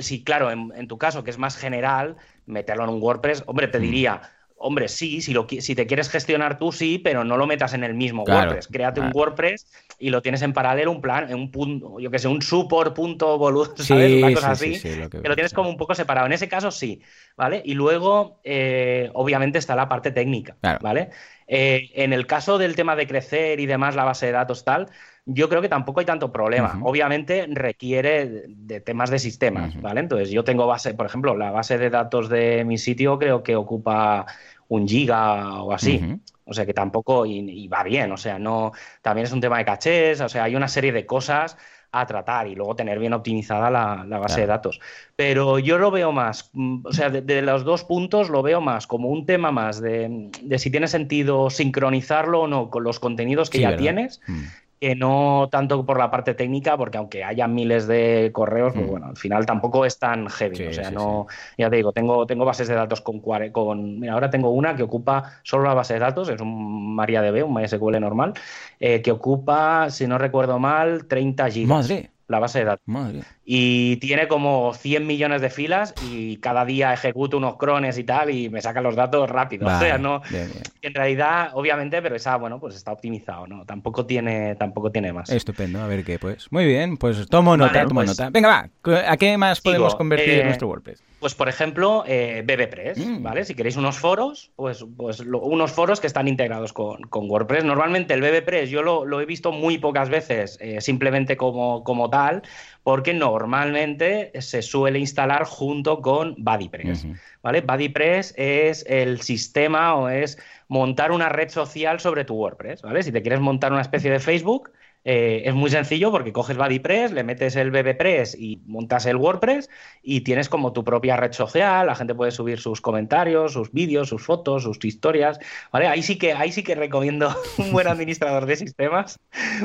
Si, 0.00 0.24
claro, 0.24 0.50
en, 0.50 0.72
en 0.74 0.88
tu 0.88 0.96
caso, 0.98 1.22
que 1.24 1.30
es 1.30 1.38
más 1.38 1.56
general, 1.56 2.16
meterlo 2.46 2.84
en 2.84 2.90
un 2.90 3.02
WordPress, 3.02 3.44
hombre, 3.46 3.68
te 3.68 3.78
diría. 3.78 4.22
Hombre, 4.60 4.88
sí, 4.88 5.20
si, 5.20 5.32
lo, 5.32 5.46
qui- 5.46 5.60
si 5.60 5.74
te 5.74 5.86
quieres 5.86 6.08
gestionar 6.10 6.58
tú, 6.58 6.72
sí, 6.72 6.98
pero 6.98 7.24
no 7.24 7.36
lo 7.36 7.46
metas 7.46 7.74
en 7.74 7.84
el 7.84 7.94
mismo 7.94 8.24
Claro, 8.24 8.50
WordPress. 8.50 8.68
Créate 8.68 9.00
un 9.00 9.10
claro. 9.10 9.14
WordPress 9.14 9.66
y 9.98 10.10
lo 10.10 10.22
tienes 10.22 10.42
en 10.42 10.52
paralelo, 10.52 10.90
un 10.90 11.00
plan, 11.00 11.32
un 11.34 11.50
punto, 11.50 11.98
yo 12.00 12.10
que 12.10 12.18
sé, 12.18 12.28
un 12.28 12.42
support.bolu, 12.42 13.64
Sí, 13.76 13.94
¿sabes? 13.94 14.12
Una 14.14 14.30
cosa 14.32 14.50
sí, 14.50 14.54
así 14.54 14.74
sí, 14.74 14.80
sí, 14.80 14.96
lo 14.96 15.08
que- 15.10 15.22
que 15.22 15.28
lo 15.28 15.34
tienes 15.34 15.52
como 15.52 15.68
un 15.70 15.76
poco 15.76 15.94
separado. 15.94 16.26
En 16.26 16.32
ese 16.32 16.48
caso 16.48 16.70
sí, 16.70 17.02
¿vale? 17.36 17.62
Y 17.64 17.74
luego, 17.74 18.40
eh, 18.44 19.10
obviamente, 19.14 19.58
está 19.58 19.74
la 19.76 19.88
parte 19.88 20.10
técnica, 20.12 20.58
Claro. 20.60 20.78
¿vale? 20.78 21.10
Eh, 21.46 21.90
en 21.94 22.12
el 22.12 22.26
caso 22.26 22.58
del 22.58 22.76
tema 22.76 22.94
de 22.96 23.06
crecer 23.06 23.60
y 23.60 23.66
demás, 23.66 23.94
la 23.96 24.04
base 24.04 24.26
de 24.26 24.32
datos 24.32 24.64
tal, 24.64 24.88
yo 25.24 25.48
creo 25.48 25.60
que 25.60 25.68
tampoco 25.68 26.00
hay 26.00 26.06
tanto 26.06 26.32
problema. 26.32 26.78
Obviamente 26.82 27.46
requiere 27.50 28.44
de, 28.48 28.80
temas 28.80 29.10
de 29.10 29.18
sistemas. 29.18 29.78
¿vale? 29.80 30.00
Entonces 30.00 30.30
yo 30.30 30.44
tengo 30.44 30.66
base, 30.66 30.94
por 30.94 31.06
ejemplo, 31.06 31.36
la 31.36 31.50
base 31.50 31.78
de 31.78 31.90
datos 31.90 32.28
de 32.28 32.64
mi 32.64 32.78
sitio 32.78 33.18
creo 33.18 33.42
que 33.42 33.56
ocupa 33.56 34.26
un 34.68 34.86
giga 34.88 35.62
o 35.62 35.72
así. 35.72 36.02
O 36.44 36.54
sea 36.54 36.64
que 36.64 36.72
tampoco, 36.72 37.26
y, 37.26 37.38
y 37.40 37.68
va 37.68 37.82
bien, 37.82 38.10
o 38.12 38.16
sea, 38.16 38.38
no, 38.38 38.72
también 39.02 39.26
es 39.26 39.32
un 39.32 39.40
tema 39.40 39.58
de 39.58 39.66
cachés, 39.66 40.20
o 40.22 40.28
sea, 40.30 40.44
hay 40.44 40.56
una 40.56 40.68
serie 40.68 40.92
de 40.92 41.04
cosas 41.04 41.58
a 41.90 42.06
tratar 42.06 42.46
y 42.48 42.54
luego 42.54 42.74
tener 42.76 42.98
bien 42.98 43.12
optimizada 43.14 43.70
la, 43.70 44.04
la 44.06 44.18
base 44.18 44.34
Claro. 44.36 44.40
de 44.42 44.46
datos. 44.46 44.80
Pero 45.16 45.58
yo 45.58 45.76
lo 45.78 45.90
veo 45.90 46.10
más, 46.12 46.50
mm, 46.54 46.86
o 46.86 46.92
sea, 46.92 47.10
de, 47.10 47.20
de 47.22 47.42
los 47.42 47.64
dos 47.64 47.84
puntos 47.84 48.30
lo 48.30 48.42
veo 48.42 48.60
más 48.62 48.86
como 48.86 49.08
un 49.08 49.26
tema 49.26 49.50
más 49.52 49.80
de, 49.80 50.30
de 50.42 50.58
si 50.58 50.70
tiene 50.70 50.86
sentido 50.88 51.50
sincronizarlo 51.50 52.42
o 52.42 52.46
no 52.48 52.70
con 52.70 52.82
los 52.84 52.98
contenidos 52.98 53.50
que 53.50 53.58
Sí, 53.58 53.62
ya 53.62 53.70
¿verdad? 53.70 53.82
tienes, 53.82 54.20
Mm. 54.26 54.42
Que 54.80 54.94
no 54.94 55.48
tanto 55.50 55.84
por 55.84 55.98
la 55.98 56.10
parte 56.10 56.34
técnica, 56.34 56.76
porque 56.76 56.98
aunque 56.98 57.24
haya 57.24 57.48
miles 57.48 57.86
de 57.86 58.30
correos, 58.32 58.72
pues 58.74 58.86
Mm. 58.86 58.90
bueno, 58.90 59.06
al 59.06 59.16
final 59.16 59.44
tampoco 59.46 59.84
es 59.84 59.98
tan 59.98 60.28
heavy. 60.28 60.56
Sí, 60.56 60.66
o 60.66 60.72
sea, 60.72 60.88
sí, 60.90 60.94
no, 60.94 61.26
ya 61.56 61.68
te 61.70 61.76
digo, 61.76 61.92
tengo, 61.92 62.26
tengo 62.26 62.44
bases 62.44 62.68
de 62.68 62.74
datos 62.74 63.00
con, 63.00 63.20
con. 63.52 64.00
Mira, 64.00 64.12
ahora 64.14 64.30
tengo 64.30 64.50
una 64.50 64.76
que 64.76 64.82
ocupa 64.84 65.40
solo 65.42 65.64
la 65.64 65.74
base 65.74 65.94
de 65.94 66.00
datos, 66.00 66.28
es 66.28 66.40
un 66.40 66.94
MariaDB, 66.94 67.44
un 67.44 67.54
MySQL 67.54 67.98
normal, 68.00 68.34
eh, 68.80 69.02
que 69.02 69.10
ocupa, 69.10 69.90
si 69.90 70.06
no 70.06 70.18
recuerdo 70.18 70.58
mal, 70.58 71.06
30 71.06 71.50
gigas. 71.50 71.68
Madre, 71.88 72.10
La 72.28 72.38
base 72.38 72.58
de 72.60 72.64
datos. 72.66 72.82
madre. 72.86 73.22
Y 73.50 73.96
tiene 73.96 74.28
como 74.28 74.74
100 74.74 75.06
millones 75.06 75.40
de 75.40 75.48
filas 75.48 75.94
y 76.10 76.36
cada 76.36 76.66
día 76.66 76.92
ejecuto 76.92 77.38
unos 77.38 77.56
crones 77.56 77.96
y 77.96 78.04
tal 78.04 78.28
y 78.28 78.50
me 78.50 78.60
sacan 78.60 78.84
los 78.84 78.94
datos 78.94 79.30
rápido. 79.30 79.66
O 79.78 79.78
sea, 79.80 79.96
no, 79.96 80.20
bien, 80.28 80.50
bien. 80.50 80.62
en 80.82 80.94
realidad, 80.94 81.50
obviamente, 81.54 82.02
pero 82.02 82.14
esa, 82.16 82.36
bueno, 82.36 82.60
pues 82.60 82.74
está 82.74 82.92
optimizado, 82.92 83.46
¿no? 83.46 83.64
Tampoco 83.64 84.04
tiene, 84.04 84.54
tampoco 84.56 84.92
tiene 84.92 85.14
más. 85.14 85.30
Estupendo, 85.30 85.80
a 85.80 85.86
ver 85.86 86.04
qué, 86.04 86.18
pues. 86.18 86.52
Muy 86.52 86.66
bien, 86.66 86.98
pues 86.98 87.26
tomo 87.28 87.56
nota, 87.56 87.72
Vale, 87.72 87.88
tomo 87.88 88.00
pues- 88.00 88.08
nota. 88.10 88.28
Venga, 88.28 88.70
va, 88.84 89.10
¿a 89.10 89.16
qué 89.16 89.38
más 89.38 89.58
Sigo, 89.58 89.70
podemos 89.72 89.94
convertir 89.94 90.40
eh, 90.40 90.44
nuestro 90.44 90.68
WordPress? 90.68 91.02
Pues, 91.18 91.34
por 91.34 91.48
ejemplo, 91.48 92.04
eh, 92.06 92.42
BBPress, 92.46 92.98
Mm. 92.98 93.22
¿vale? 93.22 93.44
Si 93.46 93.54
queréis 93.54 93.76
unos 93.76 93.96
foros, 93.98 94.50
pues, 94.56 94.84
pues 94.96 95.20
lo- 95.20 95.40
unos 95.40 95.72
foros 95.72 96.00
que 96.00 96.06
están 96.06 96.28
integrados 96.28 96.74
con, 96.74 97.00
con 97.04 97.30
WordPress. 97.30 97.64
Normalmente 97.64 98.12
el 98.12 98.20
BBPress 98.20 98.68
yo 98.68 98.82
lo, 98.82 99.06
lo 99.06 99.20
he 99.22 99.24
visto 99.26 99.52
muy 99.52 99.78
pocas 99.78 100.10
veces 100.10 100.58
eh, 100.60 100.80
simplemente 100.82 101.36
como, 101.38 101.82
como 101.82 102.10
tal, 102.10 102.42
porque 102.82 103.12
normalmente 103.12 104.32
se 104.40 104.62
suele 104.62 104.98
instalar 104.98 105.44
junto 105.44 106.00
con 106.00 106.34
BuddyPress. 106.38 107.06
¿vale? 107.42 107.60
BuddyPress 107.60 108.34
es 108.36 108.84
el 108.88 109.20
sistema 109.20 109.94
o 109.94 110.08
es 110.08 110.38
montar 110.68 111.12
una 111.12 111.28
red 111.28 111.48
social 111.50 112.00
sobre 112.00 112.24
tu 112.24 112.34
WordPress, 112.34 112.82
¿vale? 112.82 113.02
Si 113.02 113.12
te 113.12 113.22
quieres 113.22 113.40
montar 113.40 113.72
una 113.72 113.82
especie 113.82 114.10
de 114.10 114.20
Facebook, 114.20 114.70
eh, 115.10 115.48
es 115.48 115.54
muy 115.54 115.70
sencillo 115.70 116.10
porque 116.10 116.34
coges 116.34 116.58
BuddyPress, 116.58 117.12
le 117.12 117.24
metes 117.24 117.56
el 117.56 117.70
BBPress 117.70 118.34
y 118.38 118.60
montas 118.66 119.06
el 119.06 119.16
WordPress 119.16 119.70
y 120.02 120.20
tienes 120.20 120.50
como 120.50 120.74
tu 120.74 120.84
propia 120.84 121.16
red 121.16 121.32
social, 121.32 121.86
la 121.86 121.94
gente 121.94 122.14
puede 122.14 122.30
subir 122.30 122.60
sus 122.60 122.82
comentarios, 122.82 123.54
sus 123.54 123.72
vídeos, 123.72 124.10
sus 124.10 124.22
fotos, 124.22 124.64
sus 124.64 124.84
historias, 124.84 125.40
¿vale? 125.72 125.86
Ahí 125.86 126.02
sí 126.02 126.18
que, 126.18 126.34
ahí 126.34 126.52
sí 126.52 126.62
que 126.62 126.74
recomiendo 126.74 127.34
un 127.56 127.72
buen 127.72 127.88
administrador 127.88 128.44
de 128.44 128.56
sistemas 128.56 129.18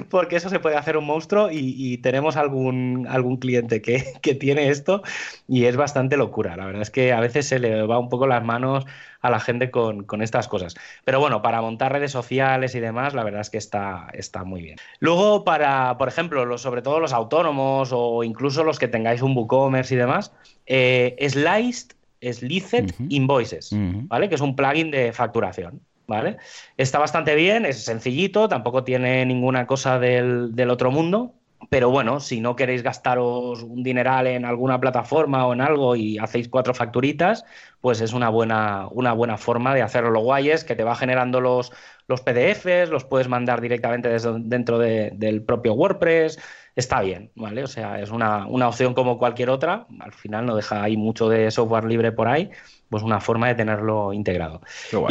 porque 0.10 0.38
eso 0.38 0.48
se 0.48 0.62
puede 0.62 0.78
hacer 0.78 0.96
un 0.96 1.04
monstruo 1.04 1.52
y, 1.52 1.76
y 1.76 1.98
tenemos 1.98 2.38
algún, 2.38 3.06
algún 3.10 3.36
cliente 3.36 3.82
que, 3.82 4.14
que 4.22 4.36
tiene 4.36 4.70
esto 4.70 5.04
y 5.46 5.66
es 5.66 5.76
bastante 5.76 6.16
locura. 6.16 6.56
La 6.56 6.68
verdad 6.68 6.84
es 6.84 6.90
que 6.90 7.12
a 7.12 7.20
veces 7.20 7.50
se 7.50 7.60
le 7.60 7.82
va 7.82 8.00
un 8.00 8.08
poco 8.08 8.28
las 8.28 8.46
manos 8.46 8.86
a 9.24 9.30
la 9.30 9.40
gente 9.40 9.72
con, 9.72 10.04
con 10.04 10.22
estas 10.22 10.48
cosas. 10.48 10.76
Pero 11.06 11.20
bueno, 11.20 11.42
para 11.42 11.62
montar 11.62 11.94
redes 11.94 12.12
sociales 12.12 12.76
y 12.76 12.80
demás, 12.80 13.14
la 13.16 13.24
verdad 13.24 13.42
es 13.42 13.50
que 13.50 13.58
está, 13.58 14.08
está 14.14 14.44
muy 14.44 14.62
bien. 14.62 14.78
Luego, 15.00 15.44
para, 15.46 15.98
por 15.98 16.10
ejemplo, 16.10 16.46
los, 16.46 16.62
sobre 16.62 16.82
todo 16.82 17.00
los 17.00 17.14
autónomos 17.14 17.90
o 17.94 18.24
incluso 18.24 18.64
los 18.64 18.78
que 18.78 18.90
tengáis 18.90 19.22
un 19.22 19.36
WooCommerce 19.36 19.96
y 19.96 19.98
demás, 19.98 20.34
eh, 20.66 21.16
Sliced. 21.30 21.96
Invoices. 23.10 23.70
¿vale? 23.74 24.30
Que 24.30 24.36
es 24.36 24.42
un 24.42 24.56
plugin 24.56 24.92
de 24.92 25.12
facturación. 25.14 25.82
¿Vale? 26.06 26.36
Está 26.76 27.00
bastante 27.00 27.34
bien, 27.34 27.66
es 27.66 27.86
sencillito, 27.86 28.50
tampoco 28.50 28.84
tiene 28.84 29.26
ninguna 29.26 29.66
cosa 29.66 30.00
del, 30.00 30.54
del 30.54 30.70
otro 30.70 30.92
mundo, 30.92 31.34
pero 31.70 31.90
bueno, 31.90 32.20
si 32.20 32.40
no 32.42 32.56
queréis 32.56 32.84
gastaros 32.84 33.64
un 33.64 33.84
dineral 33.84 34.28
en 34.28 34.46
alguna 34.46 34.80
plataforma 34.80 35.46
o 35.48 35.54
en 35.54 35.62
algo 35.62 35.96
y 35.96 36.18
hacéis 36.18 36.50
cuatro 36.50 36.74
facturitas, 36.74 37.46
pues 37.82 38.02
es 38.02 38.14
una 38.14 38.30
buena, 38.30 38.88
una 38.92 39.14
buena 39.14 39.38
forma 39.38 39.74
de 39.74 39.82
hacerlo. 39.82 40.12
Lo 40.12 40.22
guay 40.22 40.50
es 40.52 40.64
que 40.64 40.76
te 40.76 40.84
va 40.84 40.96
generando 40.96 41.42
los, 41.42 41.72
los 42.08 42.22
PDFs, 42.22 42.90
los 42.90 43.06
puedes 43.06 43.28
mandar 43.28 43.62
directamente 43.62 44.10
desde 44.10 44.34
dentro 44.40 44.78
de- 44.80 45.12
del 45.16 45.44
propio 45.44 45.74
WordPress. 45.74 46.40
Está 46.76 47.02
bien, 47.02 47.32
¿vale? 47.36 47.64
O 47.64 47.68
sea, 47.68 48.00
es 48.02 48.10
una, 48.10 48.48
una 48.48 48.68
opción 48.68 48.94
como 48.94 49.18
cualquier 49.20 49.50
otra. 49.50 49.86
Al 50.00 50.12
final 50.14 50.46
no 50.46 50.56
deja 50.56 50.82
ahí 50.84 50.98
mucho 50.98 51.30
de 51.30 51.52
software 51.52 51.84
libre 51.86 52.12
por 52.12 52.28
ahí, 52.28 52.50
pues 52.90 53.04
una 53.04 53.20
forma 53.20 53.48
de 53.48 53.56
tenerlo 53.56 54.12
integrado. 54.14 54.62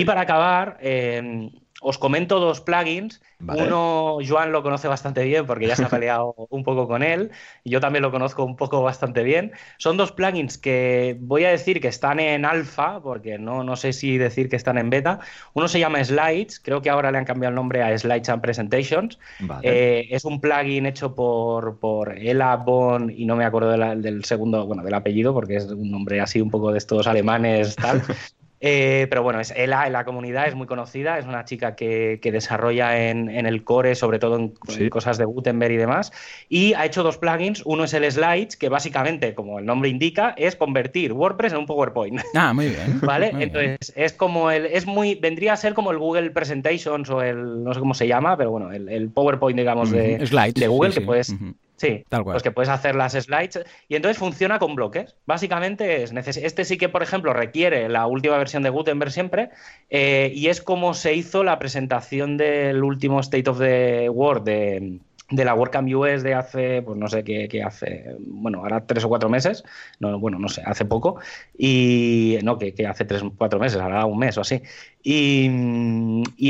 Y 0.01 0.05
para 0.05 0.23
acabar, 0.23 0.79
eh, 0.81 1.51
os 1.83 1.99
comento 1.99 2.39
dos 2.41 2.61
plugins. 2.61 3.21
Vale. 3.39 3.65
Uno, 3.65 4.19
Joan 4.27 4.53
lo 4.53 4.63
conoce 4.63 4.87
bastante 4.87 5.25
bien 5.25 5.47
porque 5.47 5.67
ya 5.67 5.75
se 5.77 5.85
ha 5.85 5.89
peleado 5.91 6.35
un 6.51 6.63
poco 6.63 6.87
con 6.87 7.03
él. 7.03 7.31
Y 7.65 7.71
yo 7.71 7.81
también 7.81 8.03
lo 8.03 8.11
conozco 8.13 8.45
un 8.45 8.57
poco 8.57 8.83
bastante 8.83 9.23
bien. 9.25 9.53
Son 9.79 9.97
dos 9.97 10.13
plugins 10.13 10.59
que 10.59 11.17
voy 11.21 11.45
a 11.45 11.51
decir 11.51 11.81
que 11.81 11.89
están 11.89 12.21
en 12.21 12.45
alfa, 12.45 13.01
porque 13.03 13.39
no, 13.39 13.65
no 13.65 13.77
sé 13.77 13.93
si 13.93 14.17
decir 14.17 14.49
que 14.49 14.57
están 14.57 14.79
en 14.79 14.91
beta. 14.91 15.19
Uno 15.55 15.67
se 15.69 15.81
llama 15.81 16.03
Slides, 16.05 16.61
creo 16.61 16.83
que 16.83 16.91
ahora 16.91 17.11
le 17.11 17.19
han 17.19 17.25
cambiado 17.25 17.51
el 17.51 17.57
nombre 17.57 17.83
a 17.83 17.99
Slides 17.99 18.29
and 18.29 18.43
Presentations. 18.43 19.19
Vale. 19.41 19.61
Eh, 20.01 20.09
es 20.11 20.25
un 20.25 20.41
plugin 20.41 20.87
hecho 20.87 21.15
por, 21.15 21.79
por 21.81 22.17
Ella 22.17 22.57
Bon, 22.57 23.11
y 23.11 23.25
no 23.27 23.37
me 23.37 23.45
acuerdo 23.45 23.71
de 23.71 23.79
la- 23.79 23.97
del 23.97 24.25
segundo, 24.25 24.67
bueno, 24.67 24.83
del 24.85 24.95
apellido, 24.95 25.35
porque 25.35 25.57
es 25.57 25.65
un 25.67 25.91
nombre 25.91 26.21
así 26.21 26.41
un 26.41 26.51
poco 26.51 26.71
de 26.73 26.79
estos 26.79 27.07
alemanes, 27.07 27.77
tal. 27.77 28.03
Eh, 28.65 29.09
pero 29.11 29.25
bueno, 29.25 29.41
es 29.41 29.51
Ella 29.57 29.89
en 29.89 29.93
la 29.93 30.05
comunidad, 30.05 30.47
es 30.47 30.55
muy 30.55 30.69
conocida, 30.69 31.19
es 31.19 31.27
una 31.27 31.45
chica 31.45 31.75
que, 31.75 32.21
que 32.23 32.31
desarrolla 32.31 33.09
en, 33.09 33.29
en 33.29 33.45
el 33.47 33.65
core, 33.65 33.97
sobre 33.97 34.21
todo 34.21 34.37
en, 34.37 34.55
Sí. 34.69 34.85
en 34.85 34.89
cosas 34.89 35.19
de 35.19 35.25
Gutenberg 35.25 35.73
y 35.73 35.77
demás, 35.77 36.13
y 36.49 36.73
ha 36.75 36.87
hecho 36.87 37.03
dos 37.03 37.19
plugins, 37.19 37.63
uno 37.65 37.83
es 37.83 37.93
el 37.95 38.11
Slides, 38.11 38.57
que 38.57 38.69
básicamente, 38.69 39.35
como 39.35 39.59
el 39.59 39.67
nombre 39.67 39.89
indica, 39.89 40.33
es 40.39 40.55
convertir 40.55 41.13
WordPress 41.13 41.55
en 41.55 41.59
un 41.59 41.67
PowerPoint. 41.67 42.21
Ah, 42.35 42.53
muy 42.53 42.69
bien. 42.69 43.01
¿Vale? 43.03 43.33
muy 43.33 43.39
bien. 43.39 43.49
Entonces, 43.49 43.93
es 43.97 44.13
como 44.13 44.53
el, 44.53 44.67
es 44.67 44.87
muy, 44.87 45.17
vendría 45.17 45.55
a 45.55 45.57
ser 45.57 45.75
como 45.75 45.91
el 45.91 45.99
Google 45.99 46.31
Presentations 46.31 47.11
o 47.11 47.21
el, 47.21 47.65
no 47.65 47.75
sé 47.75 47.81
cómo 47.81 47.95
se 47.95 48.07
llama, 48.07 48.37
pero 48.37 48.53
bueno, 48.53 48.71
el, 48.71 48.89
el 48.89 49.11
PowerPoint, 49.11 49.59
digamos, 49.59 49.91
de. 49.91 50.25
Slides, 50.25 50.55
de 50.55 50.69
Google, 50.69 50.91
sí, 50.93 50.95
que 50.95 51.01
sí. 51.01 51.07
puedes. 51.07 51.35
Sí, 51.83 52.05
tal 52.09 52.23
cual. 52.23 52.35
Pues 52.35 52.45
que 52.45 52.53
puedes 52.53 52.69
hacer 52.69 52.95
las 52.95 53.15
slides 53.15 53.65
y 53.89 53.97
entonces 53.97 54.17
funciona 54.17 54.61
con 54.61 54.77
bloques. 54.77 55.17
Básicamente 55.27 56.05
es 56.05 56.13
este 56.13 56.65
sí 56.65 56.79
que, 56.79 56.89
por 56.89 57.03
ejemplo, 57.03 57.33
requiere 57.33 57.89
la 57.89 58.07
última 58.07 58.39
versión 58.39 58.63
de 58.63 58.71
Gutenberg 58.71 59.11
siempre 59.11 59.51
eh, 59.91 60.31
y 60.33 60.47
es 60.47 60.63
como 60.63 60.95
se 60.95 61.15
hizo 61.15 61.43
la 61.43 61.59
presentación 61.59 62.37
del 62.37 62.85
último 62.85 63.19
State 63.19 63.51
of 63.51 63.59
the 63.59 64.09
World 64.09 64.45
de 64.45 65.01
de 65.33 65.45
la 65.47 65.55
WordCamp 65.55 65.89
US 65.95 66.23
de 66.23 66.35
hace, 66.35 66.83
pues 66.83 66.99
no 66.99 67.09
sé 67.09 67.25
qué, 67.25 67.63
hace, 67.65 68.17
bueno, 68.19 68.59
ahora 68.59 68.87
tres 68.87 69.03
o 69.05 69.09
cuatro 69.09 69.31
meses, 69.31 69.65
no, 69.99 70.19
bueno, 70.19 70.39
no 70.39 70.49
sé, 70.49 70.63
hace 70.65 70.85
poco, 70.85 71.19
y 71.57 72.39
no, 72.43 72.59
que, 72.59 72.75
hace 72.87 73.07
tres 73.07 73.23
o 73.23 73.33
cuatro 73.37 73.59
meses, 73.59 73.81
ahora 73.81 74.05
un 74.05 74.19
mes 74.19 74.37
o 74.37 74.43
así. 74.43 74.63
Y, 75.03 75.47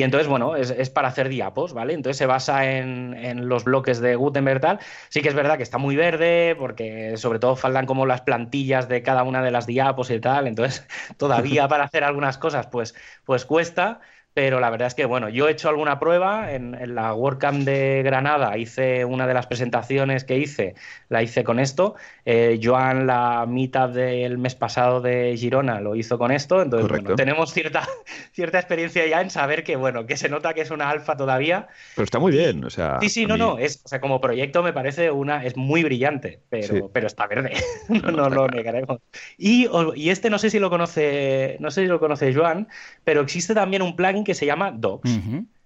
entonces, 0.03 0.27
bueno, 0.29 0.57
es, 0.57 0.91
para 0.91 1.09
hacer 1.09 1.29
diapos, 1.29 1.73
¿vale? 1.73 1.95
Entonces 1.95 2.19
se 2.19 2.27
basa 2.27 2.69
en, 2.71 3.49
los 3.49 3.65
bloques 3.65 4.01
de 4.01 4.17
Gutenberg 4.17 4.61
tal. 4.61 4.79
Sí 5.09 5.23
que 5.23 5.29
es 5.29 5.35
verdad 5.35 5.57
que 5.57 5.63
está 5.63 5.79
muy 5.79 5.97
verde, 5.97 6.57
porque 6.59 7.17
sobre 7.17 7.39
todo 7.39 7.57
faltan 7.57 7.87
como 7.87 8.05
las 8.05 8.23
plantillas 8.23 8.89
de 8.89 9.03
cada 9.03 9.23
una 9.23 9.43
de 9.43 9.53
las 9.53 9.67
diapos 9.67 10.11
y 10.11 10.21
tal, 10.21 10.49
entonces 10.49 10.87
todavía 11.17 11.69
para 11.69 11.85
hacer 11.85 12.05
algunas 12.05 12.37
cosas, 12.37 12.67
pues, 12.67 12.95
pues 13.25 13.45
cuesta. 13.45 14.01
Pero 14.35 14.61
la 14.61 14.71
verdad 14.71 14.89
es 14.89 14.95
que, 14.95 15.05
bueno, 15.05 15.29
yo 15.29 15.47
he 15.47 15.53
hecho 15.53 15.69
alguna 15.69 15.99
prueba 15.99 16.53
en, 16.53 16.95
la 16.95 17.13
WordCamp 17.13 17.65
de 17.65 18.03
Granada, 18.03 18.57
hice 18.57 19.05
una 19.05 19.27
de 19.27 19.35
las 19.35 19.47
presentaciones 19.47 20.25
que 20.25 20.39
hice, 20.39 20.75
la 21.11 21.23
hice 21.23 21.45
con 21.45 21.61
esto. 21.61 21.97
Eh, 22.25 22.59
Joan, 22.63 23.07
la 23.07 23.45
mitad 23.47 23.91
del 23.91 24.39
mes 24.39 24.55
pasado 24.55 25.03
de 25.03 25.37
Girona, 25.37 25.81
lo 25.81 25.97
hizo 25.97 26.19
con 26.19 26.33
esto. 26.33 26.63
Entonces, 26.63 26.89
bueno, 26.89 27.15
tenemos 27.15 27.53
cierta, 27.53 27.87
cierta 28.33 28.59
experiencia 28.59 29.07
ya 29.07 29.21
en 29.21 29.29
saber 29.29 29.65
que, 29.65 29.77
bueno, 29.77 30.07
que 30.07 30.17
se 30.17 30.31
nota 30.31 30.55
que 30.55 30.63
es 30.63 30.71
una 30.71 30.89
alfa 30.89 31.15
todavía. 31.15 31.69
Pero 31.95 32.05
está 32.05 32.19
muy 32.19 32.33
bien, 32.33 32.65
o 32.65 32.71
sea. 32.71 32.99
Sí, 33.01 33.11
sí, 33.11 33.27
no, 33.27 33.37
no. 33.37 33.59
Es, 33.59 33.83
o 33.85 33.89
sea, 33.89 34.01
como 34.01 34.21
proyecto 34.23 34.63
me 34.63 34.73
parece 34.73 35.11
una. 35.11 35.45
Es 35.45 35.59
muy 35.59 35.83
brillante, 35.85 36.41
pero, 36.49 36.89
pero 36.89 37.07
está 37.07 37.27
verde. 37.27 37.53
no, 37.89 38.11
no, 38.11 38.31
lo 38.31 38.49
negaremos. 38.49 38.99
Y, 39.37 39.69
y 39.95 40.09
este 40.09 40.31
no 40.31 40.39
sé 40.39 40.49
si 40.49 40.59
lo 40.59 40.71
conoce, 40.71 41.59
no 41.61 41.71
sé 41.71 41.83
si 41.83 41.87
lo 41.87 42.01
conoce 42.01 42.33
Joan, 42.33 42.69
pero 43.05 43.21
existe 43.21 43.55
también 43.55 43.83
un 43.83 43.95
plugin 43.95 44.22
que 44.25 44.35
se 44.35 44.47
llama 44.47 44.73
Docs. 44.73 45.21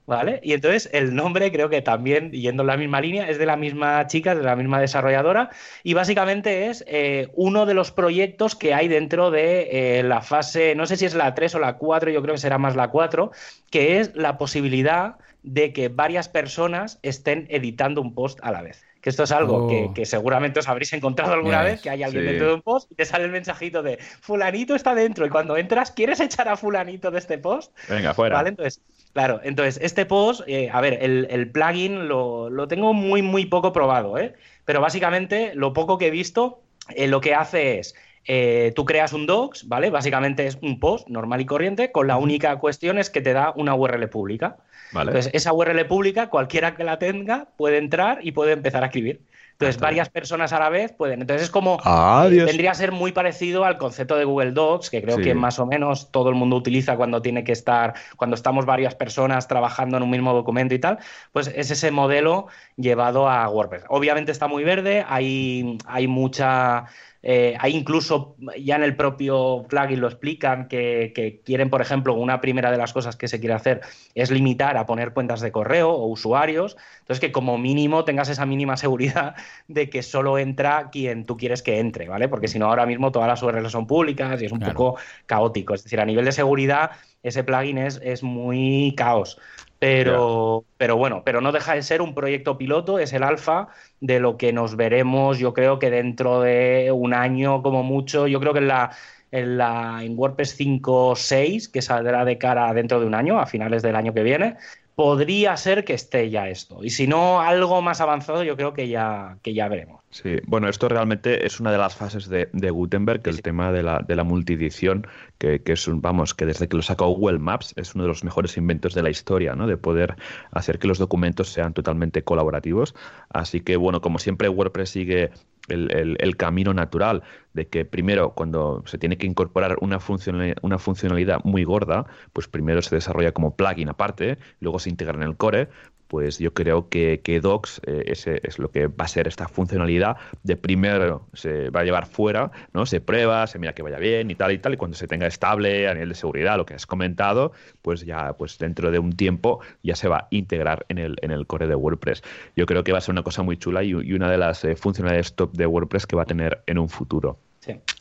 ¿Vale? 0.07 0.39
Y 0.45 0.53
entonces 0.53 0.89
el 0.93 1.17
nombre 1.17 1.51
creo 1.51 1.69
que 1.69 1.83
también, 1.83 2.31
yendo 2.31 2.63
en 2.63 2.69
la 2.69 2.77
misma 2.77 3.01
línea, 3.01 3.29
es 3.29 3.39
de 3.39 3.47
la 3.47 3.57
misma 3.57 4.07
chica, 4.07 4.37
de 4.37 4.43
la 4.45 4.55
misma 4.55 4.81
desarrolladora, 4.81 5.51
y 5.83 5.95
básicamente 5.95 6.69
es 6.69 6.85
eh, 6.87 7.29
uno 7.35 7.67
de 7.67 7.75
los 7.75 7.91
proyectos 7.91 8.55
que 8.55 8.73
hay 8.73 8.87
dentro 8.87 9.33
de 9.33 9.99
eh, 9.99 10.03
la 10.05 10.23
fase, 10.23 10.77
no 10.77 10.87
sé 10.87 10.97
si 10.97 11.07
es 11.07 11.15
la 11.15 11.35
3 11.35 11.57
o 11.57 11.59
la 11.59 11.77
4, 11.77 12.13
yo 12.13 12.23
creo 12.23 12.37
que 12.37 12.41
será 12.41 12.57
más 12.57 12.77
la 12.77 12.89
4, 12.89 13.33
que 13.69 13.99
es 13.99 14.15
la 14.15 14.39
posibilidad 14.39 15.17
de 15.43 15.73
que 15.73 15.89
varias 15.89 16.29
personas 16.29 17.01
estén 17.03 17.49
editando 17.51 18.01
un 18.01 18.15
post 18.15 18.39
a 18.43 18.53
la 18.53 18.63
vez. 18.63 18.86
Que 19.07 19.11
esto 19.11 19.23
es 19.23 19.31
algo 19.31 19.69
que, 19.69 20.03
oh. 20.03 20.05
seguramente 20.05 20.59
os 20.59 20.67
habréis 20.67 20.93
encontrado 20.93 21.33
alguna 21.33 21.63
vez, 21.63 21.81
que 21.81 21.91
hay 21.91 22.03
alguien 22.03 22.25
dentro 22.25 22.49
de 22.49 22.55
un 22.55 22.63
post 22.63 22.91
y 22.91 22.97
te 22.97 23.05
sale 23.05 23.27
el 23.27 23.31
mensajito 23.31 23.81
de 23.85 24.01
fulanito 24.21 24.75
está 24.75 24.97
dentro 24.97 25.25
y 25.25 25.29
cuando 25.29 25.57
entras, 25.57 25.93
¿quieres 25.93 26.19
echar 26.19 26.49
a 26.49 26.57
fulanito 26.57 27.13
de 27.13 27.21
este 27.21 27.39
post? 27.39 27.73
Venga, 27.89 28.15
fuera. 28.15 28.35
¿Vale? 28.35 28.49
Entonces, 28.49 28.83
claro, 29.13 29.39
entonces 29.45 29.79
este 29.81 30.07
post, 30.07 30.41
eh, 30.49 30.71
a 30.73 30.81
ver, 30.81 30.99
el, 31.01 31.53
plugin 31.53 32.09
lo, 32.09 32.67
tengo 32.67 32.95
muy, 32.95 33.23
muy 33.23 33.47
poco 33.47 33.73
probado, 33.73 34.19
¿eh? 34.19 34.35
Pero 34.65 34.81
básicamente 34.81 35.53
lo 35.55 35.73
poco 35.73 35.99
que 35.99 36.09
he 36.09 36.11
visto, 36.11 36.63
eh, 36.89 37.07
lo 37.07 37.21
que 37.21 37.37
hace 37.37 37.79
es... 37.79 37.95
Eh, 38.29 38.73
tú 38.75 38.85
creas 38.85 39.13
un 39.13 39.25
docs, 39.27 39.69
¿vale? 39.69 39.91
Básicamente 39.91 40.49
es 40.49 40.59
un 40.63 40.81
post 40.81 41.07
normal 41.07 41.41
y 41.43 41.47
corriente, 41.47 41.93
con 41.93 42.09
la 42.09 42.17
única 42.17 42.57
cuestión 42.57 42.99
es 42.99 43.09
que 43.09 43.21
te 43.21 43.33
da 43.33 43.53
una 43.55 43.77
URL 43.77 44.09
pública. 44.09 44.57
Entonces, 44.93 45.30
esa 45.32 45.53
URL 45.53 45.87
pública, 45.87 46.28
cualquiera 46.28 46.74
que 46.74 46.84
la 46.84 46.99
tenga, 46.99 47.49
puede 47.57 47.78
entrar 47.78 48.20
y 48.22 48.32
puede 48.32 48.53
empezar 48.53 48.82
a 48.82 48.87
escribir. 48.87 49.20
Entonces, 49.59 49.80
varias 49.80 50.11
personas 50.11 50.53
a 50.53 50.59
la 50.59 50.68
vez 50.68 50.93
pueden. 50.93 51.22
Entonces, 51.22 51.45
es 51.47 51.51
como. 51.51 51.78
Ah, 51.82 52.26
tendría 52.28 52.72
que 52.72 52.76
ser 52.76 52.93
muy 52.93 53.12
parecido 53.12 53.64
al 53.64 53.78
concepto 53.78 54.14
de 54.16 54.24
Google 54.24 54.53
Docs, 54.53 54.91
que 54.91 55.03
creo 55.03 55.16
que 55.16 55.34
más 55.34 55.59
o 55.59 55.64
menos 55.64 56.12
todo 56.12 56.28
el 56.28 56.34
mundo 56.34 56.57
utiliza 56.57 56.97
cuando 56.97 57.22
tiene 57.22 57.43
que 57.43 57.53
estar. 57.53 57.95
Cuando 58.16 58.37
estamos 58.37 58.66
varias 58.66 58.95
personas 58.95 59.49
trabajando 59.49 59.97
en 59.97 60.03
un 60.03 60.11
mismo 60.11 60.34
documento 60.34 60.74
y 60.74 60.78
tal. 60.78 60.99
Pues 61.32 61.51
es 61.55 61.70
ese 61.70 61.91
modelo 61.91 62.49
llevado 62.76 63.30
a 63.30 63.49
WordPress. 63.49 63.84
Obviamente 63.89 64.30
está 64.30 64.47
muy 64.47 64.62
verde, 64.62 65.07
hay, 65.09 65.78
hay 65.87 66.07
mucha 66.07 66.84
eh, 67.29 67.57
hay 67.59 67.74
incluso, 67.74 68.37
ya 68.57 68.77
en 68.77 68.85
el 68.85 68.95
propio 68.95 69.66
plugin 69.68 70.01
lo 70.01 70.07
explican, 70.07 70.68
que, 70.68 71.43
quieren, 71.45 71.70
por 71.70 71.83
ejemplo, 71.83 72.14
una 72.14 72.41
primera 72.41 72.70
de 72.70 72.79
las 72.79 72.93
cosas 72.93 73.16
que 73.16 73.27
se 73.27 73.41
quiere 73.41 73.55
hacer 73.55 73.81
es 74.14 74.31
limitar 74.31 74.77
a 74.77 74.87
poner 74.87 75.12
cuentas 75.12 75.41
de 75.41 75.51
correo 75.51 75.91
o 75.91 76.07
usuarios. 76.07 76.77
Entonces, 77.01 77.18
que 77.18 77.33
como 77.33 77.59
mínimo 77.59 78.05
tengas 78.05 78.29
esa 78.29 78.47
mínima 78.47 78.77
seguridad 78.77 79.35
de 79.66 79.91
que 79.91 80.05
solo 80.05 80.39
entra 80.39 80.91
quien 80.93 81.24
tú 81.24 81.37
quieres 81.37 81.64
que 81.64 81.81
entre, 81.81 82.07
¿vale? 82.07 82.29
Porque 82.29 82.47
si 82.47 82.61
no, 82.61 82.66
ahora 82.66 82.87
mismo 82.87 83.11
todas 83.11 83.27
las 83.27 83.43
URLs 83.43 83.72
son 83.72 83.89
públicas 83.89 84.41
y 84.41 84.45
es 84.45 84.53
un 84.53 84.61
poco 84.61 84.97
caótico. 85.27 85.74
Es 85.74 85.83
decir, 85.83 85.99
a 85.99 86.05
nivel 86.05 86.27
de 86.27 86.31
seguridad, 86.31 86.93
ese 87.24 87.43
plugin 87.43 87.79
es, 87.79 88.01
es 88.05 88.22
muy 88.22 88.95
caos. 88.97 89.37
Pero, 89.79 90.64
pero 90.79 90.97
bueno, 90.97 91.22
pero 91.24 91.41
no 91.43 91.53
deja 91.53 91.74
de 91.74 91.83
ser 91.83 92.01
un 92.01 92.14
proyecto 92.14 92.57
piloto, 92.57 92.99
es 92.99 93.12
el 93.12 93.22
alfa 93.22 93.68
de 94.01 94.20
lo 94.20 94.39
que 94.39 94.53
nos 94.53 94.77
veremos, 94.77 95.39
yo 95.39 95.53
creo 95.53 95.79
que 95.79 95.91
dentro 95.91 96.41
de 96.41 96.91
un 96.93 97.12
año 97.12 97.62
como 97.62 97.83
mucho, 97.83 98.27
yo 98.27 98.41
creo 98.41 98.55
que 98.55 98.61
en 98.61 98.68
la, 98.68 98.91
en 99.31 99.59
la 99.59 100.03
en 100.03 100.18
WordPress 100.18 100.55
5.6, 100.59 101.68
que 101.68 101.83
saldrá 101.83 102.24
de 102.24 102.39
cara 102.39 102.72
dentro 102.72 103.01
de 103.01 103.07
un 103.07 103.14
año, 103.14 103.39
a 103.39 103.47
finales 103.47 103.83
del 103.83 103.97
año 103.97 104.14
que 104.14 104.22
viene, 104.22 104.57
podría 104.97 105.55
ser 105.59 105.84
que 105.84 105.92
esté 105.92 106.30
ya 106.30 106.49
esto. 106.49 106.82
Y 106.82 106.88
si 106.88 107.07
no, 107.07 107.42
algo 107.42 107.82
más 107.82 108.01
avanzado, 108.01 108.42
yo 108.42 108.57
creo 108.57 108.72
que 108.72 108.88
ya, 108.88 109.36
que 109.42 109.53
ya 109.53 109.68
veremos. 109.68 110.01
Sí, 110.09 110.38
bueno, 110.47 110.70
esto 110.70 110.88
realmente 110.88 111.44
es 111.44 111.61
una 111.61 111.70
de 111.70 111.76
las 111.76 111.94
fases 111.94 112.30
de, 112.30 112.70
Gutenberg, 112.70 113.20
el 113.24 113.42
tema 113.42 113.70
de 113.72 113.82
la, 113.82 113.99
de 113.99 114.16
la 114.16 114.24
multiedición, 114.24 115.07
que, 115.36 115.61
es 115.66 115.86
un, 115.86 116.01
vamos, 116.01 116.32
que 116.32 116.47
desde 116.47 116.66
que 116.66 116.78
lo 116.78 116.82
sacó 116.82 117.09
Google 117.09 117.38
Maps 117.38 117.74
es 117.76 117.94
uno 117.94 118.05
de 118.05 118.09
los 118.09 118.24
mejores 118.24 118.57
inventos 118.57 118.94
de 118.94 119.03
la 119.03 119.11
historia, 119.11 119.55
¿no? 119.55 119.66
De 119.66 119.76
poder 119.76 120.16
hacer 120.51 120.78
que 120.78 120.88
los 120.88 120.97
documentos 120.97 121.51
sean 121.51 121.74
totalmente 121.74 122.22
colaborativos. 122.22 122.94
Así 123.28 123.61
que, 123.61 123.76
bueno, 123.76 124.01
como 124.01 124.18
siempre, 124.18 124.49
WordPress 124.49 124.88
sigue 124.88 125.30
el, 125.69 126.37
camino 126.37 126.75
natural 126.75 127.23
de 127.55 127.67
que 127.67 127.85
primero 127.85 128.31
cuando 128.35 128.83
se 128.87 128.99
tiene 128.99 129.17
que 129.17 129.27
incorporar 129.27 129.77
una 129.81 130.01
funcionalidad, 130.01 130.57
una 130.62 130.79
funcionalidad 130.79 131.41
muy 131.45 131.64
gorda, 131.64 132.07
pues 132.33 132.49
primero 132.49 132.83
se 132.83 132.95
desarrolla 132.95 133.33
como 133.33 133.57
plugin 133.57 133.89
aparte, 133.89 134.39
luego 134.61 134.79
se 134.79 134.91
integra 134.91 135.14
en 135.14 135.23
el 135.23 135.37
core, 135.37 135.69
pues 136.09 136.39
yo 136.39 136.53
creo 136.55 136.89
que, 136.89 137.21
que 137.23 137.41
Docs 137.41 137.81
eh, 137.87 138.05
ese 138.07 138.41
es 138.43 138.59
lo 138.59 138.71
que 138.71 138.87
va 138.87 139.05
a 139.05 139.09
ser 139.09 139.29
esta 139.29 139.49
funcionalidad 139.49 140.17
de 140.43 140.57
primero 140.57 141.27
se 141.33 141.71
va 141.71 141.81
a 141.81 141.85
llevar 141.85 142.07
fuera, 142.07 142.51
¿no? 142.73 142.87
Se 142.87 143.01
prueba, 143.01 143.47
se 143.47 143.59
mira 143.59 143.75
que 143.75 143.83
vaya 143.83 143.99
bien 143.99 144.31
y 144.31 144.35
tal 144.35 144.53
y 144.53 144.59
tal, 144.59 144.75
y 144.75 144.77
cuando 144.77 144.97
se 144.97 145.07
tenga 145.07 145.27
estable 145.27 145.89
a 145.89 145.95
nivel 145.95 146.11
de 146.11 146.15
seguridad, 146.15 146.57
lo 146.57 146.67
que 146.67 146.75
has 146.75 146.87
comentado, 146.87 147.53
pues 147.83 148.05
ya 148.05 148.35
pues 148.35 148.59
dentro 148.59 148.91
de 148.91 148.99
un 148.99 149.13
tiempo 149.13 149.61
ya 149.83 149.97
se 149.97 150.09
va 150.09 150.19
a 150.19 150.27
integrar 150.31 150.87
en 150.89 150.99
el, 150.99 151.17
en 151.23 151.31
el 151.31 151.47
core 151.47 151.67
de 151.67 151.75
WordPress. 151.75 152.23
Yo 152.57 152.67
creo 152.67 152.85
que 152.85 152.93
va 152.93 152.99
a 152.99 153.01
ser 153.01 153.13
una 153.13 153.23
cosa 153.23 153.43
muy 153.43 153.57
chula 153.57 153.83
y, 153.83 153.95
una 153.95 154.31
de 154.31 154.39
las 154.39 154.65
eh, 154.65 154.77
funcionalidades 154.77 155.35
top 155.35 155.53
de 155.53 155.67
WordPress 155.67 156.07
que 156.07 156.17
va 156.17 156.23
a 156.23 156.27
tener 156.27 156.63
en 156.67 156.79
un 156.79 156.89
futuro. 156.89 157.39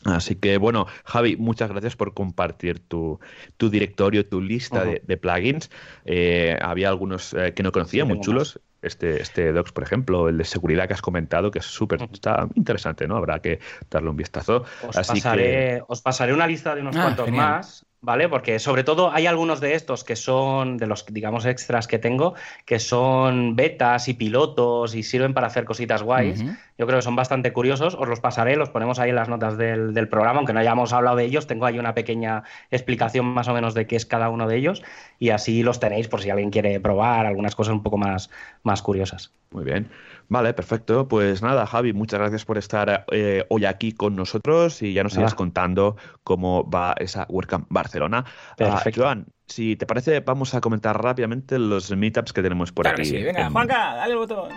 Así 0.04 0.36
que 0.36 0.58
bueno, 0.58 0.86
Javi, 1.04 1.36
muchas 1.36 1.70
gracias 1.70 1.96
por 1.96 2.14
compartir 2.14 2.78
tu, 2.80 3.18
directorio, 3.58 4.26
tu 4.26 4.40
lista 4.40 4.84
de, 4.84 5.16
plugins. 5.16 5.70
Eh, 6.04 6.58
había 6.60 6.88
algunos 6.88 7.34
eh, 7.34 7.52
que 7.54 7.62
no 7.62 7.72
conocía, 7.72 8.04
muy 8.04 8.20
chulos. 8.20 8.60
Este, 8.82 9.20
este 9.20 9.52
Docs, 9.52 9.72
por 9.72 9.82
ejemplo, 9.82 10.28
el 10.28 10.38
de 10.38 10.44
seguridad 10.44 10.86
que 10.86 10.94
has 10.94 11.02
comentado, 11.02 11.50
que 11.50 11.58
es 11.58 11.64
súper, 11.64 12.02
está 12.12 12.46
interesante, 12.54 13.08
¿no? 13.08 13.16
Habrá 13.16 13.40
que 13.40 13.58
darle 13.90 14.10
un 14.10 14.16
vistazo. 14.16 14.64
Os, 14.86 14.94
pasaré, 14.94 15.82
os 15.88 16.00
pasaré 16.02 16.32
una 16.32 16.46
lista 16.46 16.74
de 16.74 16.82
unos 16.82 16.94
ah, 16.96 17.02
cuantos 17.02 17.30
más 17.32 17.86
¿vale? 18.06 18.28
Porque 18.28 18.60
sobre 18.60 18.84
todo 18.84 19.10
hay 19.12 19.26
algunos 19.26 19.60
de 19.60 19.74
estos 19.74 20.04
que 20.04 20.14
son, 20.14 20.76
de 20.76 20.86
los, 20.86 21.04
digamos, 21.06 21.44
extras 21.44 21.88
que 21.88 21.98
tengo, 21.98 22.34
que 22.64 22.78
son 22.78 23.56
betas 23.56 24.06
y 24.06 24.14
pilotos 24.14 24.94
y 24.94 25.02
sirven 25.02 25.34
para 25.34 25.48
hacer 25.48 25.64
cositas 25.64 26.04
guays. 26.04 26.40
Yo 26.78 26.86
creo 26.86 26.98
que 26.98 27.02
son 27.02 27.16
bastante 27.16 27.52
curiosos. 27.52 27.96
Os 27.96 28.08
los 28.08 28.20
pasaré, 28.20 28.54
los 28.54 28.70
ponemos 28.70 29.00
ahí 29.00 29.10
en 29.10 29.16
las 29.16 29.28
notas 29.28 29.58
del, 29.58 29.92
del, 29.92 30.08
programa, 30.08 30.38
aunque 30.38 30.52
no 30.52 30.60
hayamos 30.60 30.92
hablado 30.92 31.16
de 31.16 31.24
ellos. 31.24 31.48
Tengo 31.48 31.66
ahí 31.66 31.80
una 31.80 31.94
pequeña 31.94 32.44
explicación 32.70 33.26
más 33.26 33.48
o 33.48 33.54
menos 33.54 33.74
de 33.74 33.88
qué 33.88 33.96
es 33.96 34.06
cada 34.06 34.28
uno 34.28 34.46
de 34.46 34.56
ellos 34.56 34.84
y 35.18 35.30
así 35.30 35.64
los 35.64 35.80
tenéis 35.80 36.06
por 36.06 36.22
si 36.22 36.30
alguien 36.30 36.50
quiere 36.50 36.78
probar 36.78 37.26
algunas 37.26 37.56
cosas 37.56 37.74
un 37.74 37.82
poco 37.82 37.98
más, 37.98 38.30
más 38.62 38.82
curiosas. 38.82 39.32
Muy 39.50 39.64
bien. 39.64 39.88
Vale, 40.28 40.54
perfecto. 40.54 41.06
Pues 41.08 41.42
nada, 41.42 41.66
Javi, 41.66 41.92
muchas 41.92 42.20
gracias 42.20 42.44
por 42.44 42.58
estar 42.58 43.04
eh, 43.12 43.44
hoy 43.48 43.64
aquí 43.64 43.92
con 43.92 44.16
nosotros 44.16 44.82
y 44.82 44.92
ya 44.92 45.02
nos 45.02 45.12
sigas 45.12 45.34
contando 45.34 45.96
cómo 46.24 46.68
va 46.68 46.94
esa 46.98 47.26
WordCamp 47.28 47.66
Barcelona. 47.68 48.24
Ah, 48.26 48.54
perfecto. 48.56 49.02
Joan, 49.02 49.26
si 49.46 49.76
te 49.76 49.86
parece, 49.86 50.20
vamos 50.20 50.54
a 50.54 50.60
comentar 50.60 51.00
rápidamente 51.00 51.58
los 51.58 51.90
meetups 51.94 52.32
que 52.32 52.42
tenemos 52.42 52.72
por 52.72 52.88
aquí. 52.88 53.04
sí. 53.04 53.22
Venga, 53.22 53.50
Juanca, 53.50 53.94
dale 53.94 54.12
el 54.12 54.18
botón. 54.18 54.50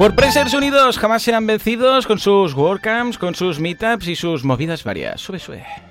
WordPressers 0.00 0.54
unidos 0.54 0.98
jamás 0.98 1.22
serán 1.22 1.46
vencidos 1.46 2.06
con 2.06 2.18
sus 2.18 2.54
WordCamps, 2.54 3.18
con 3.18 3.34
sus 3.34 3.60
meetups 3.60 4.08
y 4.08 4.16
sus 4.16 4.44
movidas 4.44 4.82
varias. 4.82 5.20
Sube, 5.20 5.38
sube. 5.38 5.89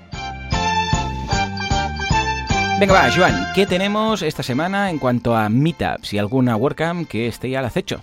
Venga, 2.80 2.94
va, 2.94 3.10
Joan, 3.14 3.48
¿qué 3.54 3.66
tenemos 3.66 4.22
esta 4.22 4.42
semana 4.42 4.88
en 4.88 4.98
cuanto 4.98 5.36
a 5.36 5.50
meetups 5.50 6.14
y 6.14 6.18
alguna 6.18 6.56
WordCamp 6.56 7.06
que 7.06 7.26
esté 7.26 7.54
al 7.54 7.66
acecho? 7.66 8.00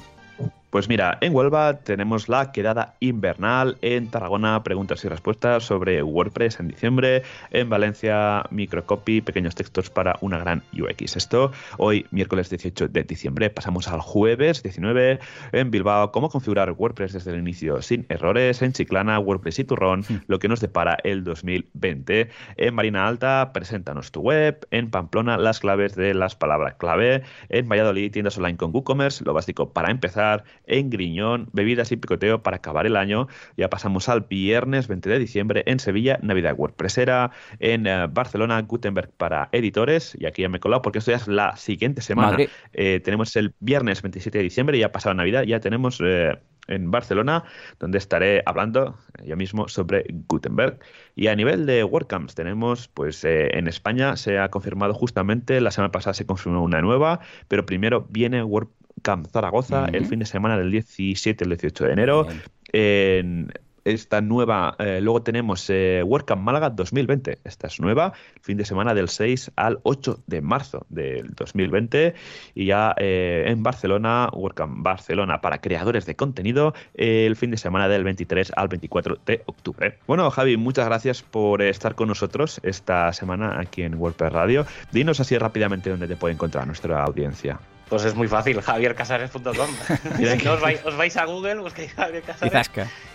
Pues 0.70 0.90
mira, 0.90 1.18
en 1.22 1.34
Huelva 1.34 1.80
tenemos 1.80 2.28
la 2.28 2.52
quedada 2.52 2.96
invernal, 3.00 3.78
en 3.82 4.12
Tarragona 4.12 4.64
preguntas 4.64 5.04
y 5.06 5.08
respuestas 5.08 5.64
sobre 5.64 6.04
WordPress 6.04 6.60
en 6.60 6.68
diciembre, 6.68 7.24
en 7.52 7.70
Valencia 7.70 8.44
microcopy, 8.52 9.22
pequeños 9.22 9.56
textos 9.56 9.90
para 9.90 10.18
una 10.20 10.40
gran 10.40 10.62
UX. 10.78 11.16
Esto 11.16 11.54
hoy 11.78 12.06
miércoles 12.12 12.50
18 12.50 12.90
de 12.90 13.04
diciembre, 13.04 13.50
pasamos 13.50 13.88
al 13.88 14.02
jueves 14.02 14.62
19 14.62 15.20
en 15.54 15.72
Bilbao, 15.72 16.12
cómo 16.12 16.30
configurar 16.30 16.74
WordPress 16.74 17.14
desde 17.14 17.32
el 17.32 17.40
inicio 17.40 17.82
sin 17.82 18.06
errores, 18.10 18.62
en 18.62 18.74
Chiclana, 18.74 19.20
WordPress 19.20 19.60
y 19.60 19.64
Turrón, 19.64 20.02
hmm. 20.02 20.24
lo 20.28 20.40
que 20.40 20.50
nos 20.50 20.60
depara 20.60 20.98
el 21.06 21.24
2020. 21.24 22.30
En 22.58 22.76
Marina 22.76 23.08
Alta, 23.08 23.52
preséntanos 23.54 24.12
tu 24.12 24.20
web, 24.20 24.68
en 24.72 24.92
Pamplona 24.92 25.38
las 25.38 25.62
claves 25.62 25.96
de 25.96 26.14
las 26.14 26.36
palabras 26.36 26.76
clave, 26.76 27.24
en 27.48 27.70
Valladolid 27.70 28.12
tiendas 28.12 28.38
online 28.38 28.58
con 28.58 28.72
WooCommerce, 28.74 29.24
lo 29.24 29.34
básico 29.34 29.72
para 29.72 29.92
empezar, 29.92 30.44
en 30.68 30.90
Griñón, 30.90 31.50
bebidas 31.54 31.92
y 31.92 31.98
picoteo 31.98 32.44
para 32.44 32.58
acabar 32.58 32.86
el 32.86 32.96
año. 32.96 33.28
Ya 33.56 33.70
pasamos 33.70 34.10
al 34.10 34.22
viernes 34.22 34.88
20 34.88 35.10
de 35.10 35.20
diciembre 35.20 35.64
en 35.66 35.80
Sevilla, 35.80 36.20
Navidad 36.22 36.56
WordPressera, 36.58 37.32
en 37.60 37.88
eh, 37.88 38.08
Barcelona, 38.10 38.62
Gutenberg 38.62 39.12
para 39.12 39.50
editores. 39.52 40.16
Y 40.20 40.26
aquí 40.26 40.44
ya 40.44 40.50
me 40.50 40.58
he 40.58 40.60
colado 40.60 40.82
porque 40.82 41.00
esto 41.00 41.12
ya 41.12 41.18
es 41.18 41.28
la 41.28 41.56
siguiente 41.58 42.02
semana. 42.02 42.38
Eh, 42.74 43.00
tenemos 43.04 43.36
el 43.36 43.54
viernes 43.60 44.02
27 44.02 44.38
de 44.38 44.44
diciembre, 44.44 44.78
ya 44.78 44.92
pasado 44.92 45.16
Navidad, 45.16 45.44
ya 45.44 45.60
tenemos... 45.60 46.02
Eh, 46.04 46.38
en 46.70 46.92
Barcelona, 46.92 47.46
donde 47.80 47.98
estaré 47.98 48.44
hablando 48.46 48.98
yo 49.24 49.38
mismo 49.38 49.70
sobre 49.70 50.06
Gutenberg. 50.28 50.80
Y 51.16 51.28
a 51.28 51.36
nivel 51.38 51.66
de 51.66 51.82
WordCamps 51.86 52.36
tenemos, 52.36 52.90
pues 52.90 53.24
en 53.24 53.68
España 53.70 54.18
se 54.18 54.38
ha 54.38 54.50
confirmado 54.50 54.94
justamente, 54.94 55.62
la 55.62 55.72
semana 55.72 55.94
pasada 55.94 56.14
se 56.14 56.26
confirmó 56.26 56.62
una 56.62 56.82
nueva, 56.82 57.22
pero 57.48 57.66
primero 57.66 58.06
viene 58.10 58.44
Word, 58.44 58.68
Camp 59.02 59.28
Zaragoza 59.28 59.88
el 59.92 60.06
fin 60.06 60.20
de 60.20 60.26
semana 60.26 60.58
del 60.58 60.72
17 60.72 61.44
al 61.44 61.50
18 61.50 61.86
de 61.86 61.94
enero. 61.94 62.28
En 62.74 63.52
esta 63.88 64.22
nueva, 64.22 64.76
eh, 64.80 65.00
luego 65.02 65.22
tenemos 65.22 65.70
eh, 65.70 66.04
WordCamp 66.06 66.42
Málaga 66.42 66.70
2020, 66.70 67.40
esta 67.44 67.68
es 67.68 67.80
nueva, 67.80 68.14
fin 68.42 68.58
de 68.58 68.66
semana 68.66 68.94
del 68.94 69.08
6 69.08 69.52
al 69.56 69.80
8 69.84 70.24
de 70.28 70.42
marzo 70.42 70.86
del 70.90 71.34
2020 71.34 72.14
y 72.54 72.66
ya 72.66 72.94
eh, 72.98 73.46
en 73.48 73.64
Barcelona, 73.64 74.30
WordCamp 74.34 74.84
Barcelona 74.84 75.42
para 75.42 75.62
creadores 75.62 76.06
de 76.06 76.16
contenido, 76.16 76.74
el 76.96 77.36
fin 77.36 77.52
de 77.52 77.58
semana 77.58 77.88
del 77.88 78.04
23 78.04 78.52
al 78.56 78.68
24 78.68 79.20
de 79.26 79.44
octubre. 79.46 79.98
Bueno, 80.06 80.30
Javi, 80.32 80.58
muchas 80.58 80.86
gracias 80.86 81.22
por 81.22 81.62
estar 81.62 81.96
con 81.96 82.10
nosotros 82.10 82.60
esta 82.64 83.14
semana 83.14 83.60
aquí 83.60 83.84
en 83.84 83.96
WordPress 83.96 84.34
Radio. 84.34 84.66
Dinos 84.92 85.20
así 85.20 85.38
rápidamente 85.38 85.90
dónde 85.90 86.08
te 86.08 86.18
puede 86.18 86.34
encontrar 86.34 86.68
nuestra 86.68 87.04
audiencia. 87.04 87.60
Pues 87.90 88.04
es 88.04 88.16
muy 88.16 88.28
fácil, 88.28 88.62
javiercasares.com. 88.62 89.46
os, 90.52 90.62
vais, 90.62 90.86
os 90.86 90.98
vais 90.98 91.18
a 91.18 91.26
Google, 91.26 91.56
buscáis 91.56 91.94
Javier 91.94 92.24
Casares. 92.24 92.70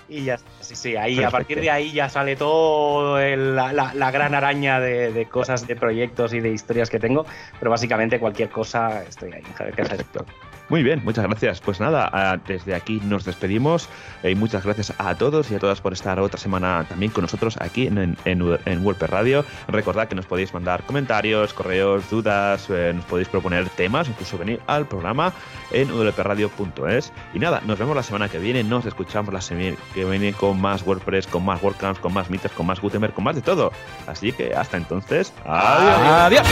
Y 0.08 0.24
ya 0.24 0.38
sí, 0.60 0.74
sí, 0.74 0.96
ahí 0.96 1.22
a 1.22 1.30
partir 1.30 1.60
de 1.60 1.70
ahí 1.70 1.92
ya 1.92 2.08
sale 2.08 2.36
todo 2.36 3.18
la, 3.18 4.10
gran 4.10 4.34
araña 4.34 4.80
de, 4.80 5.26
cosas, 5.30 5.66
de 5.66 5.76
proyectos 5.76 6.34
y 6.34 6.40
de 6.40 6.50
historias 6.50 6.90
que 6.90 6.98
tengo. 6.98 7.24
Pero 7.58 7.70
básicamente 7.70 8.18
cualquier 8.18 8.50
cosa 8.50 9.02
estoy 9.04 9.32
ahí, 9.32 9.42
Javier 9.56 9.76
Casares. 9.76 10.06
Muy 10.68 10.82
bien, 10.82 11.02
muchas 11.04 11.26
gracias. 11.26 11.60
Pues 11.60 11.80
nada, 11.80 12.40
desde 12.46 12.74
aquí 12.74 13.00
nos 13.04 13.24
despedimos 13.24 13.88
eh, 14.22 14.30
y 14.30 14.34
muchas 14.34 14.64
gracias 14.64 14.94
a 14.98 15.14
todos 15.14 15.50
y 15.50 15.54
a 15.54 15.58
todas 15.58 15.80
por 15.80 15.92
estar 15.92 16.18
otra 16.20 16.38
semana 16.38 16.86
también 16.88 17.12
con 17.12 17.22
nosotros 17.22 17.56
aquí 17.60 17.86
en, 17.86 18.16
en, 18.24 18.96
Radio. 19.00 19.44
Recordad 19.68 20.08
que 20.08 20.14
nos 20.14 20.26
podéis 20.26 20.54
mandar 20.54 20.82
comentarios, 20.84 21.52
correos, 21.52 22.08
dudas, 22.08 22.68
eh, 22.70 22.92
nos 22.94 23.04
podéis 23.04 23.28
proponer 23.28 23.68
temas, 23.70 24.08
incluso 24.08 24.38
venir 24.38 24.60
al 24.66 24.86
programa 24.86 25.32
en 25.72 25.88
wpradio.es. 25.88 27.12
Y 27.34 27.38
nada, 27.38 27.60
nos 27.66 27.78
vemos 27.78 27.94
la 27.96 28.02
semana 28.02 28.28
que 28.28 28.38
viene, 28.38 28.64
nos 28.64 28.86
escuchamos 28.86 29.32
la 29.32 29.40
semana 29.40 29.76
que 29.94 30.04
viene 30.04 30.32
con 30.32 30.60
más 30.60 30.86
WordPress, 30.86 31.26
con 31.26 31.44
más 31.44 31.62
WordCamps, 31.62 32.00
con 32.00 32.12
más 32.12 32.30
Meeters, 32.30 32.54
con 32.54 32.66
más 32.66 32.80
Gutenberg, 32.80 33.12
con 33.12 33.24
más 33.24 33.34
de 33.34 33.42
todo. 33.42 33.72
Así 34.06 34.32
que 34.32 34.54
hasta 34.54 34.76
entonces, 34.76 35.32
adiós. 35.44 36.46